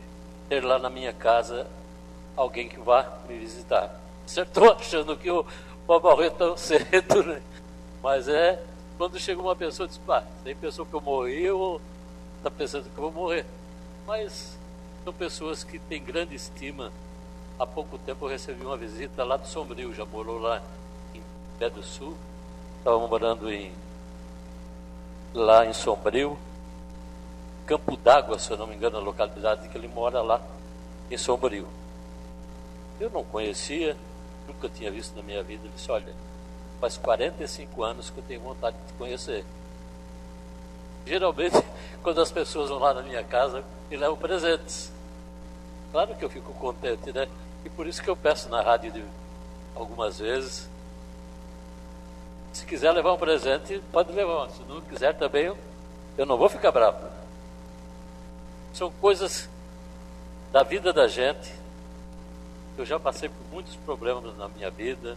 [0.48, 1.66] ter lá na minha casa
[2.36, 4.00] alguém que vá me visitar.
[4.26, 5.46] Estou achando que eu
[5.86, 7.42] vou morrer tão cedo, né?
[8.02, 8.62] Mas é
[8.96, 11.80] quando chega uma pessoa e diz, pá, tem pessoa que eu morri ou
[12.36, 13.44] está pensando que eu vou morrer.
[14.09, 14.56] Mas
[15.05, 16.90] são pessoas que têm grande estima.
[17.59, 20.62] Há pouco tempo eu recebi uma visita lá do Sombrio, já morou lá
[21.14, 21.20] em
[21.59, 22.16] Pé do Sul.
[22.78, 23.70] Estava morando em,
[25.35, 26.39] lá em Sombrio.
[27.66, 30.40] Campo d'Água, se eu não me engano, a localidade que ele mora lá,
[31.10, 31.68] em Sombrio.
[32.98, 33.94] Eu não conhecia,
[34.47, 35.64] nunca tinha visto na minha vida.
[35.64, 36.14] Ele disse, olha,
[36.80, 39.44] faz 45 anos que eu tenho vontade de te conhecer.
[41.09, 41.56] Geralmente,
[42.02, 44.93] quando as pessoas vão lá na minha casa, me levam presentes.
[45.90, 47.26] Claro que eu fico contente, né?
[47.64, 49.02] E por isso que eu peço na rádio de,
[49.74, 50.68] algumas vezes.
[52.52, 54.51] Se quiser levar um presente, pode levar.
[54.51, 55.56] Se não quiser também, eu,
[56.18, 57.09] eu não vou ficar bravo.
[58.74, 59.48] São coisas
[60.52, 61.55] da vida da gente.
[62.76, 65.16] Eu já passei por muitos problemas na minha vida,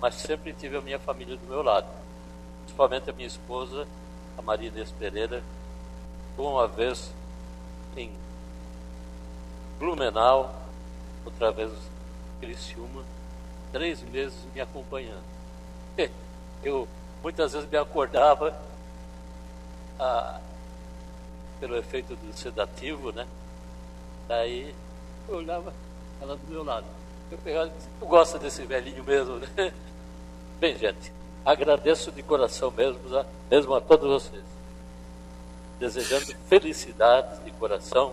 [0.00, 1.88] mas sempre tive a minha família do meu lado.
[2.62, 3.88] Principalmente a minha esposa,
[4.40, 5.42] a Maria Inês Pereira,
[6.36, 7.12] uma vez
[7.94, 8.10] em
[9.78, 10.54] Blumenau,
[11.24, 13.04] outra vez em Criciúma,
[13.70, 15.22] três meses me acompanhando.
[16.64, 16.88] Eu
[17.22, 18.58] muitas vezes me acordava
[19.98, 20.40] ah,
[21.58, 23.26] pelo efeito do sedativo, né?
[24.26, 24.74] Daí
[25.28, 25.72] eu olhava
[26.20, 26.86] ela do meu lado.
[27.30, 29.48] Eu pegava e tu gosta desse velhinho mesmo, né?
[30.60, 31.12] Bem, gente,
[31.44, 33.00] agradeço de coração mesmo,
[33.50, 34.50] mesmo a todos vocês
[35.80, 38.12] desejando felicidades de coração.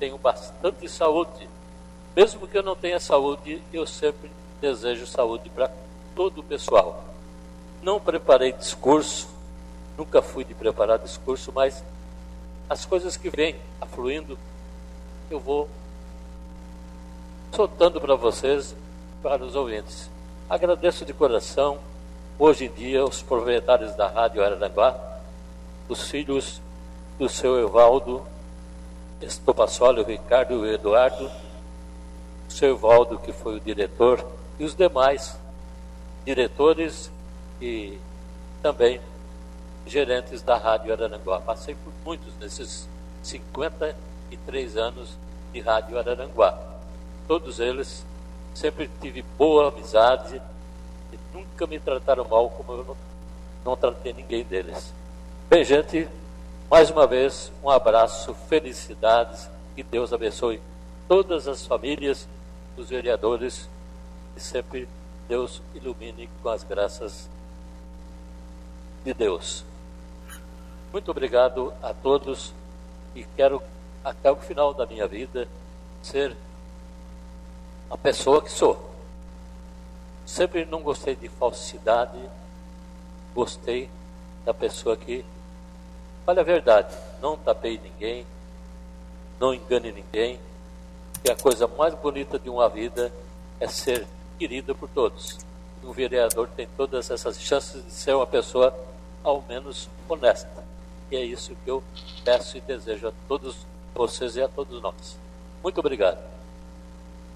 [0.00, 1.48] Tenho bastante saúde.
[2.16, 4.30] Mesmo que eu não tenha saúde, eu sempre
[4.60, 5.70] desejo saúde para
[6.16, 7.04] todo o pessoal.
[7.82, 9.28] Não preparei discurso,
[9.96, 11.84] nunca fui de preparar discurso, mas
[12.68, 14.38] as coisas que vêm afluindo,
[15.30, 15.68] eu vou
[17.52, 18.74] soltando para vocês,
[19.22, 20.10] para os ouvintes.
[20.48, 21.78] Agradeço de coração,
[22.38, 24.96] hoje em dia, os proprietários da Rádio Araranguá,
[25.88, 26.60] os filhos
[27.18, 28.24] do seu Evaldo
[29.20, 31.30] Estopassoli, Ricardo e Eduardo,
[32.48, 34.24] o seu Evaldo, que foi o diretor,
[34.58, 35.36] e os demais
[36.24, 37.10] diretores
[37.60, 37.98] e
[38.62, 39.00] também
[39.86, 41.40] gerentes da Rádio Araranguá.
[41.40, 42.88] Passei por muitos nesses
[43.22, 45.16] 53 anos
[45.52, 46.56] de Rádio Araranguá.
[47.26, 48.04] Todos eles
[48.54, 50.40] sempre tive boa amizade
[51.32, 52.96] nunca me trataram mal como eu não,
[53.64, 54.92] não tratei ninguém deles.
[55.48, 56.08] Bem, gente,
[56.70, 60.60] mais uma vez, um abraço, felicidades, que Deus abençoe
[61.08, 62.28] todas as famílias
[62.76, 63.68] dos vereadores
[64.36, 64.88] e sempre
[65.26, 67.28] Deus ilumine com as graças
[69.04, 69.64] de Deus.
[70.92, 72.52] Muito obrigado a todos
[73.14, 73.62] e quero
[74.04, 75.48] até o final da minha vida
[76.02, 76.36] ser
[77.90, 78.88] a pessoa que sou.
[80.28, 82.18] Sempre não gostei de falsidade,
[83.34, 83.88] gostei
[84.44, 85.24] da pessoa que
[86.26, 88.26] Fale a verdade, não tapei ninguém,
[89.40, 90.38] não engane ninguém,
[91.24, 93.10] que a coisa mais bonita de uma vida
[93.58, 94.06] é ser
[94.38, 95.38] querida por todos.
[95.82, 98.78] E um vereador tem todas essas chances de ser uma pessoa,
[99.24, 100.62] ao menos, honesta.
[101.10, 101.82] E é isso que eu
[102.22, 105.16] peço e desejo a todos vocês e a todos nós.
[105.62, 106.37] Muito obrigado.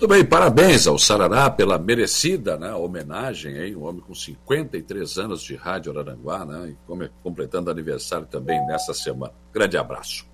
[0.03, 3.77] Muito bem, parabéns ao Sarará pela merecida né, homenagem, hein?
[3.77, 6.75] um homem com 53 anos de Rádio Araranguá, né,
[7.23, 9.33] completando aniversário também nessa semana.
[9.53, 10.27] Grande abraço.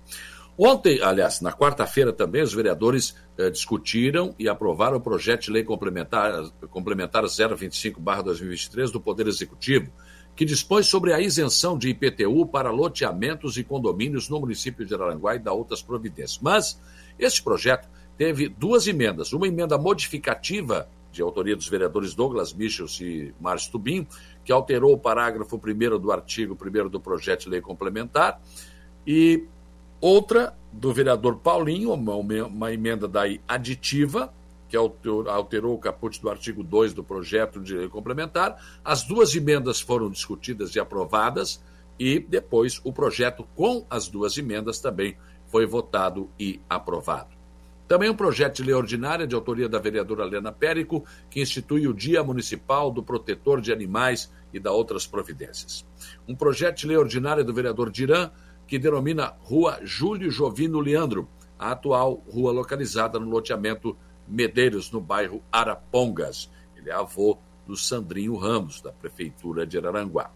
[0.57, 5.63] Ontem, aliás, na quarta-feira também, os vereadores eh, discutiram e aprovaram o projeto de lei
[5.63, 9.91] complementar, complementar 025-2023 do Poder Executivo,
[10.35, 15.35] que dispõe sobre a isenção de IPTU para loteamentos e condomínios no município de Araranguá
[15.35, 16.39] e da outras providências.
[16.41, 16.81] Mas
[17.19, 17.87] esse projeto
[18.19, 19.31] teve duas emendas.
[19.31, 24.05] Uma emenda modificativa, de autoria dos vereadores Douglas Michels e Márcio Tubim,
[24.43, 28.41] que alterou o parágrafo 1 do artigo 1 do projeto de lei complementar,
[29.07, 29.45] e
[30.01, 32.13] outra do vereador Paulinho, uma,
[32.45, 34.33] uma emenda daí aditiva,
[34.67, 38.61] que alterou o caput do artigo 2 do projeto de lei complementar.
[38.83, 41.63] As duas emendas foram discutidas e aprovadas,
[41.97, 45.15] e depois o projeto com as duas emendas também
[45.47, 47.38] foi votado e aprovado.
[47.89, 51.93] Também um projeto de lei ordinária de autoria da vereadora Helena Périco, que institui o
[51.93, 55.83] Dia Municipal do Protetor de Animais e da outras providências.
[56.27, 58.29] Um projeto de lei ordinária do vereador Dirã,
[58.67, 63.97] que denomina Rua Júlio Jovino Leandro, a atual rua localizada no loteamento
[64.27, 66.47] Medeiros, no bairro Arapongas.
[66.77, 70.29] Ele é avô do Sandrinho Ramos, da Prefeitura de Araranguá.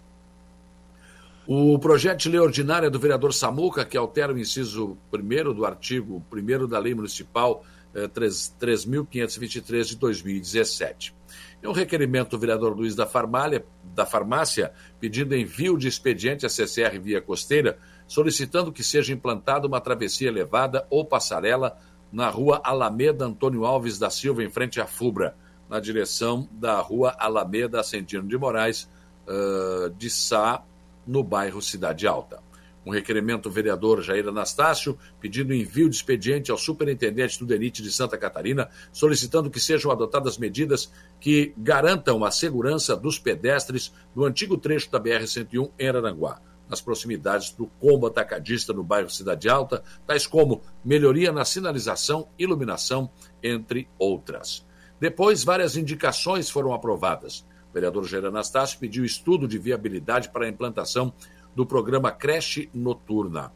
[1.46, 6.24] O projeto de lei ordinária do vereador Samuca, que altera o inciso 1 do artigo
[6.32, 11.14] 1 da Lei Municipal eh, 3.523 de 2017.
[11.62, 14.72] É um requerimento do vereador Luiz da, Farmália, da Farmácia
[15.02, 20.88] pedindo envio de expediente à CCR via costeira, solicitando que seja implantada uma travessia elevada
[20.90, 21.78] ou passarela
[22.10, 25.36] na rua Alameda Antônio Alves da Silva, em frente à FUBRA,
[25.70, 28.90] na direção da rua Alameda Ascendino de Moraes,
[29.28, 30.64] uh, de Sá,
[31.06, 32.42] no bairro Cidade Alta.
[32.86, 37.92] Um requerimento do vereador Jair Anastácio pedindo envio de expediente ao superintendente do DENIT de
[37.92, 44.58] Santa Catarina, solicitando que sejam adotadas medidas que garantam a segurança dos pedestres no antigo
[44.58, 50.28] trecho da BR-101 em Aranguá, nas proximidades do combo atacadista no bairro Cidade Alta, tais
[50.28, 53.10] como melhoria na sinalização, iluminação,
[53.42, 54.66] entre outras.
[55.00, 57.46] Depois, várias indicações foram aprovadas.
[57.74, 61.12] Vereador Jair Anastácio pediu estudo de viabilidade para a implantação
[61.56, 63.52] do programa Creche Noturna.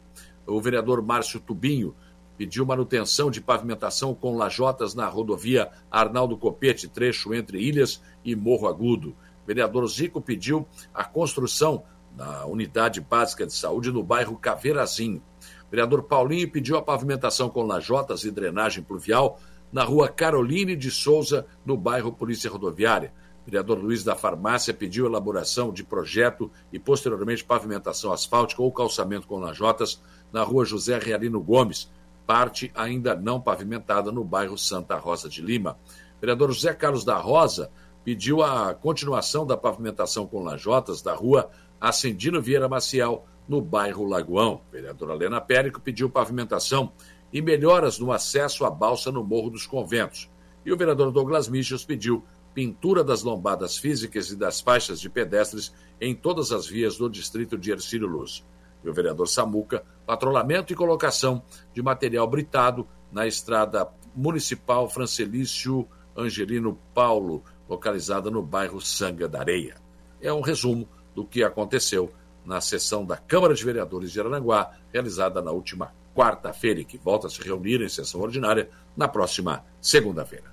[0.46, 1.94] O vereador Márcio Tubinho
[2.36, 8.68] pediu manutenção de pavimentação com lajotas na rodovia Arnaldo Copete, trecho entre Ilhas e Morro
[8.68, 9.10] Agudo.
[9.42, 11.82] O vereador Zico pediu a construção
[12.12, 15.22] da unidade básica de saúde no bairro Caveirazinho.
[15.66, 19.38] O vereador Paulinho pediu a pavimentação com lajotas e drenagem pluvial
[19.72, 23.12] na rua Caroline de Souza, no bairro Polícia Rodoviária.
[23.48, 29.38] Vereador Luiz da Farmácia pediu elaboração de projeto e, posteriormente, pavimentação asfáltica ou calçamento com
[29.38, 31.90] lajotas na rua José Realino Gomes,
[32.26, 35.78] parte ainda não pavimentada no bairro Santa Rosa de Lima.
[36.20, 37.70] Vereador José Carlos da Rosa
[38.04, 41.48] pediu a continuação da pavimentação com lajotas da rua
[41.80, 44.60] Ascendino Vieira Maciel, no bairro Lagoão.
[44.70, 46.92] Vereadora Helena Périco pediu pavimentação
[47.32, 50.28] e melhoras no acesso à balsa no Morro dos Conventos.
[50.66, 52.22] E o vereador Douglas Michels pediu
[52.58, 57.56] pintura das lombadas físicas e das faixas de pedestres em todas as vias do distrito
[57.56, 58.44] de Ercílio Luz.
[58.82, 61.40] E o vereador Samuca, patrulhamento e colocação
[61.72, 65.86] de material britado na estrada municipal Francelício
[66.16, 69.76] Angelino Paulo, localizada no bairro Sanga da Areia.
[70.20, 72.10] É um resumo do que aconteceu
[72.44, 77.28] na sessão da Câmara de Vereadores de Aranguá, realizada na última quarta-feira, e que volta
[77.28, 80.52] a se reunir em sessão ordinária na próxima segunda-feira.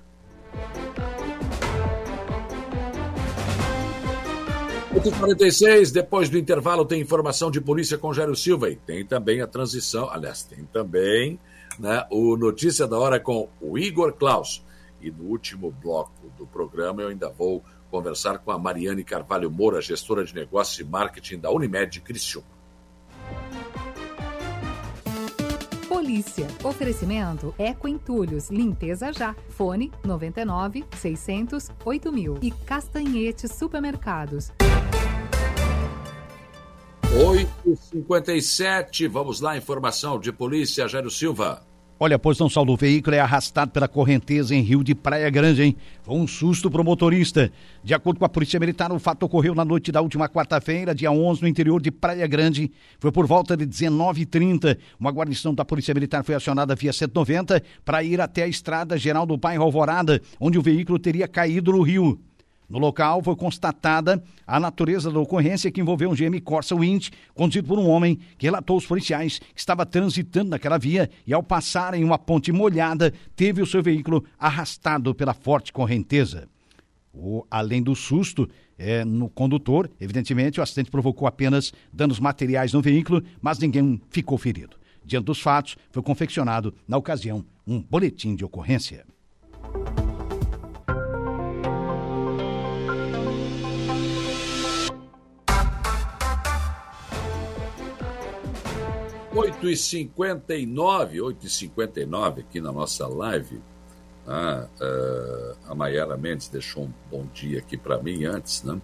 [4.96, 9.46] 8h46, depois do intervalo tem informação de polícia com Jairo Silva e tem também a
[9.46, 11.38] transição, aliás, tem também
[11.78, 14.64] né, o Notícia da Hora com o Igor Klaus.
[15.02, 19.82] E no último bloco do programa eu ainda vou conversar com a Mariane Carvalho Moura,
[19.82, 22.55] gestora de negócios e marketing da Unimed Criciúma.
[26.64, 28.50] Oferecimento Eco Entulhos.
[28.50, 29.34] Limpeza já.
[29.50, 32.38] Fone 99 600 8000.
[32.42, 34.52] E Castanhete Supermercados.
[37.16, 41.66] 8h57, vamos lá, informação de polícia, Jairo Silva.
[41.98, 45.62] Olha, pois não saldo o veículo é arrastado pela correnteza em Rio de Praia Grande,
[45.62, 45.76] hein?
[46.02, 47.50] Foi um susto pro motorista.
[47.82, 51.10] De acordo com a Polícia Militar, o fato ocorreu na noite da última quarta-feira, dia
[51.10, 52.70] 11, no interior de Praia Grande.
[53.00, 54.76] Foi por volta de 19h30.
[55.00, 59.24] Uma guarnição da Polícia Militar foi acionada via 190 para ir até a estrada geral
[59.24, 62.20] do bairro Alvorada, onde o veículo teria caído no rio.
[62.68, 67.68] No local foi constatada a natureza da ocorrência que envolveu um GM Corsa Wind, conduzido
[67.68, 71.94] por um homem que relatou aos policiais que estava transitando naquela via e, ao passar
[71.94, 76.48] em uma ponte molhada, teve o seu veículo arrastado pela forte correnteza.
[77.14, 82.82] O, além do susto é, no condutor, evidentemente, o acidente provocou apenas danos materiais no
[82.82, 84.76] veículo, mas ninguém ficou ferido.
[85.04, 89.06] Diante dos fatos, foi confeccionado, na ocasião, um boletim de ocorrência.
[99.36, 103.60] 8h59, 8h59 aqui na nossa live.
[104.26, 108.80] Ah, uh, a Mayara Mendes deixou um bom dia aqui para mim antes, né?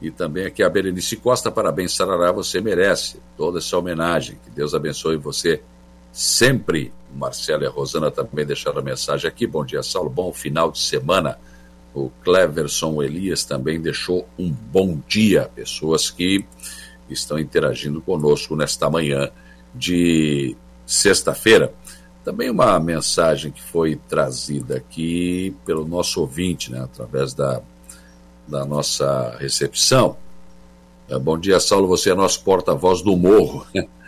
[0.00, 4.38] E também aqui a Berenice Costa, parabéns, Sarará, você merece toda essa homenagem.
[4.42, 5.62] Que Deus abençoe você
[6.10, 6.92] sempre.
[7.14, 9.46] O Marcelo e a Rosana também deixaram a mensagem aqui.
[9.46, 10.10] Bom dia, Saulo.
[10.10, 11.38] Bom final de semana.
[11.94, 15.48] O Cleverson Elias também deixou um bom dia.
[15.54, 16.44] Pessoas que
[17.08, 19.30] estão interagindo conosco nesta manhã
[19.74, 21.72] de sexta-feira.
[22.24, 27.60] Também uma mensagem que foi trazida aqui pelo nosso ouvinte, né, através da,
[28.46, 30.16] da nossa recepção.
[31.08, 33.66] É, bom dia, Saulo, você é nosso porta-voz do morro.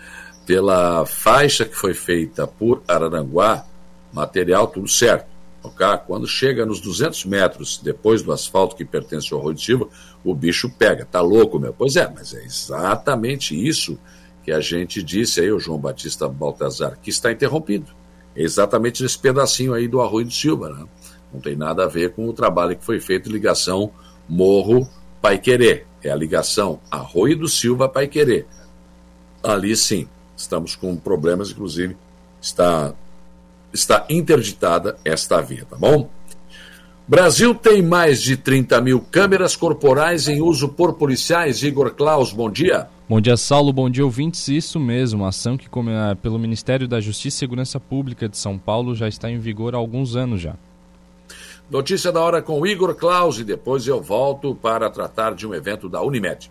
[0.47, 3.65] pela faixa que foi feita por Araranguá,
[4.13, 5.33] material tudo certo.
[6.07, 9.89] Quando chega nos 200 metros depois do asfalto que pertence ao Silva,
[10.23, 11.07] o bicho pega.
[11.07, 11.73] Tá louco, meu?
[11.73, 13.99] Pois é, mas é exatamente isso
[14.45, 17.87] que a gente disse aí, o João Batista Baltazar, que está interrompido.
[18.37, 20.85] Exatamente nesse pedacinho aí do Arroio de Silva, né?
[21.33, 23.91] Não tem nada a ver com o trabalho que foi feito ligação
[24.29, 24.89] Morro
[25.21, 25.87] Pai Querer.
[26.03, 28.47] É a ligação Arroio do Silva Pai Querer.
[29.43, 31.97] Ali sim, estamos com problemas, inclusive
[32.41, 32.93] está,
[33.73, 36.09] está interditada esta via, tá bom?
[37.07, 41.63] Brasil tem mais de 30 mil câmeras corporais em uso por policiais.
[41.63, 42.89] Igor Klaus, bom dia.
[43.07, 43.71] Bom dia, Saulo.
[43.71, 44.49] Bom dia, ouvintes.
[44.49, 45.69] Isso mesmo, a ação que
[46.23, 49.79] pelo Ministério da Justiça e Segurança Pública de São Paulo já está em vigor há
[49.79, 50.57] alguns anos já.
[51.71, 55.87] Notícia da hora com Igor Klaus e depois eu volto para tratar de um evento
[55.87, 56.51] da Unimed.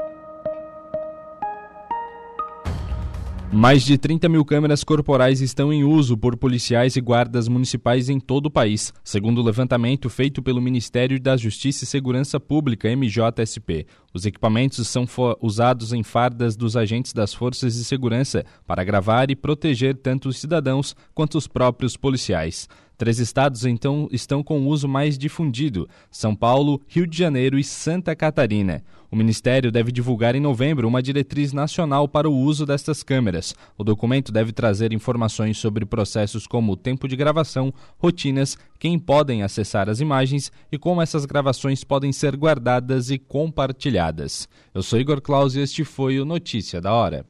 [3.53, 8.17] Mais de 30 mil câmeras corporais estão em uso por policiais e guardas municipais em
[8.17, 13.87] todo o país, segundo o levantamento feito pelo Ministério da Justiça e Segurança Pública, MJSP.
[14.13, 15.05] Os equipamentos são
[15.41, 20.37] usados em fardas dos agentes das forças de segurança para gravar e proteger tanto os
[20.37, 22.69] cidadãos quanto os próprios policiais.
[23.01, 27.63] Três estados então estão com o uso mais difundido: São Paulo, Rio de Janeiro e
[27.63, 28.83] Santa Catarina.
[29.09, 33.55] O Ministério deve divulgar em novembro uma diretriz nacional para o uso destas câmeras.
[33.75, 39.41] O documento deve trazer informações sobre processos como o tempo de gravação, rotinas, quem podem
[39.41, 44.47] acessar as imagens e como essas gravações podem ser guardadas e compartilhadas.
[44.75, 47.25] Eu sou Igor Claus e este foi o Notícia da Hora.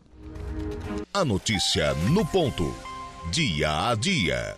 [1.14, 2.76] A notícia no ponto.
[3.31, 4.57] Dia a dia.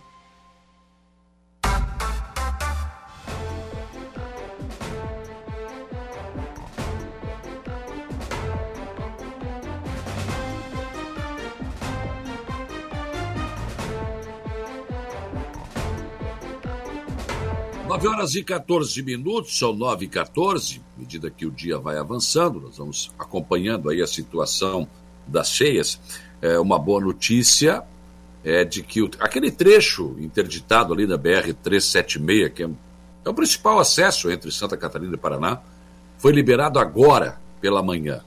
[18.04, 21.96] 9 horas e 14 minutos, são 9 e 14, à medida que o dia vai
[21.96, 24.86] avançando, nós vamos acompanhando aí a situação
[25.26, 25.98] das cheias.
[26.42, 27.82] É, uma boa notícia
[28.44, 32.68] é de que o, aquele trecho interditado ali da BR-376, que é,
[33.24, 35.60] é o principal acesso entre Santa Catarina e Paraná,
[36.18, 38.22] foi liberado agora pela manhã.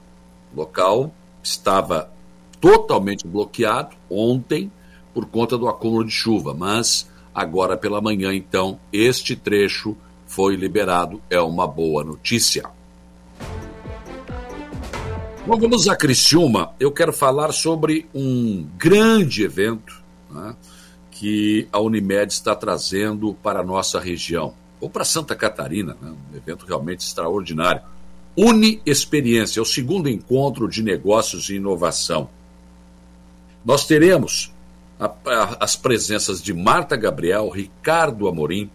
[0.53, 1.13] O local
[1.43, 2.11] estava
[2.59, 4.71] totalmente bloqueado ontem
[5.13, 7.07] por conta do acúmulo de chuva, mas
[7.37, 9.95] Agora pela manhã, então, este trecho
[10.25, 11.21] foi liberado.
[11.29, 12.63] É uma boa notícia.
[15.45, 16.73] Bom, vamos a Criciúma.
[16.79, 20.03] Eu quero falar sobre um grande evento
[20.37, 20.55] né,
[21.11, 26.37] que a Unimed está trazendo para a nossa região, ou para Santa Catarina, né, um
[26.37, 27.81] evento realmente extraordinário.
[28.35, 32.29] Uni Experiência, é o segundo encontro de negócios e inovação.
[33.65, 34.53] Nós teremos
[34.99, 38.69] a, a, as presenças de Marta Gabriel, Ricardo Amorim,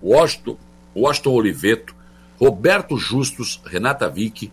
[0.00, 0.56] Washington,
[0.94, 1.94] Washington Oliveto,
[2.38, 4.50] Roberto Justus, Renata Vick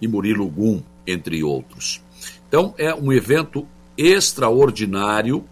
[0.00, 2.00] e Murilo Gum, entre outros.
[2.48, 3.66] Então, é um evento
[3.96, 5.44] extraordinário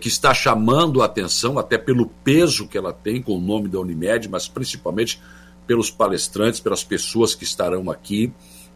[0.00, 3.80] que está chamando a atenção, até pelo peso que ela tem com o nome da
[3.80, 5.20] Unimed, mas principalmente
[5.66, 8.32] pelos palestrantes, pelas pessoas que estarão aqui,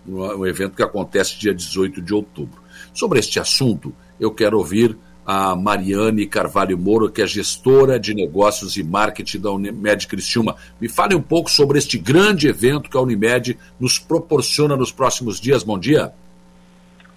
[0.07, 2.63] um evento que acontece dia 18 de outubro.
[2.95, 4.97] Sobre este assunto, eu quero ouvir
[5.27, 10.55] a Mariane Carvalho Moro, que é gestora de negócios e marketing da Unimed Criciúma.
[10.81, 15.41] Me fale um pouco sobre este grande evento que a Unimed nos proporciona nos próximos
[15.41, 15.65] dias.
[15.65, 16.15] Bom dia.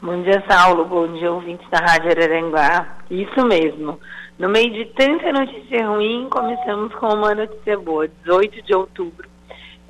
[0.01, 0.85] Bom dia, Saulo.
[0.85, 2.99] Bom dia, ouvintes da Rádio Araranguá.
[3.11, 3.99] Isso mesmo.
[4.37, 8.07] No meio de tanta notícia ruim, começamos com uma notícia boa.
[8.07, 9.27] 18 de outubro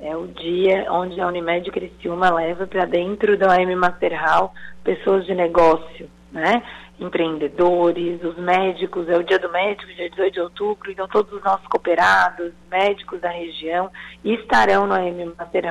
[0.00, 5.24] é o dia onde a Unimed Criciúma leva para dentro da OM Master Hall pessoas
[5.26, 6.60] de negócio, né?
[6.98, 11.42] empreendedores, os médicos, é o dia do médico, dia 18 de outubro, então todos os
[11.42, 13.90] nossos cooperados, médicos da região
[14.22, 15.64] estarão no AM Mater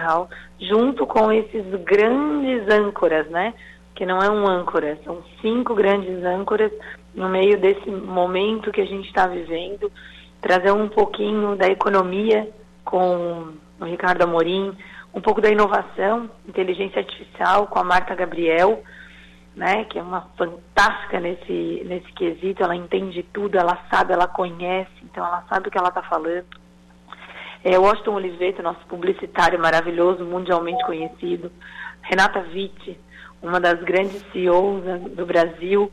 [0.60, 3.53] junto com esses grandes âncoras, né?
[4.00, 6.72] Que não é um âncora, são cinco grandes âncoras
[7.14, 9.92] no meio desse momento que a gente está vivendo,
[10.40, 12.50] trazer um pouquinho da economia
[12.86, 14.74] com o Ricardo Amorim,
[15.14, 18.82] um pouco da inovação, inteligência artificial com a Marta Gabriel,
[19.54, 24.94] né, que é uma fantástica nesse, nesse quesito, ela entende tudo, ela sabe, ela conhece,
[25.04, 26.46] então ela sabe o que ela está falando.
[27.66, 31.52] É, Washington Oliveto, nosso publicitário maravilhoso, mundialmente conhecido.
[32.02, 32.98] Renata Witt,
[33.41, 34.84] uma das grandes CEOs
[35.16, 35.91] do Brasil,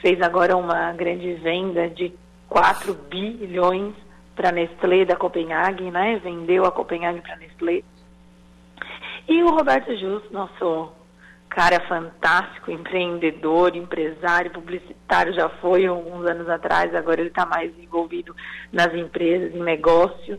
[0.00, 2.12] fez agora uma grande venda de
[2.48, 3.94] 4 bilhões
[4.36, 6.20] para a Nestlé da Copenhague, né?
[6.22, 7.82] Vendeu a Copenhague para a Nestlé.
[9.28, 10.92] E o Roberto Justo, nosso
[11.48, 18.34] cara fantástico, empreendedor, empresário, publicitário, já foi alguns anos atrás, agora ele está mais envolvido
[18.72, 20.38] nas empresas, em negócio.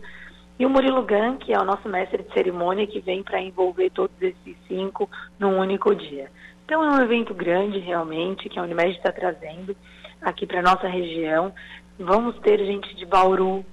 [0.59, 3.89] E o Murilo Gan, que é o nosso mestre de cerimônia, que vem para envolver
[3.89, 5.09] todos esses cinco
[5.39, 6.29] num único dia.
[6.65, 9.75] Então é um evento grande, realmente, que a Unimed está trazendo
[10.19, 11.53] aqui para nossa região.
[11.99, 13.63] Vamos ter gente de Bauru,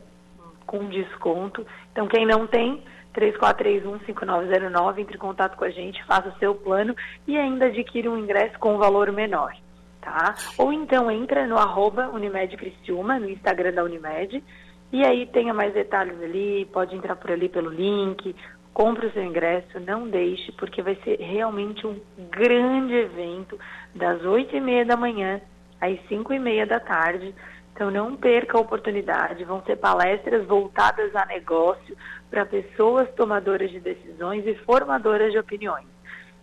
[0.65, 1.65] com desconto.
[1.91, 2.81] Então quem não tem,
[3.13, 6.95] 3431-5909, entre em contato com a gente, faça o seu plano
[7.27, 9.53] e ainda adquire um ingresso com um valor menor.
[10.01, 10.35] Tá?
[10.57, 14.43] Ou então entra no arroba Unimed Criciúma, no Instagram da Unimed,
[14.91, 18.35] e aí tenha mais detalhes ali, pode entrar por ali pelo link,
[18.73, 21.99] compre o seu ingresso, não deixe, porque vai ser realmente um
[22.29, 23.57] grande evento
[23.95, 25.39] das oito e meia da manhã
[25.79, 27.33] às cinco e meia da tarde.
[27.73, 31.97] Então não perca a oportunidade, vão ser palestras voltadas a negócio
[32.33, 35.85] para pessoas tomadoras de decisões e formadoras de opiniões.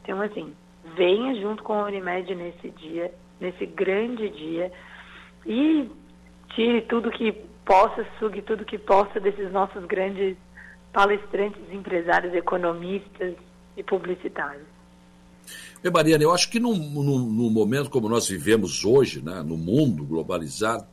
[0.05, 0.55] Então assim,
[0.97, 4.71] venha junto com a Unimed nesse dia, nesse grande dia
[5.45, 5.91] e
[6.55, 7.33] tire tudo que
[7.65, 10.37] possa, sugue tudo que possa desses nossos grandes
[10.93, 13.35] palestrantes, empresários, economistas
[13.77, 14.67] e publicitários.
[15.83, 19.57] Bem, Mariana, eu acho que num, num, num momento como nós vivemos hoje, né, no
[19.57, 20.87] mundo globalizado,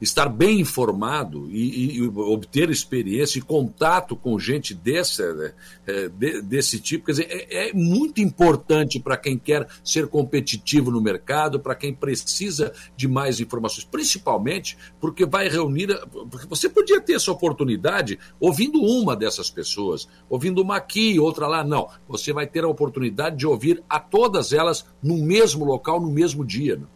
[0.00, 5.52] estar bem informado e, e, obter experiência e contato com gente desse, né,
[5.86, 6.08] é,
[6.42, 11.60] desse tipo, quer dizer, é, é muito importante para quem quer ser competitivo no mercado,
[11.60, 15.88] para quem precisa de mais informações, principalmente porque vai reunir,
[16.30, 21.62] porque você podia ter essa oportunidade ouvindo uma dessas pessoas, ouvindo uma aqui, outra lá,
[21.62, 26.10] não, você vai ter a oportunidade de ouvir a todas elas no mesmo local, no
[26.10, 26.76] mesmo dia.
[26.76, 26.86] Né?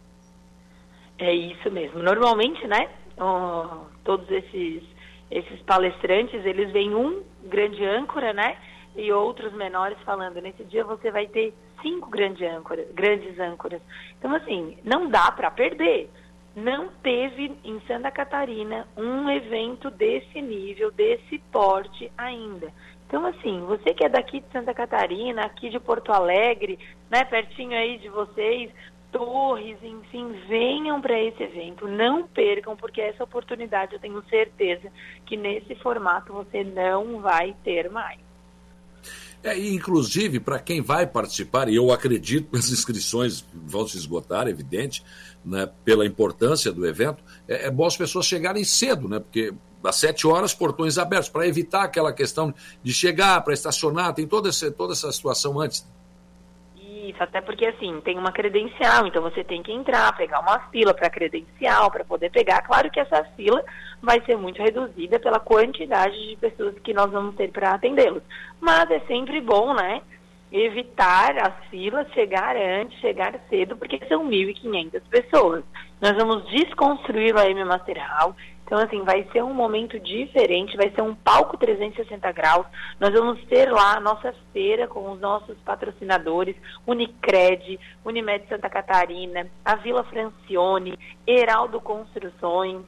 [1.17, 2.01] É isso mesmo.
[2.01, 4.83] Normalmente, né, oh, todos esses,
[5.31, 8.57] esses palestrantes, eles vêm um grande âncora, né,
[8.95, 10.41] e outros menores falando.
[10.41, 13.81] Nesse dia você vai ter cinco grandes âncoras, grandes âncoras.
[14.17, 16.09] Então, assim, não dá para perder.
[16.55, 22.71] Não teve em Santa Catarina um evento desse nível, desse porte ainda.
[23.07, 26.79] Então, assim, você que é daqui de Santa Catarina, aqui de Porto Alegre,
[27.09, 28.71] né, pertinho aí de vocês,
[29.15, 34.91] torres, enfim, venham para esse evento, não percam, porque essa oportunidade eu tenho certeza
[35.25, 38.19] que nesse formato você não vai ter mais.
[39.41, 44.49] É, inclusive, para quem vai participar, e eu acredito que as inscrições vão se esgotar,
[44.49, 45.01] evidente,
[45.45, 49.95] né, pela importância do evento, é, é bom as pessoas chegarem cedo, né, porque às
[49.95, 54.69] sete horas, portões abertos, para evitar aquela questão de chegar, para estacionar, tem toda essa,
[54.71, 55.87] toda essa situação antes.
[57.09, 60.93] Isso, até porque assim, tem uma credencial, então você tem que entrar, pegar uma fila
[60.93, 62.61] para credencial, para poder pegar.
[62.63, 63.63] Claro que essa fila
[64.01, 68.23] vai ser muito reduzida pela quantidade de pessoas que nós vamos ter para atendê-los.
[68.59, 70.01] Mas é sempre bom, né?
[70.51, 75.63] Evitar as filas, chegar antes, chegar cedo, porque são 1.500 pessoas.
[76.01, 78.35] Nós vamos desconstruir o AM Master Hall,
[78.65, 82.65] então, assim, vai ser um momento diferente, vai ser um palco 360 graus.
[82.99, 86.55] Nós vamos ter lá a nossa feira com os nossos patrocinadores,
[86.87, 90.97] Unicred, Unimed Santa Catarina, a Vila Francione,
[91.27, 92.81] Heraldo Construções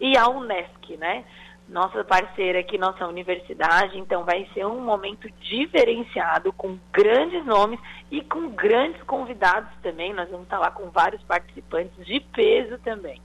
[0.00, 1.24] e a Unesc, né?
[1.68, 3.98] Nossa parceira aqui, nossa universidade.
[3.98, 7.80] Então, vai ser um momento diferenciado, com grandes nomes
[8.12, 10.14] e com grandes convidados também.
[10.14, 13.20] Nós vamos estar lá com vários participantes de peso também.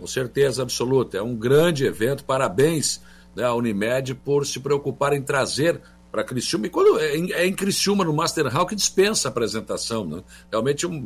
[0.00, 1.18] Com certeza absoluta.
[1.18, 2.24] É um grande evento.
[2.24, 3.02] Parabéns
[3.36, 5.78] né, à Unimed por se preocupar em trazer
[6.10, 6.66] para Criciúma.
[6.66, 10.06] E quando é em, é em Criciúma, no Master Hall, que dispensa a apresentação.
[10.06, 10.22] Né?
[10.50, 11.04] Realmente um,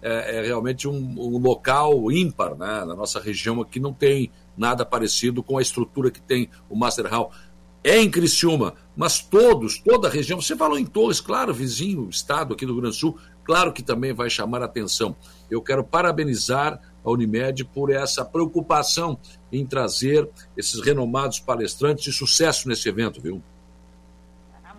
[0.00, 2.84] é, é realmente um, um, local ímpar né?
[2.84, 7.06] na nossa região aqui, não tem nada parecido com a estrutura que tem o Master
[7.06, 7.32] Hall.
[7.82, 10.40] é em Criciúma, mas todos, toda a região.
[10.40, 13.82] Você falou em Torres, claro, vizinho, estado aqui do Rio Grande do Sul, claro que
[13.82, 15.16] também vai chamar a atenção.
[15.50, 19.18] Eu quero parabenizar a Unimed por essa preocupação
[19.52, 23.40] em trazer esses renomados palestrantes de sucesso nesse evento, viu?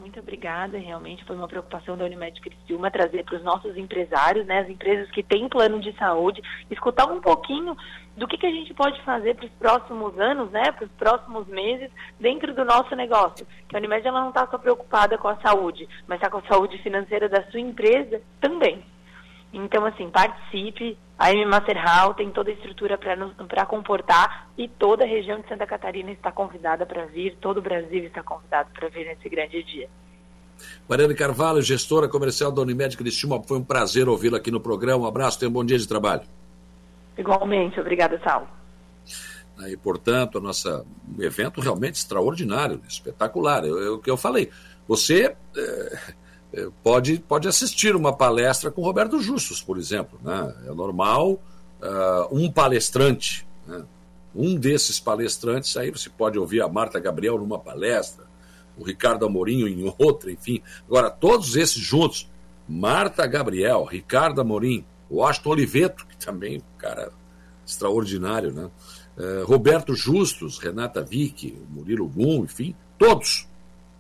[0.07, 0.77] muito obrigada.
[0.77, 5.09] Realmente foi uma preocupação da Unimed Criciúma trazer para os nossos empresários, né, as empresas
[5.11, 6.41] que têm plano de saúde,
[6.71, 7.75] escutar um pouquinho
[8.15, 11.47] do que, que a gente pode fazer para os próximos anos, né, para os próximos
[11.47, 13.45] meses, dentro do nosso negócio.
[13.67, 16.47] Que a Unimed ela não está só preocupada com a saúde, mas está com a
[16.47, 18.83] saúde financeira da sua empresa também.
[19.57, 20.97] Então, assim, participe.
[21.17, 25.47] A M Master Hall tem toda a estrutura para comportar e toda a região de
[25.47, 29.63] Santa Catarina está convidada para vir, todo o Brasil está convidado para vir nesse grande
[29.63, 29.89] dia.
[30.88, 35.05] Mariana Carvalho, gestora comercial da Unimed Cristina, foi um prazer ouvi-la aqui no programa.
[35.05, 36.21] Um abraço, tenha um bom dia de trabalho.
[37.17, 38.47] Igualmente, obrigada, Sal.
[39.67, 40.85] E, portanto, a nossa
[41.17, 43.65] um evento realmente extraordinário, espetacular.
[43.65, 44.51] É o que eu falei.
[44.88, 45.35] Você.
[45.55, 45.99] É,
[46.84, 50.19] pode, pode assistir uma palestra com Roberto Justus, por exemplo.
[50.24, 50.56] Né?
[50.68, 51.32] É normal
[51.82, 53.84] uh, um palestrante, né?
[54.34, 58.26] um desses palestrantes, aí você pode ouvir a Marta Gabriel numa palestra,
[58.78, 60.61] o Ricardo Amorim em outra, enfim.
[60.88, 62.30] Agora, todos esses juntos,
[62.68, 67.11] Marta Gabriel, Ricardo Amorim, Washington Oliveto, que também, cara,
[67.65, 68.69] extraordinário, né?
[69.18, 73.48] Uh, Roberto Justus, Renata Vick, Murilo Gum, enfim, todos,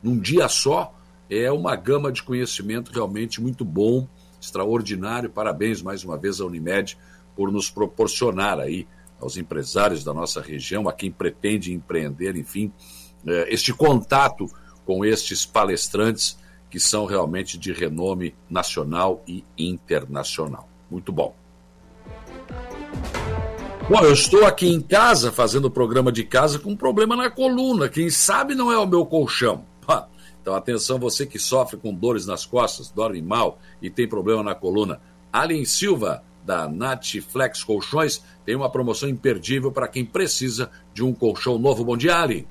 [0.03, 0.93] num dia só,
[1.29, 4.07] é uma gama de conhecimento realmente muito bom,
[4.39, 5.29] extraordinário.
[5.29, 6.97] Parabéns mais uma vez à Unimed
[7.35, 8.87] por nos proporcionar aí
[9.19, 12.71] aos empresários da nossa região, a quem pretende empreender, enfim,
[13.25, 14.47] é, este contato
[14.85, 16.37] com estes palestrantes
[16.69, 20.67] que são realmente de renome nacional e internacional.
[20.89, 21.35] Muito bom.
[23.89, 27.29] Bom, eu estou aqui em casa fazendo o programa de casa com um problema na
[27.29, 27.87] coluna.
[27.87, 29.65] Quem sabe não é o meu colchão.
[30.47, 34.55] Então, atenção, você que sofre com dores nas costas, dorme mal e tem problema na
[34.55, 35.01] coluna.
[35.29, 41.59] Alien Silva, da Natflex Colchões, tem uma promoção imperdível para quem precisa de um colchão
[41.59, 41.83] novo.
[41.83, 42.47] Bom dia, Ali.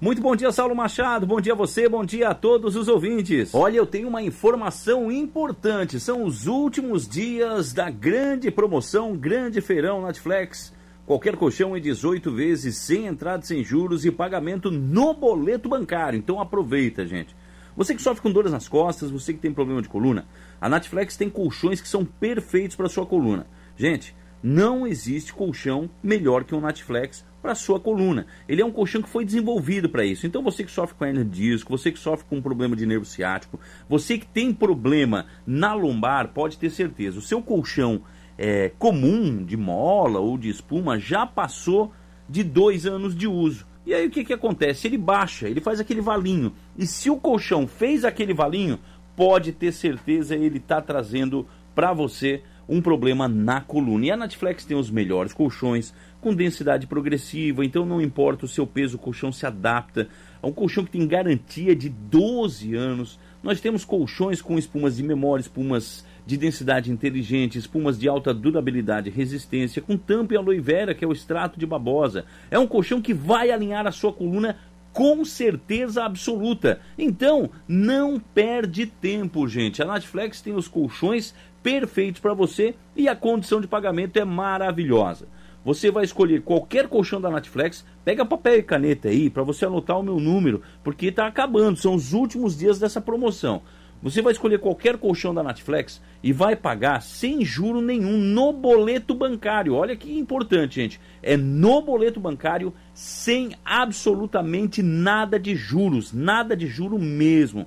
[0.00, 1.24] Muito bom dia, Saulo Machado.
[1.24, 3.54] Bom dia a você, bom dia a todos os ouvintes.
[3.54, 6.00] Olha, eu tenho uma informação importante.
[6.00, 10.74] São os últimos dias da grande promoção, grande feirão Natflex.
[11.06, 16.18] Qualquer colchão em 18 vezes, sem entrada, sem juros e pagamento no boleto bancário.
[16.18, 17.34] Então aproveita, gente.
[17.76, 20.26] Você que sofre com dores nas costas, você que tem problema de coluna,
[20.60, 23.46] a Natflex tem colchões que são perfeitos para sua coluna.
[23.76, 28.26] Gente, não existe colchão melhor que o Natflex para sua coluna.
[28.48, 30.26] Ele é um colchão que foi desenvolvido para isso.
[30.26, 33.04] Então você que sofre com hernia de disco, você que sofre com problema de nervo
[33.04, 37.20] ciático, você que tem problema na lombar, pode ter certeza.
[37.20, 38.02] O seu colchão
[38.38, 41.92] é, comum de mola ou de espuma já passou
[42.28, 43.66] de dois anos de uso.
[43.84, 44.86] E aí o que, que acontece?
[44.86, 46.52] Ele baixa, ele faz aquele valinho.
[46.76, 48.80] E se o colchão fez aquele valinho,
[49.14, 54.06] pode ter certeza ele está trazendo para você um problema na coluna.
[54.06, 58.66] E a Natflex tem os melhores colchões, com densidade progressiva, então não importa o seu
[58.66, 60.08] peso, o colchão se adapta.
[60.42, 63.18] É um colchão que tem garantia de 12 anos.
[63.42, 69.08] Nós temos colchões com espumas de memória, espumas de densidade inteligente, espumas de alta durabilidade
[69.08, 72.24] e resistência, com tampa e aloe vera, que é o extrato de babosa.
[72.50, 74.58] É um colchão que vai alinhar a sua coluna
[74.92, 76.80] com certeza absoluta.
[76.98, 79.80] Então, não perde tempo, gente.
[79.80, 85.28] A Natflex tem os colchões perfeitos para você e a condição de pagamento é maravilhosa.
[85.64, 89.98] Você vai escolher qualquer colchão da Natflex, pega papel e caneta aí para você anotar
[89.98, 93.62] o meu número, porque está acabando, são os últimos dias dessa promoção.
[94.02, 99.14] Você vai escolher qualquer colchão da Natflex e vai pagar sem juro nenhum no boleto
[99.14, 99.74] bancário.
[99.74, 101.00] Olha que importante, gente.
[101.22, 107.66] É no boleto bancário sem absolutamente nada de juros, nada de juro mesmo.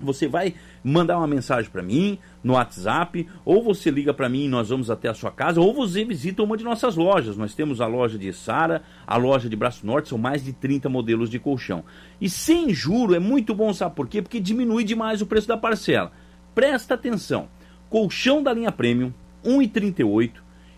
[0.00, 4.48] Você vai mandar uma mensagem para mim no WhatsApp, ou você liga para mim e
[4.48, 7.38] nós vamos até a sua casa, ou você visita uma de nossas lojas.
[7.38, 10.90] Nós temos a loja de Sara, a loja de Braço Norte, são mais de 30
[10.90, 11.82] modelos de colchão.
[12.20, 14.20] E sem juro é muito bom, sabe por quê?
[14.20, 16.12] Porque diminui demais o preço da parcela.
[16.54, 17.48] Presta atenção.
[17.88, 19.12] Colchão da linha Premium,
[19.44, 20.32] 1,38.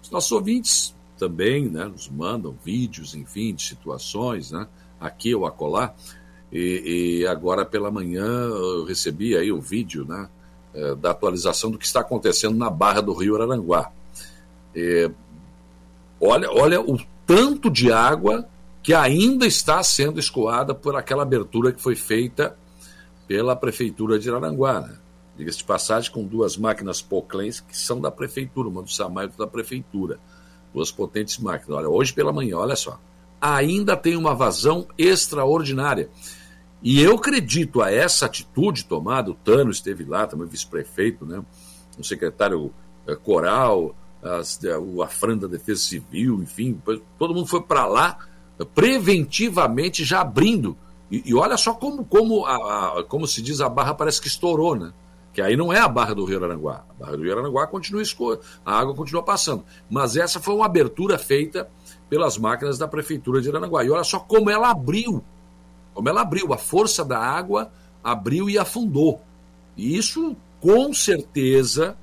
[0.00, 1.86] Os nossos ouvintes também, né?
[1.86, 4.68] Nos mandam vídeos, enfim, de situações, né?
[5.00, 5.92] Aqui ou acolá.
[6.52, 10.28] E, e agora pela manhã eu recebi aí o vídeo, né?
[10.72, 13.92] É, da atualização do que está acontecendo na Barra do Rio Araranguá.
[16.20, 18.48] Olha, olha o tanto de água
[18.82, 22.56] que ainda está sendo escoada por aquela abertura que foi feita
[23.26, 24.80] pela Prefeitura de Araranguá.
[24.80, 24.96] Né?
[25.36, 29.38] Diga-se de passagem, com duas máquinas Poclens que são da Prefeitura, uma do Samar e
[29.38, 30.18] da Prefeitura.
[30.72, 31.78] Duas potentes máquinas.
[31.78, 32.98] Olha, hoje pela manhã, olha só.
[33.46, 36.08] Ainda tem uma vazão extraordinária.
[36.82, 41.44] E eu acredito a essa atitude tomada, o Tano esteve lá, também vice-prefeito, né?
[41.98, 42.72] o secretário
[43.06, 46.80] eh, Coral, eh, o Afran da Defesa Civil, enfim,
[47.18, 48.18] todo mundo foi para lá
[48.74, 50.76] preventivamente já abrindo
[51.10, 54.28] e, e olha só como, como, a, a, como se diz, a barra parece que
[54.28, 54.92] estourou, né?
[55.32, 56.84] Que aí não é a barra do Rio Aranguá.
[56.90, 58.02] A barra do Rio Aranguá continua
[58.64, 59.64] a água continua passando.
[59.90, 61.68] Mas essa foi uma abertura feita
[62.08, 63.84] pelas máquinas da Prefeitura de Aranaguá.
[63.84, 65.22] E olha só como ela abriu.
[65.92, 66.52] Como ela abriu.
[66.52, 67.70] A força da água
[68.02, 69.22] abriu e afundou.
[69.76, 71.96] E isso, com certeza,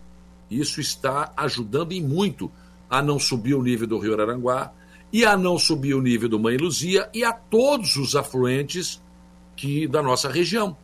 [0.49, 2.51] isso está ajudando em muito
[2.89, 4.73] a não subir o nível do Rio Aranguá,
[5.13, 9.01] e a não subir o nível do Mãe Luzia e a todos os afluentes
[9.55, 10.75] que da nossa região.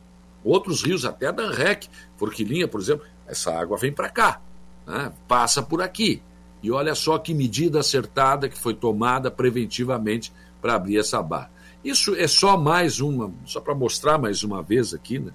[0.43, 4.41] Outros rios, até da REC, Forquilinha, por exemplo, essa água vem para cá,
[4.85, 5.11] né?
[5.27, 6.21] passa por aqui.
[6.67, 11.49] E olha só que medida acertada que foi tomada preventivamente para abrir essa barra.
[11.81, 15.31] Isso é só mais uma, só para mostrar mais uma vez aqui, né?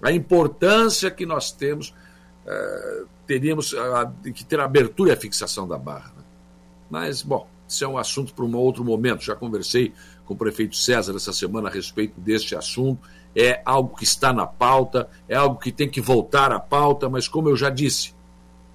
[0.00, 6.14] a importância que nós temos, uh, teríamos uh, que ter abertura e fixação da barra.
[6.16, 6.24] Né?
[6.88, 9.22] Mas, bom, isso é um assunto para um outro momento.
[9.22, 9.92] Já conversei
[10.24, 13.06] com o prefeito César essa semana a respeito deste assunto.
[13.36, 17.28] É algo que está na pauta, é algo que tem que voltar à pauta, mas
[17.28, 18.14] como eu já disse,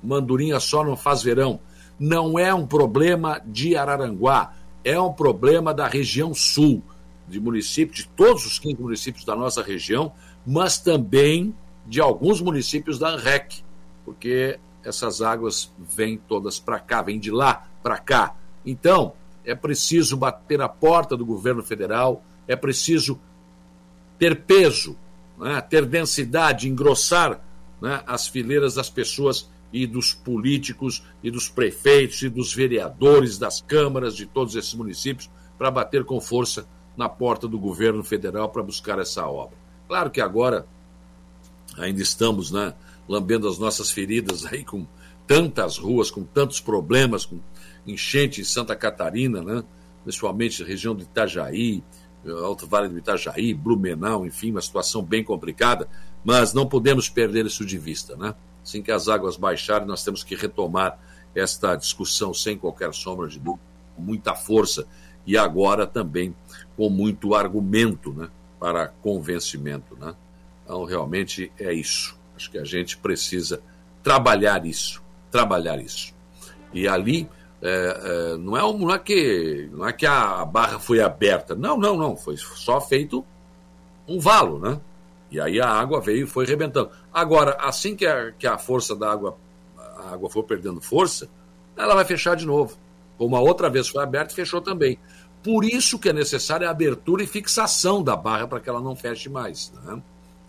[0.03, 1.59] Mandurinha só não faz verão.
[1.99, 4.53] Não é um problema de Araranguá,
[4.83, 6.83] é um problema da região sul,
[7.27, 10.11] de municípios, de todos os 15 municípios da nossa região,
[10.45, 11.55] mas também
[11.87, 13.63] de alguns municípios da ANREC,
[14.03, 18.35] porque essas águas vêm todas para cá, vêm de lá para cá.
[18.65, 19.13] Então,
[19.43, 23.19] é preciso bater a porta do governo federal, é preciso
[24.17, 24.95] ter peso,
[25.37, 27.41] né, ter densidade, engrossar
[27.81, 33.59] né, as fileiras das pessoas e dos políticos e dos prefeitos e dos vereadores das
[33.59, 36.65] câmaras de todos esses municípios para bater com força
[36.95, 39.57] na porta do governo federal para buscar essa obra.
[39.85, 40.65] Claro que agora
[41.77, 42.73] ainda estamos né,
[43.05, 44.87] lambendo as nossas feridas aí com
[45.27, 47.39] tantas ruas, com tantos problemas, com
[47.85, 49.61] enchente em Santa Catarina, né?
[50.03, 51.83] principalmente região de Itajaí,
[52.25, 55.89] Alto Vale do Itajaí, Blumenau, enfim, uma situação bem complicada,
[56.23, 58.15] mas não podemos perder isso de vista.
[58.15, 58.33] Né?
[58.65, 60.97] Assim que as águas baixarem, nós temos que retomar
[61.35, 63.63] esta discussão sem qualquer sombra de dúvida,
[63.95, 64.87] com muita força
[65.23, 66.35] e agora também
[66.75, 68.27] com muito argumento né?
[68.59, 69.95] para convencimento.
[69.95, 70.15] Né?
[70.63, 72.17] Então, realmente é isso.
[72.35, 73.61] Acho que a gente precisa
[74.01, 76.15] trabalhar isso, trabalhar isso.
[76.73, 77.29] E ali
[77.61, 81.53] é, é, não, é, não, é que, não é que a barra foi aberta.
[81.53, 82.17] Não, não, não.
[82.17, 83.23] Foi só feito
[84.07, 84.81] um valo, né?
[85.31, 86.89] E aí a água veio e foi rebentando.
[87.13, 89.37] Agora, assim que a, que a força da água,
[89.77, 91.27] a água for perdendo força,
[91.75, 92.77] ela vai fechar de novo.
[93.17, 94.99] Como a outra vez foi aberta, fechou também.
[95.43, 98.95] Por isso que é necessária a abertura e fixação da barra para que ela não
[98.95, 99.71] feche mais.
[99.83, 100.01] Né?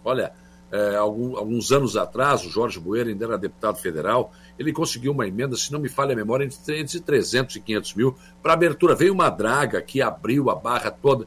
[0.04, 0.32] Olha,
[0.70, 5.26] é, algum, alguns anos atrás, o Jorge Bueira ainda era deputado federal, ele conseguiu uma
[5.26, 8.94] emenda, se não me falha a memória, entre, entre 300 e 500 mil para abertura.
[8.94, 11.26] Veio uma draga que abriu a barra toda.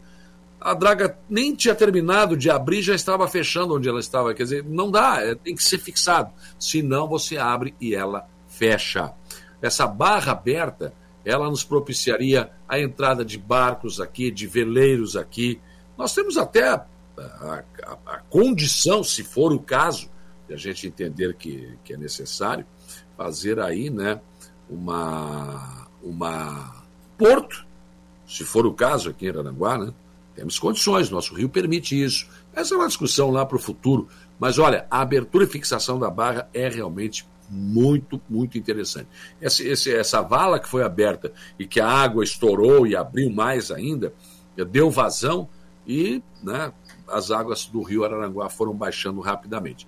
[0.60, 4.34] A draga nem tinha terminado de abrir, já estava fechando onde ela estava.
[4.34, 6.31] Quer dizer, não dá, é, tem que ser fixado.
[6.60, 9.14] Senão você abre e ela fecha.
[9.61, 15.61] Essa barra aberta, ela nos propiciaria a entrada de barcos aqui, de veleiros aqui.
[15.98, 16.86] Nós temos até a,
[17.18, 17.64] a,
[18.06, 20.10] a condição, se for o caso,
[20.48, 22.65] de a gente entender que, que é necessário,
[23.15, 24.19] fazer aí, né,
[24.69, 26.84] uma, uma
[27.18, 27.65] porto,
[28.27, 29.94] se for o caso aqui em Aranguá, né?
[30.40, 32.26] Temos condições, nosso rio permite isso.
[32.53, 34.07] Essa é uma discussão lá para o futuro.
[34.40, 39.10] Mas olha, a abertura e fixação da barra é realmente muito, muito interessante.
[39.41, 44.14] Esse, essa vala que foi aberta e que a água estourou e abriu mais ainda,
[44.72, 45.49] deu vazão
[45.86, 46.72] e né,
[47.10, 49.86] as águas do rio Araranguá foram baixando rapidamente.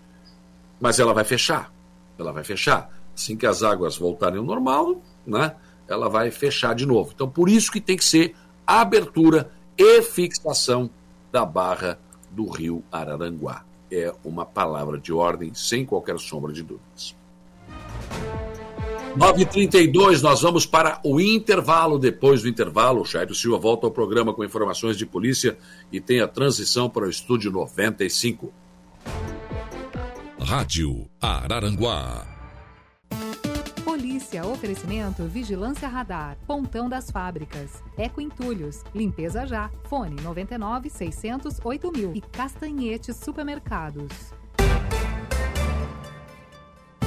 [0.82, 1.74] Mas ela vai fechar,
[2.20, 2.90] ela vai fechar.
[3.16, 5.56] Assim que as águas voltarem ao normal, né,
[5.88, 7.12] ela vai fechar de novo.
[7.16, 8.36] Então, por isso que tem que ser
[8.68, 9.50] abertura
[9.82, 10.92] e fixação
[11.32, 11.98] da barra
[12.30, 13.66] do rio Araranguá.
[13.92, 17.16] É uma palavra de ordem sem qualquer sombra de dúvidas.
[19.18, 21.98] 9h32, nós vamos para o intervalo.
[21.98, 25.58] Depois do intervalo, o Jairo Silva volta ao programa com informações de polícia
[25.92, 28.54] e tem a transição para o estúdio 95.
[30.40, 32.28] Rádio Araranguá.
[33.92, 42.14] Polícia, oferecimento, vigilância radar, pontão das fábricas, Eco Entulhos, limpeza já, fone 99 600 8000
[42.16, 44.34] e Castanhetes Supermercados.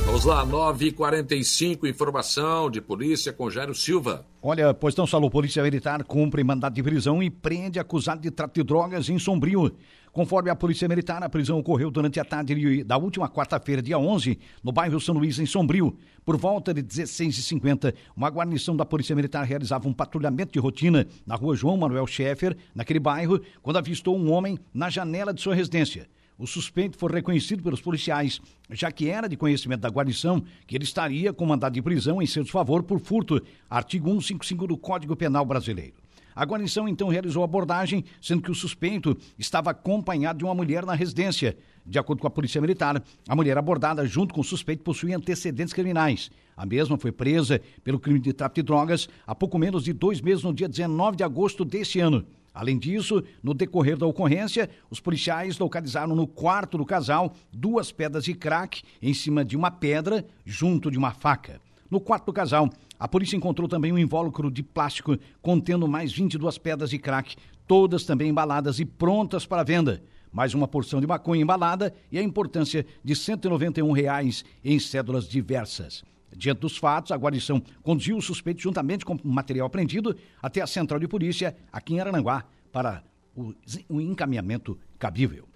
[0.05, 4.26] Vamos lá, 9h45, informação de polícia com Jairo Silva.
[4.43, 8.60] Olha, pois não, Salou, Polícia Militar cumpre mandado de prisão e prende acusado de tráfico
[8.60, 9.74] de drogas em Sombrio.
[10.12, 14.39] Conforme a Polícia Militar, a prisão ocorreu durante a tarde da última quarta-feira, dia 11,
[14.62, 15.97] no bairro São Luís, em Sombrio.
[16.24, 21.35] Por volta de 16h50, uma guarnição da Polícia Militar realizava um patrulhamento de rotina na
[21.35, 26.06] rua João Manuel Schaeffer, naquele bairro, quando avistou um homem na janela de sua residência.
[26.36, 30.82] O suspeito foi reconhecido pelos policiais, já que era de conhecimento da guarnição que ele
[30.82, 33.40] estaria com mandado de prisão em seu desfavor por furto,
[33.70, 35.94] artigo 155 do Código Penal Brasileiro.
[36.35, 40.85] A guarnição então realizou a abordagem, sendo que o suspeito estava acompanhado de uma mulher
[40.85, 41.56] na residência.
[41.86, 45.73] De acordo com a Polícia Militar, a mulher abordada junto com o suspeito possuía antecedentes
[45.73, 46.32] criminais.
[46.56, 50.20] A mesma foi presa pelo crime de tráfico de drogas há pouco menos de dois
[50.20, 52.27] meses, no dia 19 de agosto deste ano.
[52.55, 58.24] Além disso, no decorrer da ocorrência, os policiais localizaram no quarto do casal duas pedras
[58.24, 61.60] de crack em cima de uma pedra, junto de uma faca.
[61.90, 66.56] No quarto do casal, a polícia encontrou também um invólucro de plástico contendo mais 22
[66.56, 67.35] pedras de crack,
[67.66, 70.01] todas também embaladas e prontas para venda.
[70.32, 76.05] Mais uma porção de maconha embalada e a importância de 191 reais em cédulas diversas.
[76.36, 80.66] Diante dos fatos, a guarnição conduziu o suspeito juntamente com o material apreendido até a
[80.66, 83.02] central de polícia aqui em Arananguá para
[83.36, 85.48] o, encaminhamento cabível.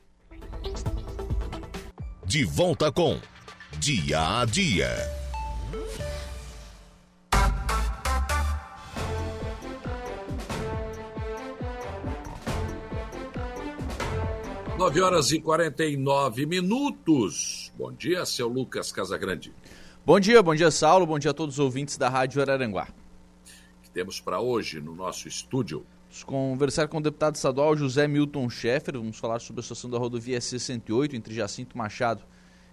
[2.24, 3.18] De volta com
[3.78, 4.88] Dia a Dia.
[14.78, 17.72] Nove horas e 49 minutos.
[17.76, 19.52] Bom dia, seu Lucas Casagrande.
[20.08, 21.04] Bom dia, bom dia, Saulo.
[21.04, 22.88] Bom dia a todos os ouvintes da Rádio Araranguá.
[23.82, 25.84] que temos para hoje no nosso estúdio?
[26.04, 28.96] Vamos conversar com o deputado estadual José Milton Schaeffer.
[28.96, 32.22] Vamos falar sobre a situação da rodovia C-108 entre Jacinto Machado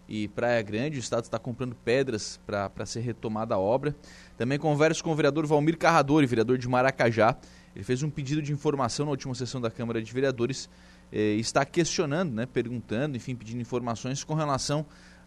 [0.08, 0.98] e Praia Grande.
[0.98, 3.94] O Estado está comprando pedras para ser retomada a obra.
[4.38, 7.36] Também converso com o vereador Valmir Carradori, vereador de Maracajá.
[7.76, 10.70] Ele fez um pedido de informação na última sessão da Câmara de Vereadores
[11.12, 14.86] eh, está questionando, né, perguntando, enfim, pedindo informações com relação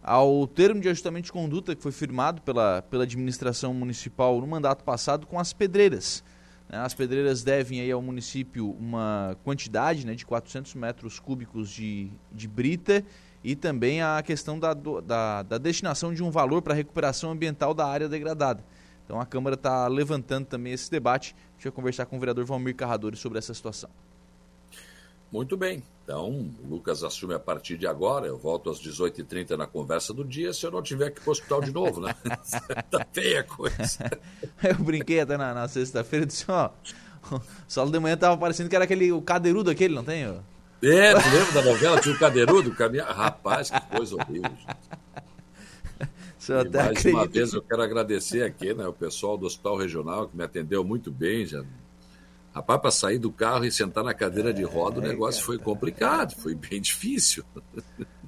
[0.09, 4.83] ao termo de ajustamento de conduta que foi firmado pela, pela administração municipal no mandato
[4.83, 6.23] passado com as pedreiras.
[6.67, 6.79] Né.
[6.79, 12.47] As pedreiras devem aí ao município uma quantidade né, de 400 metros cúbicos de, de
[12.47, 13.05] brita
[13.43, 17.75] e também a questão da, da, da destinação de um valor para a recuperação ambiental
[17.75, 18.65] da área degradada.
[19.05, 21.35] Então a Câmara está levantando também esse debate.
[21.35, 23.91] A gente vai conversar com o vereador Valmir Carradori sobre essa situação.
[25.31, 25.83] Muito bem.
[26.03, 28.25] Então, o Lucas assume a partir de agora.
[28.25, 31.29] Eu volto às 18h30 na conversa do dia, se eu não tiver que ir para
[31.29, 32.15] o hospital de novo, né?
[32.89, 34.09] tá feia a coisa.
[34.63, 36.71] Eu brinquei até na, na sexta-feira e disse, ó,
[37.31, 40.27] o Saulo de manhã tava parecendo que era aquele, o cadeirudo aquele, não tem?
[40.27, 40.35] Ó?
[40.81, 42.01] É, tu lembra da novela?
[42.01, 43.03] Tinha o cadeirudo, caminha...
[43.03, 44.49] Rapaz, que coisa horrível.
[46.39, 46.69] Gente.
[46.71, 47.09] mais acredito.
[47.09, 50.83] uma vez eu quero agradecer aqui, né, o pessoal do Hospital Regional que me atendeu
[50.83, 51.63] muito bem, já
[52.53, 55.57] Rapaz, para sair do carro e sentar na cadeira de roda, o é, negócio foi
[55.57, 57.43] complicado, foi bem difícil.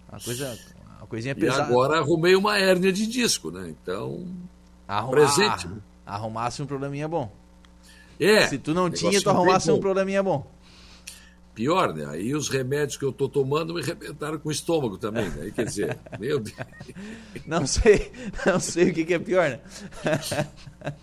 [0.09, 0.59] Uma coisa,
[0.97, 1.63] uma coisinha pesada.
[1.63, 3.69] E agora arrumei uma hérnia de disco, né?
[3.69, 4.27] Então,
[5.09, 5.67] presente.
[6.05, 7.31] Arrumasse um probleminha bom.
[8.19, 8.47] É.
[8.47, 10.45] Se tu não tinha, tu arrumasse um probleminha bom.
[11.55, 12.05] Pior, né?
[12.05, 15.43] Aí os remédios que eu tô tomando me arrebentaram com o estômago também, né?
[15.43, 16.55] Aí, quer dizer, meu Deus.
[17.45, 18.11] Não sei,
[18.45, 19.59] não sei o que, que é pior, né?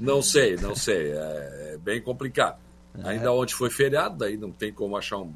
[0.00, 1.12] Não sei, não sei.
[1.12, 2.58] É, é bem complicado.
[3.04, 3.10] É.
[3.10, 5.32] Ainda ontem foi feriado, daí não tem como achar um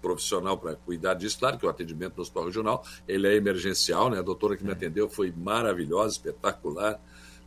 [0.00, 1.38] profissional para cuidar disso.
[1.38, 4.18] Claro que o atendimento do hospital regional ele é emergencial, né?
[4.18, 4.72] A doutora que me é.
[4.72, 7.00] atendeu foi maravilhosa, espetacular.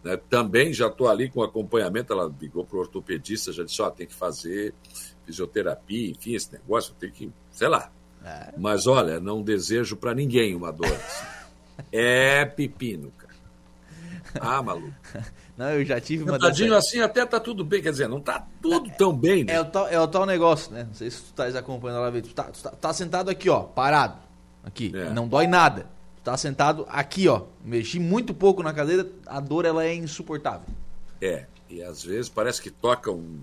[0.03, 0.17] Né?
[0.29, 2.13] Também já estou ali com acompanhamento.
[2.13, 4.73] Ela ligou para o ortopedista, já disse: ó, oh, tem que fazer
[5.25, 7.91] fisioterapia, enfim, esse negócio tem que, sei lá.
[8.23, 8.53] É.
[8.57, 10.91] Mas olha, não desejo para ninguém uma dor.
[10.91, 11.25] Assim.
[11.91, 13.11] é pepino.
[14.39, 14.93] Ah, maluco.
[15.57, 18.47] Não, eu já tive uma Sentadinho assim até tá tudo bem, quer dizer, não tá
[18.61, 19.53] tudo tão bem, né?
[19.53, 20.85] É o tal, é o tal negócio, né?
[20.85, 23.61] Não sei se tu tá acompanhando lá, tu tá, tu tá, tá sentado aqui, ó,
[23.61, 24.17] parado.
[24.63, 25.09] Aqui, É.
[25.11, 25.87] não dói nada.
[26.15, 27.43] Tu tá sentado aqui, ó.
[27.63, 30.65] Mexi muito pouco na cadeira, a dor ela é insuportável.
[31.21, 33.39] É, e às vezes parece que toca um,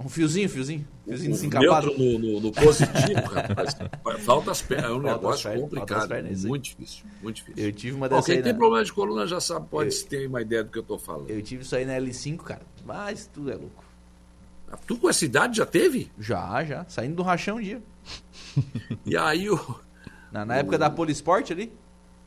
[0.00, 1.92] Um fiozinho, fiozinho, fiozinho um desencapado.
[1.98, 3.76] no, no, no positivo, rapaz.
[4.24, 7.64] Falta as pernas, é um negócio pernas, complicado, pernas, muito difícil, muito difícil.
[7.64, 10.04] Eu tive uma Bom, dessa quem aí tem na- problema de coluna já sabe, pode
[10.04, 11.28] ter uma ideia do que eu tô falando.
[11.28, 12.62] Eu tive isso aí na L5, cara.
[12.86, 13.84] Mas tudo é louco.
[14.86, 16.12] Tu com essa idade já teve?
[16.18, 16.84] Já, já.
[16.88, 17.82] Saindo do rachão um dia.
[19.04, 19.58] E aí o...
[20.30, 21.72] Na, na época da Polisport ali,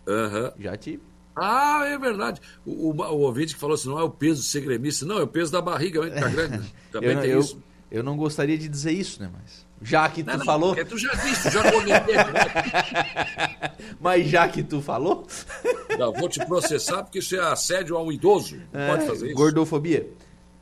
[0.07, 0.52] Aham.
[0.60, 1.02] já tive.
[1.36, 2.41] Ah, é verdade.
[2.66, 5.18] O, o, o ouvinte que falou assim, não é o peso de ser gremista, não,
[5.20, 6.58] é o peso da barriga, que tá grande.
[6.60, 6.66] né?
[6.91, 7.62] Também eu, tem eu, isso.
[7.90, 9.30] eu não gostaria de dizer isso, né?
[9.34, 10.76] Mas já que tu Não, falou.
[10.76, 12.16] porque tu já disse, já comentei.
[13.99, 15.26] Mas já que tu falou.
[15.98, 18.58] Não, vou te processar porque isso é assédio a um idoso.
[18.72, 19.36] Não É, pode fazer isso.
[19.36, 20.08] Gordofobia.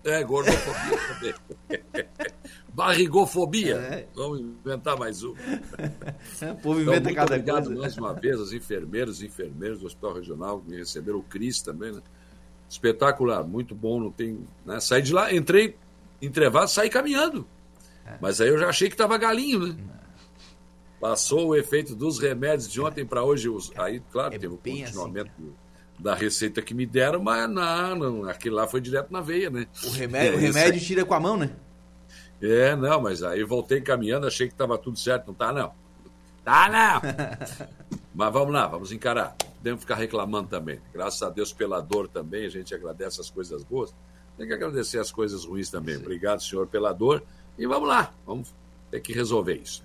[0.05, 2.05] É, gordofobia também.
[2.79, 3.75] Barrigofobia.
[3.75, 4.07] É.
[4.15, 5.33] Vamos inventar mais um.
[6.41, 7.81] O povo Então, inventa muito cada obrigado coisa.
[7.81, 11.61] mais uma vez aos enfermeiros e enfermeiros do Hospital Regional que me receberam, o Cris
[11.61, 12.01] também, né?
[12.69, 14.39] Espetacular, muito bom, não tem.
[14.65, 14.79] Né?
[14.79, 15.75] Saí de lá, entrei
[16.21, 17.45] entrevado, saí caminhando.
[18.05, 18.17] É.
[18.21, 19.75] Mas aí eu já achei que estava galinho, né?
[21.01, 23.49] Passou o efeito dos remédios de ontem para hoje.
[23.49, 25.55] os- Aí, claro, teve o É assim, continuamento do-
[25.99, 29.67] da receita que me deram, mas não, não, aquele lá foi direto na veia, né?
[29.85, 31.49] O remédio, o É, remédio tira com a mão, né?
[32.41, 35.27] É, não, mas aí voltei caminhando, achei que estava tudo certo.
[35.27, 35.73] Não tá, não.
[36.43, 37.67] Tá, não!
[38.15, 39.35] Mas vamos lá, vamos encarar.
[39.57, 40.81] Podemos ficar reclamando também.
[40.93, 43.93] Graças a Deus pela dor também, a gente agradece as coisas boas.
[44.37, 45.97] Tem que agradecer as coisas ruins também.
[45.97, 47.23] Obrigado, senhor, pela dor.
[47.57, 48.53] E vamos lá, vamos
[48.89, 49.83] ter que resolver isso.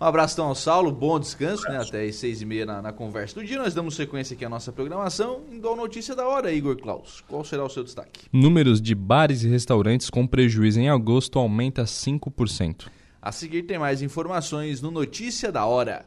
[0.00, 1.76] Um abraço então ao Saulo, bom descanso, né?
[1.76, 3.58] Até às seis e meia na, na conversa do dia.
[3.58, 5.42] Nós damos sequência aqui à nossa programação.
[5.52, 7.22] Indo ao notícia da hora, Igor Klaus.
[7.28, 8.22] Qual será o seu destaque?
[8.32, 12.86] Números de bares e restaurantes com prejuízo em agosto aumenta 5%.
[13.20, 16.06] A seguir tem mais informações no Notícia da Hora.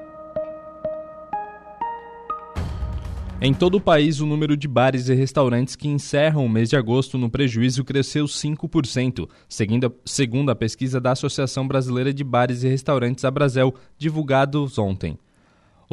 [3.43, 6.75] Em todo o país, o número de bares e restaurantes que encerram o mês de
[6.75, 12.61] agosto no prejuízo cresceu 5%, seguindo a, segundo a pesquisa da Associação Brasileira de Bares
[12.61, 15.17] e Restaurantes, Abrazel, divulgados ontem.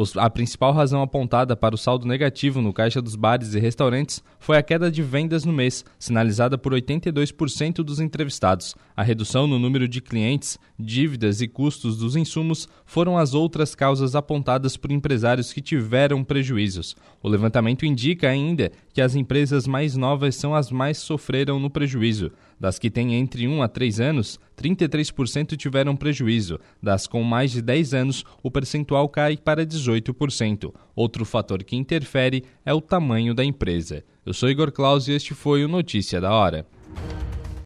[0.00, 4.22] Os- a principal razão apontada para o saldo negativo no caixa dos bares e restaurantes
[4.38, 8.76] foi a queda de vendas no mês, sinalizada por 82% dos entrevistados.
[8.96, 14.14] A redução no número de clientes, dívidas e custos dos insumos foram as outras causas
[14.14, 16.94] apontadas por empresários que tiveram prejuízos.
[17.20, 22.30] O levantamento indica ainda que as empresas mais novas são as mais sofreram no prejuízo.
[22.60, 26.58] Das que têm entre 1 a 3 anos, 33% tiveram prejuízo.
[26.82, 30.74] Das com mais de 10 anos, o percentual cai para 18%.
[30.94, 34.04] Outro fator que interfere é o tamanho da empresa.
[34.26, 36.66] Eu sou Igor Claus e este foi o Notícia da Hora.